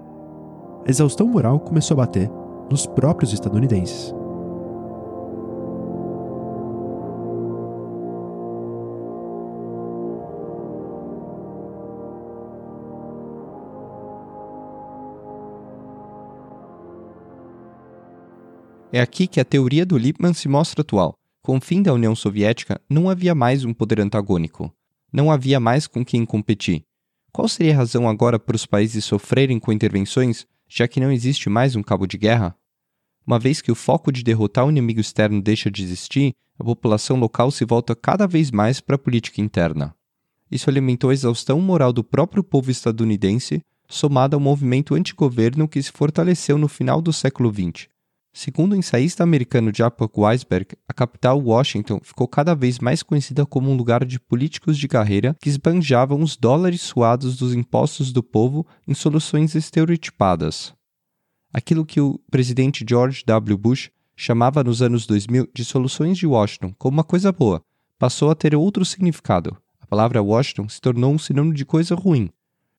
A 0.86 0.90
exaustão 0.90 1.26
moral 1.26 1.58
começou 1.58 1.94
a 1.94 2.06
bater 2.06 2.30
nos 2.70 2.86
próprios 2.86 3.32
estadunidenses. 3.32 4.14
É 18.92 19.00
aqui 19.00 19.26
que 19.26 19.40
a 19.40 19.44
teoria 19.44 19.84
do 19.84 19.98
Lippmann 19.98 20.32
se 20.32 20.48
mostra 20.48 20.80
atual. 20.80 21.18
Com 21.46 21.58
o 21.58 21.60
fim 21.60 21.80
da 21.80 21.94
União 21.94 22.12
Soviética, 22.12 22.80
não 22.90 23.08
havia 23.08 23.32
mais 23.32 23.64
um 23.64 23.72
poder 23.72 24.00
antagônico. 24.00 24.74
Não 25.12 25.30
havia 25.30 25.60
mais 25.60 25.86
com 25.86 26.04
quem 26.04 26.26
competir. 26.26 26.82
Qual 27.30 27.46
seria 27.46 27.72
a 27.72 27.76
razão 27.76 28.08
agora 28.08 28.36
para 28.36 28.56
os 28.56 28.66
países 28.66 29.04
sofrerem 29.04 29.60
com 29.60 29.72
intervenções, 29.72 30.44
já 30.68 30.88
que 30.88 30.98
não 30.98 31.12
existe 31.12 31.48
mais 31.48 31.76
um 31.76 31.84
cabo 31.84 32.04
de 32.04 32.18
guerra? 32.18 32.56
Uma 33.24 33.38
vez 33.38 33.62
que 33.62 33.70
o 33.70 33.76
foco 33.76 34.10
de 34.10 34.24
derrotar 34.24 34.66
o 34.66 34.70
inimigo 34.70 34.98
externo 34.98 35.40
deixa 35.40 35.70
de 35.70 35.84
existir, 35.84 36.32
a 36.58 36.64
população 36.64 37.16
local 37.16 37.52
se 37.52 37.64
volta 37.64 37.94
cada 37.94 38.26
vez 38.26 38.50
mais 38.50 38.80
para 38.80 38.96
a 38.96 38.98
política 38.98 39.40
interna. 39.40 39.94
Isso 40.50 40.68
alimentou 40.68 41.10
a 41.10 41.14
exaustão 41.14 41.60
moral 41.60 41.92
do 41.92 42.02
próprio 42.02 42.42
povo 42.42 42.72
estadunidense, 42.72 43.60
somada 43.88 44.34
ao 44.34 44.40
movimento 44.40 44.96
antigoverno 44.96 45.68
que 45.68 45.80
se 45.80 45.92
fortaleceu 45.92 46.58
no 46.58 46.66
final 46.66 47.00
do 47.00 47.12
século 47.12 47.54
XX, 47.54 47.86
Segundo 48.38 48.74
o 48.74 48.76
ensaísta 48.76 49.22
americano 49.22 49.72
Jacob 49.74 50.10
Weisberg, 50.14 50.76
a 50.86 50.92
capital 50.92 51.40
Washington 51.40 52.00
ficou 52.02 52.28
cada 52.28 52.54
vez 52.54 52.78
mais 52.78 53.02
conhecida 53.02 53.46
como 53.46 53.70
um 53.70 53.74
lugar 53.74 54.04
de 54.04 54.20
políticos 54.20 54.76
de 54.76 54.86
carreira 54.86 55.34
que 55.40 55.48
esbanjavam 55.48 56.20
os 56.20 56.36
dólares 56.36 56.82
suados 56.82 57.38
dos 57.38 57.54
impostos 57.54 58.12
do 58.12 58.22
povo 58.22 58.66
em 58.86 58.92
soluções 58.92 59.54
estereotipadas. 59.54 60.74
Aquilo 61.50 61.86
que 61.86 61.98
o 61.98 62.20
presidente 62.30 62.84
George 62.86 63.22
W. 63.24 63.56
Bush 63.56 63.90
chamava 64.14 64.62
nos 64.62 64.82
anos 64.82 65.06
2000 65.06 65.48
de 65.54 65.64
soluções 65.64 66.18
de 66.18 66.26
Washington 66.26 66.74
como 66.76 66.98
uma 66.98 67.04
coisa 67.04 67.32
boa, 67.32 67.62
passou 67.98 68.30
a 68.30 68.34
ter 68.34 68.54
outro 68.54 68.84
significado. 68.84 69.56
A 69.80 69.86
palavra 69.86 70.22
Washington 70.22 70.68
se 70.68 70.78
tornou 70.78 71.10
um 71.10 71.18
sinônimo 71.18 71.54
de 71.54 71.64
coisa 71.64 71.94
ruim. 71.94 72.28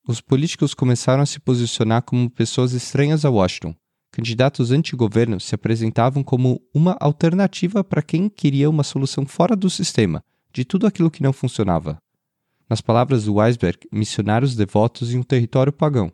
Os 0.07 0.21
políticos 0.21 0.75
começaram 0.75 1.23
a 1.23 1.25
se 1.25 1.39
posicionar 1.39 2.03
como 2.03 2.29
pessoas 2.29 2.73
estranhas 2.73 3.25
a 3.25 3.31
Washington, 3.31 3.75
candidatos 4.17 4.71
anti-governo 4.71 5.39
se 5.39 5.53
apresentavam 5.53 6.23
como 6.23 6.59
uma 6.73 6.97
alternativa 6.99 7.83
para 7.83 8.01
quem 8.01 8.27
queria 8.27 8.67
uma 8.67 8.81
solução 8.81 9.27
fora 9.27 9.55
do 9.55 9.69
sistema, 9.69 10.23
de 10.51 10.65
tudo 10.65 10.87
aquilo 10.87 11.11
que 11.11 11.21
não 11.21 11.31
funcionava. 11.31 11.99
Nas 12.67 12.81
palavras 12.81 13.25
do 13.25 13.35
Weisberg, 13.35 13.77
missionários 13.91 14.55
devotos 14.55 15.13
em 15.13 15.19
um 15.19 15.23
território 15.23 15.71
pagão. 15.71 16.11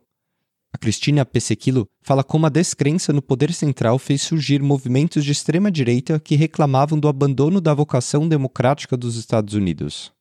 A 0.73 0.77
Cristina 0.77 1.25
Pesequilo 1.25 1.87
fala 2.01 2.25
como 2.25 2.45
a 2.45 2.49
descrença 2.49 3.13
no 3.13 3.21
poder 3.21 3.53
central 3.53 3.97
fez 3.97 4.21
surgir 4.21 4.61
movimentos 4.61 5.23
de 5.23 5.31
extrema-direita 5.31 6.19
que 6.19 6.35
reclamavam 6.35 6.99
do 6.99 7.07
abandono 7.07 7.61
da 7.61 7.73
vocação 7.73 8.27
democrática 8.27 8.97
dos 8.97 9.15
Estados 9.15 9.53
Unidos. 9.53 10.11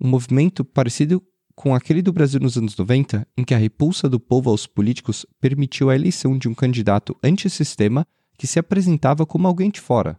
Um 0.00 0.08
movimento 0.08 0.64
parecido 0.64 1.22
com 1.54 1.74
aquele 1.74 2.02
do 2.02 2.12
Brasil 2.12 2.40
nos 2.40 2.56
anos 2.56 2.76
90, 2.76 3.26
em 3.36 3.44
que 3.44 3.54
a 3.54 3.58
repulsa 3.58 4.08
do 4.08 4.18
povo 4.18 4.50
aos 4.50 4.66
políticos 4.66 5.26
permitiu 5.40 5.90
a 5.90 5.94
eleição 5.94 6.36
de 6.36 6.48
um 6.48 6.54
candidato 6.54 7.16
antissistema 7.22 8.06
que 8.36 8.46
se 8.46 8.58
apresentava 8.58 9.24
como 9.24 9.46
alguém 9.46 9.70
de 9.70 9.80
fora. 9.80 10.18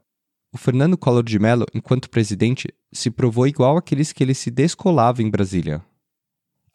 O 0.51 0.57
Fernando 0.57 0.97
Collor 0.97 1.23
de 1.23 1.39
Mello, 1.39 1.65
enquanto 1.73 2.09
presidente, 2.09 2.67
se 2.91 3.09
provou 3.09 3.47
igual 3.47 3.75
àqueles 3.75 4.13
que 4.13 4.23
ele 4.23 4.35
se 4.35 4.51
descolava 4.51 5.23
em 5.23 5.29
Brasília. 5.29 5.83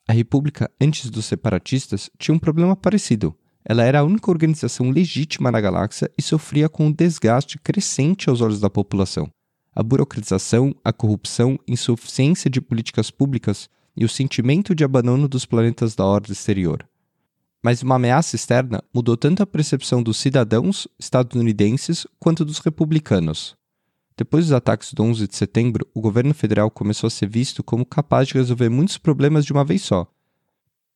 A 0.08 0.12
República, 0.12 0.70
antes 0.80 1.08
dos 1.10 1.26
separatistas, 1.26 2.10
tinha 2.18 2.34
um 2.34 2.38
problema 2.38 2.74
parecido. 2.74 3.36
Ela 3.64 3.84
era 3.84 4.00
a 4.00 4.04
única 4.04 4.30
organização 4.30 4.90
legítima 4.90 5.52
na 5.52 5.60
galáxia 5.60 6.10
e 6.16 6.22
sofria 6.22 6.68
com 6.68 6.86
um 6.86 6.92
desgaste 6.92 7.58
crescente 7.58 8.28
aos 8.28 8.40
olhos 8.40 8.60
da 8.60 8.70
população. 8.70 9.30
A 9.74 9.82
burocratização, 9.82 10.74
a 10.82 10.92
corrupção, 10.92 11.58
insuficiência 11.68 12.50
de 12.50 12.60
políticas 12.60 13.10
públicas 13.10 13.68
e 13.98 14.04
o 14.04 14.08
sentimento 14.08 14.76
de 14.76 14.84
abandono 14.84 15.28
dos 15.28 15.44
planetas 15.44 15.96
da 15.96 16.04
ordem 16.04 16.32
exterior. 16.32 16.88
Mas 17.60 17.82
uma 17.82 17.96
ameaça 17.96 18.36
externa 18.36 18.80
mudou 18.94 19.16
tanto 19.16 19.42
a 19.42 19.46
percepção 19.46 20.00
dos 20.00 20.18
cidadãos 20.18 20.86
estadunidenses 20.98 22.06
quanto 22.20 22.44
dos 22.44 22.60
republicanos. 22.60 23.56
Depois 24.16 24.46
dos 24.46 24.52
ataques 24.52 24.94
do 24.94 25.02
11 25.02 25.26
de 25.26 25.34
setembro, 25.34 25.86
o 25.92 26.00
governo 26.00 26.32
federal 26.32 26.70
começou 26.70 27.08
a 27.08 27.10
ser 27.10 27.28
visto 27.28 27.62
como 27.62 27.84
capaz 27.84 28.28
de 28.28 28.34
resolver 28.34 28.68
muitos 28.68 28.98
problemas 28.98 29.44
de 29.44 29.52
uma 29.52 29.64
vez 29.64 29.82
só. 29.82 30.06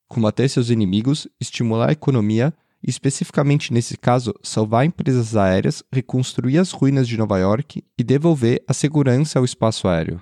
Combater 0.07 0.47
seus 0.47 0.69
inimigos, 0.69 1.27
estimular 1.41 1.89
a 1.89 1.93
economia 1.93 2.53
e, 2.81 2.89
especificamente 2.89 3.73
nesse 3.73 3.97
caso, 3.97 4.33
salvar 4.41 4.85
empresas 4.85 5.35
aéreas, 5.35 5.83
reconstruir 5.91 6.57
as 6.57 6.71
ruínas 6.71 7.07
de 7.07 7.17
Nova 7.17 7.37
York 7.37 7.83
e 7.97 8.03
devolver 8.03 8.63
a 8.65 8.73
segurança 8.73 9.39
ao 9.39 9.45
espaço 9.45 9.87
aéreo. 9.89 10.21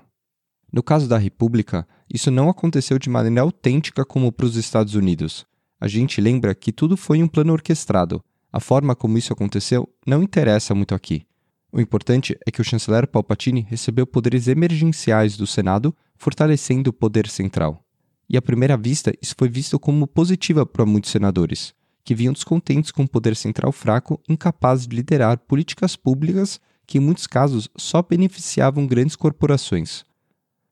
No 0.72 0.82
caso 0.82 1.08
da 1.08 1.18
República, 1.18 1.86
isso 2.10 2.32
não 2.32 2.50
aconteceu 2.50 2.98
de 2.98 3.10
maneira 3.10 3.42
autêntica 3.42 4.06
como 4.06 4.32
para 4.32 4.46
os 4.46 4.56
Estados 4.56 4.96
Unidos. 4.96 5.46
A 5.80 5.88
gente 5.88 6.22
lembra 6.22 6.56
que 6.56 6.72
tudo 6.72 6.96
foi 6.96 7.22
um 7.22 7.28
plano 7.28 7.52
orquestrado. 7.52 8.24
A 8.54 8.60
forma 8.60 8.96
como 8.96 9.18
isso 9.18 9.34
aconteceu 9.34 9.90
não 10.06 10.24
interessa 10.24 10.74
muito 10.74 10.96
aqui. 10.96 11.26
O 11.74 11.80
importante 11.80 12.38
é 12.46 12.52
que 12.52 12.62
o 12.62 12.64
chanceler 12.64 13.08
Palpatine 13.08 13.66
recebeu 13.68 14.06
poderes 14.06 14.48
emergenciais 14.48 15.38
do 15.38 15.48
Senado, 15.48 15.96
fortalecendo 16.18 16.90
o 16.90 16.94
poder 16.94 17.28
central. 17.28 17.84
E 18.30 18.38
à 18.38 18.42
primeira 18.42 18.78
vista, 18.78 19.14
isso 19.22 19.36
foi 19.38 19.50
visto 19.50 19.80
como 19.80 20.08
positiva 20.08 20.66
para 20.66 20.86
muitos 20.86 21.12
senadores, 21.12 21.74
que 22.04 22.16
vinham 22.16 22.34
descontentes 22.34 22.92
com 22.92 23.04
o 23.04 23.10
poder 23.10 23.36
central 23.36 23.72
fraco, 23.72 24.22
incapaz 24.28 24.86
de 24.86 24.96
liderar 24.96 25.38
políticas 25.40 25.96
públicas 25.96 26.60
que, 26.86 26.98
em 26.98 27.02
muitos 27.02 27.28
casos, 27.28 27.70
só 27.76 28.02
beneficiavam 28.02 28.86
grandes 28.86 29.16
corporações. 29.16 30.06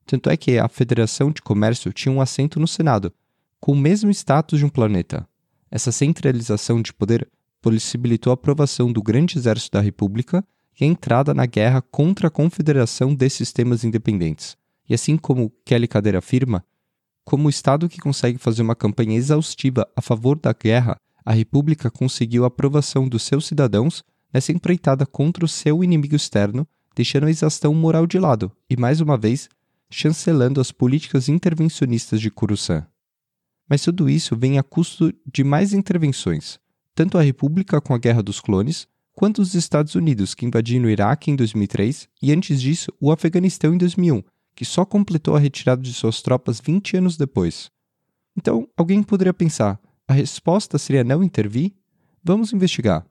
Tanto 0.09 0.27
é 0.31 0.35
que 0.35 0.57
a 0.57 0.67
Federação 0.67 1.29
de 1.29 1.39
Comércio 1.39 1.93
tinha 1.93 2.11
um 2.11 2.19
assento 2.19 2.59
no 2.59 2.67
Senado, 2.67 3.13
com 3.59 3.73
o 3.73 3.77
mesmo 3.77 4.09
status 4.09 4.57
de 4.57 4.65
um 4.65 4.69
planeta. 4.69 5.29
Essa 5.69 5.91
centralização 5.91 6.81
de 6.81 6.91
poder 6.91 7.29
possibilitou 7.61 8.31
a 8.31 8.33
aprovação 8.33 8.91
do 8.91 9.03
Grande 9.03 9.37
Exército 9.37 9.77
da 9.77 9.81
República 9.81 10.43
e 10.81 10.83
a 10.83 10.87
entrada 10.87 11.31
na 11.31 11.45
guerra 11.45 11.83
contra 11.83 12.27
a 12.27 12.31
confederação 12.31 13.13
desses 13.13 13.37
sistemas 13.37 13.83
independentes. 13.83 14.57
E 14.89 14.95
assim 14.95 15.15
como 15.15 15.53
Kelly 15.63 15.87
Cadeira 15.87 16.17
afirma, 16.17 16.65
como 17.23 17.45
o 17.45 17.49
Estado 17.51 17.87
que 17.87 17.99
consegue 17.99 18.39
fazer 18.39 18.63
uma 18.63 18.75
campanha 18.75 19.15
exaustiva 19.15 19.87
a 19.95 20.01
favor 20.01 20.39
da 20.39 20.53
guerra, 20.53 20.97
a 21.23 21.33
República 21.33 21.91
conseguiu 21.91 22.45
a 22.45 22.47
aprovação 22.47 23.07
dos 23.07 23.21
seus 23.21 23.45
cidadãos 23.45 24.03
nessa 24.33 24.51
empreitada 24.51 25.05
contra 25.05 25.45
o 25.45 25.47
seu 25.47 25.83
inimigo 25.83 26.15
externo, 26.15 26.67
deixando 26.95 27.27
a 27.27 27.29
exaustão 27.29 27.75
moral 27.75 28.07
de 28.07 28.17
lado 28.17 28.51
e, 28.67 28.75
mais 28.75 29.01
uma 29.01 29.15
vez, 29.15 29.47
chancelando 29.89 30.61
as 30.61 30.71
políticas 30.71 31.27
intervencionistas 31.29 32.21
de 32.21 32.29
Coruscant. 32.29 32.85
Mas 33.67 33.83
tudo 33.83 34.09
isso 34.09 34.35
vem 34.35 34.57
a 34.57 34.63
custo 34.63 35.13
de 35.25 35.43
mais 35.43 35.73
intervenções, 35.73 36.59
tanto 36.95 37.17
a 37.17 37.21
República 37.21 37.79
com 37.79 37.93
a 37.93 37.97
Guerra 37.97 38.23
dos 38.23 38.39
Clones, 38.39 38.87
quanto 39.13 39.41
os 39.41 39.53
Estados 39.53 39.95
Unidos, 39.95 40.33
que 40.33 40.45
invadiram 40.45 40.85
o 40.85 40.89
Iraque 40.89 41.29
em 41.29 41.35
2003 41.35 42.07
e 42.21 42.31
antes 42.31 42.61
disso 42.61 42.91
o 42.99 43.11
Afeganistão 43.11 43.73
em 43.73 43.77
2001, 43.77 44.23
que 44.55 44.65
só 44.65 44.85
completou 44.85 45.35
a 45.35 45.39
retirada 45.39 45.81
de 45.81 45.93
suas 45.93 46.21
tropas 46.21 46.59
20 46.59 46.97
anos 46.97 47.17
depois. 47.17 47.69
Então, 48.37 48.67
alguém 48.77 49.03
poderia 49.03 49.33
pensar: 49.33 49.79
a 50.07 50.13
resposta 50.13 50.77
seria 50.77 51.03
não 51.03 51.23
intervir? 51.23 51.73
Vamos 52.23 52.53
investigar. 52.53 53.05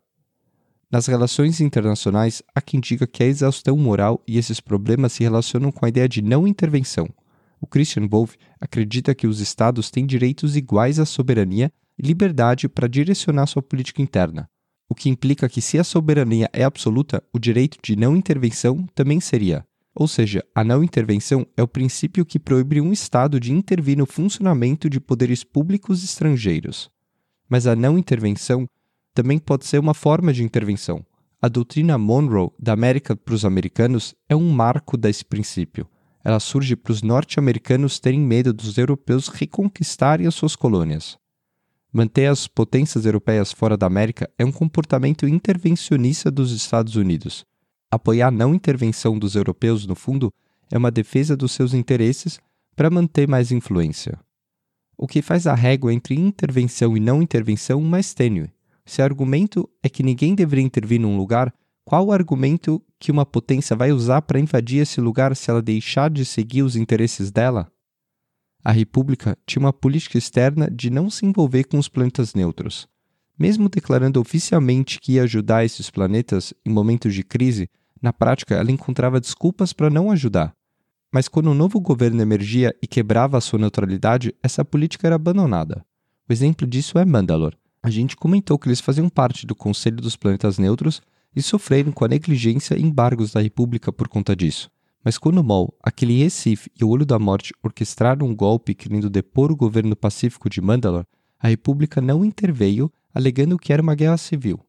Nas 0.90 1.06
relações 1.06 1.60
internacionais, 1.60 2.42
há 2.54 2.62
quem 2.62 2.80
diga 2.80 3.06
que 3.06 3.22
a 3.22 3.26
exaustão 3.26 3.76
moral 3.76 4.22
e 4.26 4.38
esses 4.38 4.58
problemas 4.58 5.12
se 5.12 5.22
relacionam 5.22 5.70
com 5.70 5.84
a 5.84 5.88
ideia 5.88 6.08
de 6.08 6.22
não 6.22 6.48
intervenção. 6.48 7.06
O 7.60 7.66
Christian 7.66 8.08
Wolff 8.08 8.38
acredita 8.58 9.14
que 9.14 9.26
os 9.26 9.40
Estados 9.40 9.90
têm 9.90 10.06
direitos 10.06 10.56
iguais 10.56 10.98
à 10.98 11.04
soberania 11.04 11.70
e 11.98 12.06
liberdade 12.06 12.68
para 12.70 12.88
direcionar 12.88 13.46
sua 13.46 13.62
política 13.62 14.00
interna, 14.00 14.48
o 14.88 14.94
que 14.94 15.10
implica 15.10 15.48
que, 15.48 15.60
se 15.60 15.78
a 15.78 15.84
soberania 15.84 16.48
é 16.54 16.64
absoluta, 16.64 17.22
o 17.34 17.38
direito 17.38 17.76
de 17.82 17.94
não 17.94 18.16
intervenção 18.16 18.86
também 18.94 19.20
seria. 19.20 19.66
Ou 19.94 20.08
seja, 20.08 20.42
a 20.54 20.64
não 20.64 20.82
intervenção 20.82 21.46
é 21.54 21.62
o 21.62 21.68
princípio 21.68 22.24
que 22.24 22.38
proíbe 22.38 22.80
um 22.80 22.92
Estado 22.92 23.38
de 23.38 23.52
intervir 23.52 23.98
no 23.98 24.06
funcionamento 24.06 24.88
de 24.88 25.00
poderes 25.00 25.44
públicos 25.44 26.02
estrangeiros. 26.02 26.88
Mas 27.46 27.66
a 27.66 27.76
não 27.76 27.98
intervenção 27.98 28.66
também 29.18 29.40
pode 29.40 29.66
ser 29.66 29.80
uma 29.80 29.94
forma 29.94 30.32
de 30.32 30.44
intervenção. 30.44 31.04
A 31.42 31.48
doutrina 31.48 31.98
Monroe 31.98 32.50
da 32.56 32.72
América 32.72 33.16
para 33.16 33.34
os 33.34 33.44
americanos 33.44 34.14
é 34.28 34.36
um 34.36 34.48
marco 34.48 34.96
desse 34.96 35.24
princípio. 35.24 35.88
Ela 36.22 36.38
surge 36.38 36.76
para 36.76 36.92
os 36.92 37.02
norte-americanos 37.02 37.98
terem 37.98 38.20
medo 38.20 38.52
dos 38.52 38.78
europeus 38.78 39.26
reconquistarem 39.26 40.24
as 40.24 40.36
suas 40.36 40.54
colônias. 40.54 41.18
Manter 41.92 42.26
as 42.26 42.46
potências 42.46 43.06
europeias 43.06 43.50
fora 43.50 43.76
da 43.76 43.86
América 43.86 44.30
é 44.38 44.44
um 44.44 44.52
comportamento 44.52 45.26
intervencionista 45.26 46.30
dos 46.30 46.52
Estados 46.52 46.94
Unidos. 46.94 47.44
Apoiar 47.90 48.28
a 48.28 48.30
não 48.30 48.54
intervenção 48.54 49.18
dos 49.18 49.34
europeus, 49.34 49.84
no 49.84 49.96
fundo, 49.96 50.32
é 50.70 50.78
uma 50.78 50.92
defesa 50.92 51.36
dos 51.36 51.50
seus 51.50 51.74
interesses 51.74 52.38
para 52.76 52.88
manter 52.88 53.26
mais 53.26 53.50
influência. 53.50 54.16
O 54.96 55.08
que 55.08 55.22
faz 55.22 55.48
a 55.48 55.56
régua 55.56 55.92
entre 55.92 56.14
intervenção 56.14 56.96
e 56.96 57.00
não 57.00 57.20
intervenção 57.20 57.80
mais 57.80 58.14
tênue. 58.14 58.52
Se 58.88 59.02
o 59.02 59.04
argumento 59.04 59.68
é 59.82 59.88
que 59.90 60.02
ninguém 60.02 60.34
deveria 60.34 60.64
intervir 60.64 60.98
num 60.98 61.18
lugar, 61.18 61.52
qual 61.84 62.06
o 62.06 62.12
argumento 62.12 62.82
que 62.98 63.12
uma 63.12 63.26
potência 63.26 63.76
vai 63.76 63.92
usar 63.92 64.22
para 64.22 64.40
invadir 64.40 64.80
esse 64.80 64.98
lugar 64.98 65.36
se 65.36 65.50
ela 65.50 65.60
deixar 65.60 66.08
de 66.08 66.24
seguir 66.24 66.62
os 66.62 66.74
interesses 66.74 67.30
dela? 67.30 67.70
A 68.64 68.72
República 68.72 69.36
tinha 69.46 69.60
uma 69.60 69.74
política 69.74 70.16
externa 70.16 70.70
de 70.70 70.88
não 70.88 71.10
se 71.10 71.26
envolver 71.26 71.64
com 71.64 71.78
os 71.78 71.86
planetas 71.86 72.32
neutros. 72.32 72.88
Mesmo 73.38 73.68
declarando 73.68 74.18
oficialmente 74.18 74.98
que 74.98 75.12
ia 75.12 75.24
ajudar 75.24 75.66
esses 75.66 75.90
planetas 75.90 76.54
em 76.64 76.70
momentos 76.70 77.12
de 77.12 77.22
crise, 77.22 77.68
na 78.00 78.10
prática 78.10 78.54
ela 78.54 78.72
encontrava 78.72 79.20
desculpas 79.20 79.74
para 79.74 79.90
não 79.90 80.10
ajudar. 80.10 80.54
Mas 81.12 81.28
quando 81.28 81.50
o 81.50 81.54
novo 81.54 81.78
governo 81.78 82.22
emergia 82.22 82.74
e 82.80 82.86
quebrava 82.86 83.36
a 83.36 83.42
sua 83.42 83.58
neutralidade, 83.58 84.34
essa 84.42 84.64
política 84.64 85.06
era 85.06 85.16
abandonada. 85.16 85.84
O 86.26 86.32
exemplo 86.32 86.66
disso 86.66 86.98
é 86.98 87.04
Mandalor, 87.04 87.54
a 87.88 87.90
gente 87.90 88.16
comentou 88.16 88.58
que 88.58 88.68
eles 88.68 88.80
faziam 88.80 89.08
parte 89.08 89.46
do 89.46 89.54
Conselho 89.54 89.96
dos 89.96 90.14
Planetas 90.14 90.58
Neutros 90.58 91.00
e 91.34 91.40
sofreram 91.40 91.90
com 91.90 92.04
a 92.04 92.08
negligência 92.08 92.76
e 92.76 92.82
embargos 92.82 93.32
da 93.32 93.40
República 93.40 93.90
por 93.90 94.08
conta 94.08 94.36
disso. 94.36 94.70
Mas 95.02 95.16
quando 95.16 95.42
Maul, 95.42 95.72
aquele 95.82 96.18
Recife 96.18 96.70
e 96.78 96.84
o 96.84 96.88
Olho 96.90 97.06
da 97.06 97.18
Morte 97.18 97.54
orquestraram 97.62 98.26
um 98.26 98.36
golpe 98.36 98.74
querendo 98.74 99.08
depor 99.08 99.50
o 99.50 99.56
governo 99.56 99.96
pacífico 99.96 100.50
de 100.50 100.60
Mandalor, 100.60 101.06
a 101.38 101.48
República 101.48 102.00
não 102.00 102.24
interveio, 102.24 102.92
alegando 103.14 103.58
que 103.58 103.72
era 103.72 103.80
uma 103.80 103.94
guerra 103.94 104.18
civil. 104.18 104.60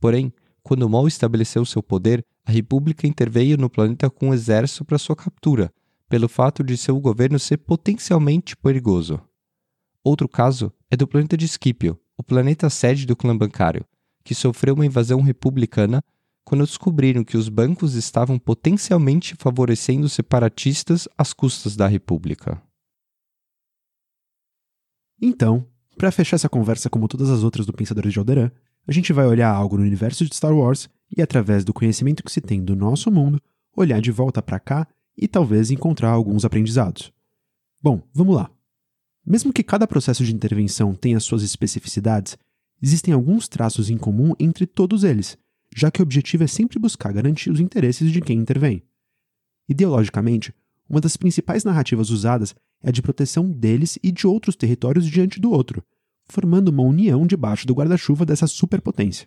Porém, 0.00 0.32
quando 0.62 0.88
Maul 0.88 1.08
estabeleceu 1.08 1.66
seu 1.66 1.82
poder, 1.82 2.24
a 2.46 2.52
República 2.52 3.06
interveio 3.06 3.58
no 3.58 3.68
planeta 3.68 4.08
com 4.08 4.28
um 4.28 4.34
exército 4.34 4.86
para 4.86 4.96
sua 4.96 5.14
captura, 5.14 5.70
pelo 6.08 6.28
fato 6.30 6.64
de 6.64 6.78
seu 6.78 6.98
governo 6.98 7.38
ser 7.38 7.58
potencialmente 7.58 8.56
perigoso. 8.56 9.20
Outro 10.02 10.26
caso 10.26 10.72
é 10.90 10.96
do 10.96 11.06
planeta 11.06 11.36
de 11.36 11.46
Scipio, 11.46 11.98
o 12.24 12.26
planeta 12.26 12.70
sede 12.70 13.04
do 13.04 13.14
clã 13.14 13.36
bancário, 13.36 13.84
que 14.24 14.34
sofreu 14.34 14.74
uma 14.74 14.86
invasão 14.86 15.20
republicana 15.20 16.02
quando 16.42 16.64
descobriram 16.64 17.22
que 17.22 17.36
os 17.36 17.50
bancos 17.50 17.94
estavam 17.94 18.38
potencialmente 18.38 19.34
favorecendo 19.38 20.08
separatistas 20.08 21.06
às 21.18 21.34
custas 21.34 21.76
da 21.76 21.86
República. 21.86 22.62
Então, 25.20 25.66
para 25.98 26.10
fechar 26.10 26.36
essa 26.36 26.48
conversa 26.48 26.88
como 26.88 27.08
todas 27.08 27.28
as 27.28 27.42
outras 27.42 27.66
do 27.66 27.74
Pensadores 27.74 28.12
de 28.14 28.18
Alderan, 28.18 28.50
a 28.88 28.92
gente 28.92 29.12
vai 29.12 29.26
olhar 29.26 29.50
algo 29.50 29.76
no 29.76 29.82
universo 29.82 30.24
de 30.24 30.34
Star 30.34 30.54
Wars 30.54 30.88
e, 31.14 31.20
através 31.20 31.62
do 31.62 31.74
conhecimento 31.74 32.24
que 32.24 32.32
se 32.32 32.40
tem 32.40 32.64
do 32.64 32.74
nosso 32.74 33.10
mundo, 33.10 33.38
olhar 33.76 34.00
de 34.00 34.10
volta 34.10 34.42
para 34.42 34.58
cá 34.58 34.88
e 35.14 35.28
talvez 35.28 35.70
encontrar 35.70 36.10
alguns 36.10 36.46
aprendizados. 36.46 37.12
Bom, 37.82 38.02
vamos 38.14 38.34
lá. 38.34 38.50
Mesmo 39.26 39.52
que 39.52 39.62
cada 39.62 39.86
processo 39.86 40.24
de 40.24 40.34
intervenção 40.34 40.94
tenha 40.94 41.18
suas 41.18 41.42
especificidades, 41.42 42.36
existem 42.82 43.14
alguns 43.14 43.48
traços 43.48 43.88
em 43.88 43.96
comum 43.96 44.34
entre 44.38 44.66
todos 44.66 45.04
eles, 45.04 45.38
já 45.74 45.90
que 45.90 46.00
o 46.00 46.02
objetivo 46.02 46.44
é 46.44 46.46
sempre 46.46 46.78
buscar 46.78 47.12
garantir 47.12 47.50
os 47.50 47.60
interesses 47.60 48.12
de 48.12 48.20
quem 48.20 48.38
intervém. 48.38 48.82
Ideologicamente, 49.68 50.54
uma 50.88 51.00
das 51.00 51.16
principais 51.16 51.64
narrativas 51.64 52.10
usadas 52.10 52.54
é 52.82 52.90
a 52.90 52.92
de 52.92 53.00
proteção 53.00 53.50
deles 53.50 53.98
e 54.02 54.12
de 54.12 54.26
outros 54.26 54.54
territórios 54.56 55.06
diante 55.06 55.40
do 55.40 55.50
outro, 55.50 55.82
formando 56.26 56.68
uma 56.68 56.82
união 56.82 57.26
debaixo 57.26 57.66
do 57.66 57.74
guarda-chuva 57.74 58.26
dessa 58.26 58.46
superpotência. 58.46 59.26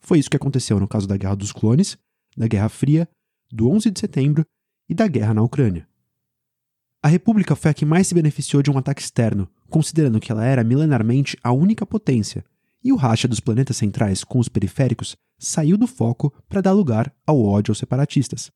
Foi 0.00 0.18
isso 0.18 0.30
que 0.30 0.36
aconteceu 0.36 0.80
no 0.80 0.88
caso 0.88 1.06
da 1.06 1.16
Guerra 1.16 1.36
dos 1.36 1.52
Clones, 1.52 1.96
da 2.36 2.48
Guerra 2.48 2.68
Fria, 2.68 3.08
do 3.50 3.70
11 3.70 3.90
de 3.90 4.00
setembro 4.00 4.44
e 4.88 4.94
da 4.94 5.06
guerra 5.06 5.34
na 5.34 5.42
Ucrânia. 5.42 5.88
A 7.00 7.06
República 7.06 7.54
foi 7.54 7.70
a 7.70 7.74
que 7.74 7.86
mais 7.86 8.08
se 8.08 8.14
beneficiou 8.14 8.60
de 8.60 8.70
um 8.70 8.78
ataque 8.78 9.00
externo, 9.00 9.48
considerando 9.70 10.18
que 10.18 10.32
ela 10.32 10.44
era 10.44 10.64
milenarmente 10.64 11.36
a 11.44 11.52
única 11.52 11.86
potência, 11.86 12.44
e 12.82 12.92
o 12.92 12.96
racha 12.96 13.28
dos 13.28 13.38
planetas 13.38 13.76
centrais 13.76 14.24
com 14.24 14.38
os 14.38 14.48
periféricos 14.48 15.16
saiu 15.38 15.76
do 15.76 15.86
foco 15.86 16.32
para 16.48 16.60
dar 16.60 16.72
lugar 16.72 17.12
ao 17.24 17.40
ódio 17.40 17.70
aos 17.70 17.78
separatistas. 17.78 18.50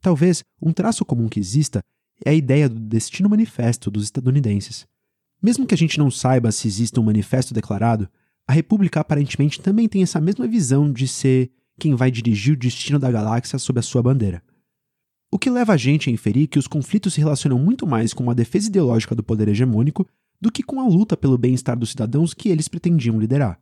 Talvez 0.00 0.42
um 0.62 0.72
traço 0.72 1.04
comum 1.04 1.28
que 1.28 1.38
exista 1.38 1.82
é 2.24 2.30
a 2.30 2.34
ideia 2.34 2.68
do 2.68 2.80
destino 2.80 3.28
manifesto 3.28 3.90
dos 3.90 4.04
estadunidenses. 4.04 4.86
Mesmo 5.42 5.66
que 5.66 5.74
a 5.74 5.78
gente 5.78 5.98
não 5.98 6.10
saiba 6.10 6.50
se 6.52 6.66
existe 6.66 6.98
um 6.98 7.02
manifesto 7.02 7.52
declarado, 7.52 8.08
a 8.48 8.52
República 8.52 9.00
aparentemente 9.00 9.60
também 9.60 9.88
tem 9.88 10.02
essa 10.02 10.20
mesma 10.20 10.46
visão 10.46 10.90
de 10.90 11.06
ser 11.06 11.50
quem 11.78 11.94
vai 11.94 12.10
dirigir 12.10 12.54
o 12.54 12.58
destino 12.58 12.98
da 12.98 13.10
galáxia 13.10 13.58
sob 13.58 13.78
a 13.78 13.82
sua 13.82 14.02
bandeira. 14.02 14.42
O 15.34 15.38
que 15.38 15.50
leva 15.50 15.72
a 15.72 15.76
gente 15.76 16.08
a 16.08 16.12
inferir 16.12 16.46
que 16.46 16.60
os 16.60 16.68
conflitos 16.68 17.14
se 17.14 17.18
relacionam 17.18 17.58
muito 17.58 17.88
mais 17.88 18.14
com 18.14 18.30
a 18.30 18.34
defesa 18.34 18.68
ideológica 18.68 19.16
do 19.16 19.22
poder 19.24 19.48
hegemônico 19.48 20.06
do 20.40 20.48
que 20.48 20.62
com 20.62 20.80
a 20.80 20.86
luta 20.86 21.16
pelo 21.16 21.36
bem-estar 21.36 21.76
dos 21.76 21.90
cidadãos 21.90 22.32
que 22.32 22.50
eles 22.50 22.68
pretendiam 22.68 23.18
liderar. 23.18 23.58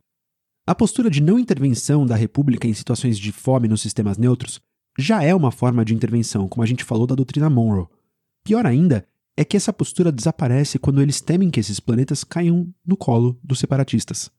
A 0.67 0.75
postura 0.75 1.09
de 1.09 1.19
não 1.19 1.39
intervenção 1.39 2.05
da 2.05 2.15
República 2.15 2.67
em 2.67 2.75
situações 2.75 3.17
de 3.17 3.31
fome 3.31 3.67
nos 3.67 3.81
sistemas 3.81 4.19
neutros 4.19 4.61
já 4.99 5.23
é 5.23 5.33
uma 5.33 5.49
forma 5.49 5.83
de 5.83 5.95
intervenção, 5.95 6.47
como 6.47 6.61
a 6.61 6.67
gente 6.67 6.83
falou 6.83 7.07
da 7.07 7.15
doutrina 7.15 7.49
Monroe. 7.49 7.87
Pior 8.43 8.67
ainda 8.67 9.03
é 9.35 9.43
que 9.43 9.57
essa 9.57 9.73
postura 9.73 10.11
desaparece 10.11 10.77
quando 10.77 11.01
eles 11.01 11.21
temem 11.21 11.49
que 11.49 11.59
esses 11.59 11.79
planetas 11.79 12.23
caiam 12.23 12.71
no 12.85 12.95
colo 12.95 13.35
dos 13.43 13.57
separatistas. 13.57 14.29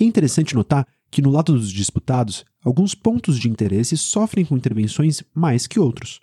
E 0.00 0.02
é 0.02 0.06
interessante 0.06 0.54
notar 0.54 0.88
que, 1.10 1.20
no 1.20 1.28
lado 1.28 1.52
dos 1.52 1.70
disputados, 1.70 2.42
alguns 2.64 2.94
pontos 2.94 3.38
de 3.38 3.50
interesse 3.50 3.98
sofrem 3.98 4.46
com 4.46 4.56
intervenções 4.56 5.22
mais 5.34 5.66
que 5.66 5.78
outros. 5.78 6.22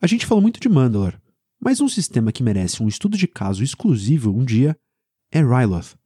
A 0.00 0.06
gente 0.06 0.26
falou 0.26 0.42
muito 0.42 0.60
de 0.60 0.68
Mandalore, 0.68 1.18
mas 1.58 1.80
um 1.80 1.88
sistema 1.88 2.30
que 2.30 2.42
merece 2.42 2.82
um 2.82 2.88
estudo 2.88 3.16
de 3.16 3.26
caso 3.26 3.64
exclusivo 3.64 4.30
um 4.30 4.44
dia 4.44 4.76
é 5.32 5.40
Ryloth. 5.40 5.96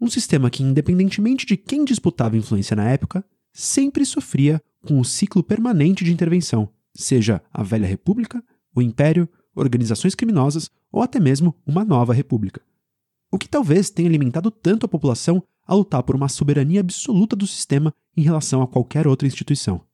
Um 0.00 0.08
sistema 0.08 0.50
que, 0.50 0.62
independentemente 0.62 1.44
de 1.44 1.56
quem 1.56 1.84
disputava 1.84 2.36
influência 2.36 2.76
na 2.76 2.88
época, 2.88 3.24
sempre 3.52 4.04
sofria 4.04 4.62
com 4.86 5.00
o 5.00 5.04
ciclo 5.04 5.42
permanente 5.42 6.04
de 6.04 6.12
intervenção, 6.12 6.68
seja 6.94 7.42
a 7.52 7.62
Velha 7.62 7.86
República, 7.86 8.42
o 8.74 8.80
Império, 8.80 9.28
organizações 9.54 10.14
criminosas 10.14 10.70
ou 10.92 11.02
até 11.02 11.18
mesmo 11.18 11.54
uma 11.66 11.84
nova 11.84 12.14
república. 12.14 12.60
O 13.32 13.38
que 13.38 13.48
talvez 13.48 13.90
tenha 13.90 14.08
alimentado 14.08 14.50
tanto 14.50 14.86
a 14.86 14.88
população 14.88 15.42
a 15.66 15.74
lutar 15.74 16.02
por 16.04 16.14
uma 16.14 16.28
soberania 16.28 16.80
absoluta 16.80 17.34
do 17.34 17.46
sistema 17.46 17.92
em 18.16 18.22
relação 18.22 18.62
a 18.62 18.68
qualquer 18.68 19.08
outra 19.08 19.26
instituição. 19.26 19.84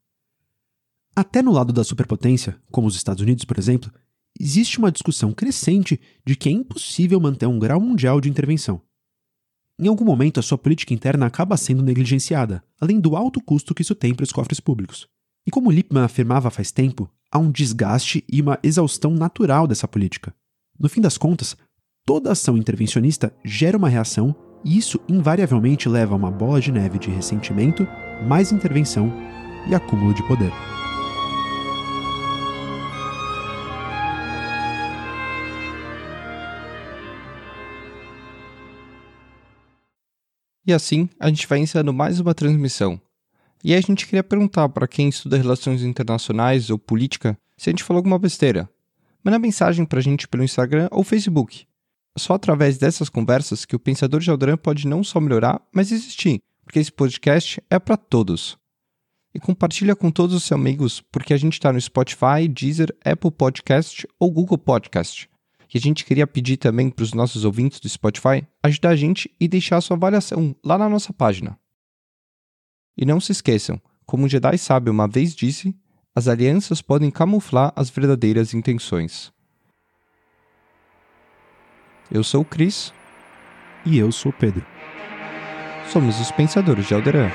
Até 1.14 1.42
no 1.42 1.52
lado 1.52 1.72
da 1.72 1.84
superpotência, 1.84 2.61
como 2.70 2.86
os 2.86 2.96
Estados 2.96 3.22
Unidos, 3.22 3.44
por 3.44 3.58
exemplo, 3.58 3.90
existe 4.38 4.78
uma 4.78 4.92
discussão 4.92 5.32
crescente 5.32 6.00
de 6.24 6.36
que 6.36 6.48
é 6.48 6.52
impossível 6.52 7.20
manter 7.20 7.46
um 7.46 7.58
grau 7.58 7.80
mundial 7.80 8.20
de 8.20 8.28
intervenção. 8.28 8.80
Em 9.78 9.88
algum 9.88 10.04
momento, 10.04 10.38
a 10.38 10.42
sua 10.42 10.58
política 10.58 10.92
interna 10.92 11.26
acaba 11.26 11.56
sendo 11.56 11.82
negligenciada, 11.82 12.62
além 12.80 13.00
do 13.00 13.16
alto 13.16 13.40
custo 13.40 13.74
que 13.74 13.82
isso 13.82 13.94
tem 13.94 14.14
para 14.14 14.24
os 14.24 14.32
cofres 14.32 14.61
públicos. 14.61 15.08
E 15.46 15.50
como 15.50 15.70
Lippmann 15.70 16.04
afirmava 16.04 16.50
faz 16.50 16.70
tempo, 16.70 17.11
há 17.30 17.38
um 17.38 17.50
desgaste 17.50 18.22
e 18.30 18.40
uma 18.42 18.58
exaustão 18.62 19.12
natural 19.12 19.66
dessa 19.66 19.88
política. 19.88 20.34
No 20.78 20.88
fim 20.88 21.00
das 21.00 21.16
contas, 21.16 21.56
toda 22.06 22.32
ação 22.32 22.56
intervencionista 22.56 23.34
gera 23.44 23.78
uma 23.78 23.88
reação 23.88 24.34
e 24.64 24.76
isso 24.76 25.00
invariavelmente 25.08 25.88
leva 25.88 26.14
a 26.14 26.16
uma 26.16 26.30
bola 26.30 26.61
de 26.61 26.70
neve 26.70 26.98
de 26.98 27.11
ressentimento, 27.11 27.86
mais 28.26 28.52
intervenção 28.52 29.11
e 29.66 29.74
acúmulo 29.74 30.12
de 30.12 30.22
poder. 30.28 30.52
E 40.70 40.72
assim, 40.72 41.08
a 41.18 41.26
gente 41.26 41.48
vai 41.48 41.58
encerrando 41.58 41.92
mais 41.92 42.20
uma 42.20 42.32
transmissão. 42.32 43.00
E 43.64 43.74
a 43.74 43.80
gente 43.80 44.06
queria 44.06 44.22
perguntar 44.22 44.68
para 44.68 44.86
quem 44.86 45.08
estuda 45.08 45.36
relações 45.36 45.82
internacionais 45.82 46.70
ou 46.70 46.78
política 46.78 47.36
se 47.56 47.68
a 47.68 47.72
gente 47.72 47.82
falou 47.82 47.98
alguma 47.98 48.20
besteira. 48.20 48.70
Manda 49.24 49.36
mensagem 49.36 49.84
para 49.84 49.98
a 49.98 50.02
gente 50.02 50.28
pelo 50.28 50.44
Instagram 50.44 50.86
ou 50.92 51.02
Facebook. 51.02 51.66
Só 52.16 52.34
através 52.34 52.78
dessas 52.78 53.08
conversas 53.08 53.64
que 53.64 53.74
o 53.74 53.80
Pensador 53.80 54.20
de 54.20 54.30
Alderan 54.30 54.56
pode 54.56 54.86
não 54.86 55.02
só 55.02 55.18
melhorar, 55.18 55.60
mas 55.74 55.90
existir, 55.90 56.40
porque 56.64 56.78
esse 56.78 56.92
podcast 56.92 57.60
é 57.68 57.80
para 57.80 57.96
todos. 57.96 58.56
E 59.34 59.40
compartilha 59.40 59.96
com 59.96 60.08
todos 60.08 60.36
os 60.36 60.44
seus 60.44 60.60
amigos, 60.60 61.00
porque 61.10 61.34
a 61.34 61.36
gente 61.36 61.54
está 61.54 61.72
no 61.72 61.80
Spotify, 61.80 62.46
Deezer, 62.48 62.96
Apple 63.04 63.32
Podcast 63.32 64.06
ou 64.20 64.30
Google 64.30 64.56
Podcast. 64.56 65.28
E 65.72 65.78
a 65.78 65.80
gente 65.80 66.04
queria 66.04 66.26
pedir 66.26 66.56
também 66.56 66.90
para 66.90 67.02
os 67.02 67.12
nossos 67.12 67.44
ouvintes 67.44 67.78
do 67.78 67.88
Spotify 67.88 68.46
ajudar 68.62 68.90
a 68.90 68.96
gente 68.96 69.30
e 69.38 69.46
deixar 69.46 69.76
a 69.76 69.80
sua 69.80 69.96
avaliação 69.96 70.54
lá 70.64 70.76
na 70.76 70.88
nossa 70.88 71.12
página. 71.12 71.58
E 72.96 73.06
não 73.06 73.20
se 73.20 73.32
esqueçam, 73.32 73.80
como 74.04 74.26
o 74.26 74.28
Jedi 74.28 74.58
sábio 74.58 74.92
uma 74.92 75.06
vez 75.06 75.34
disse, 75.34 75.74
as 76.14 76.26
alianças 76.26 76.82
podem 76.82 77.10
camuflar 77.10 77.72
as 77.76 77.88
verdadeiras 77.88 78.52
intenções. 78.52 79.32
Eu 82.10 82.24
sou 82.24 82.42
o 82.42 82.44
Cris. 82.44 82.92
E 83.86 83.96
eu 83.96 84.12
sou 84.12 84.30
o 84.30 84.34
Pedro. 84.34 84.66
Somos 85.90 86.20
os 86.20 86.30
Pensadores 86.32 86.86
de 86.86 86.94
Alderan. 86.94 87.30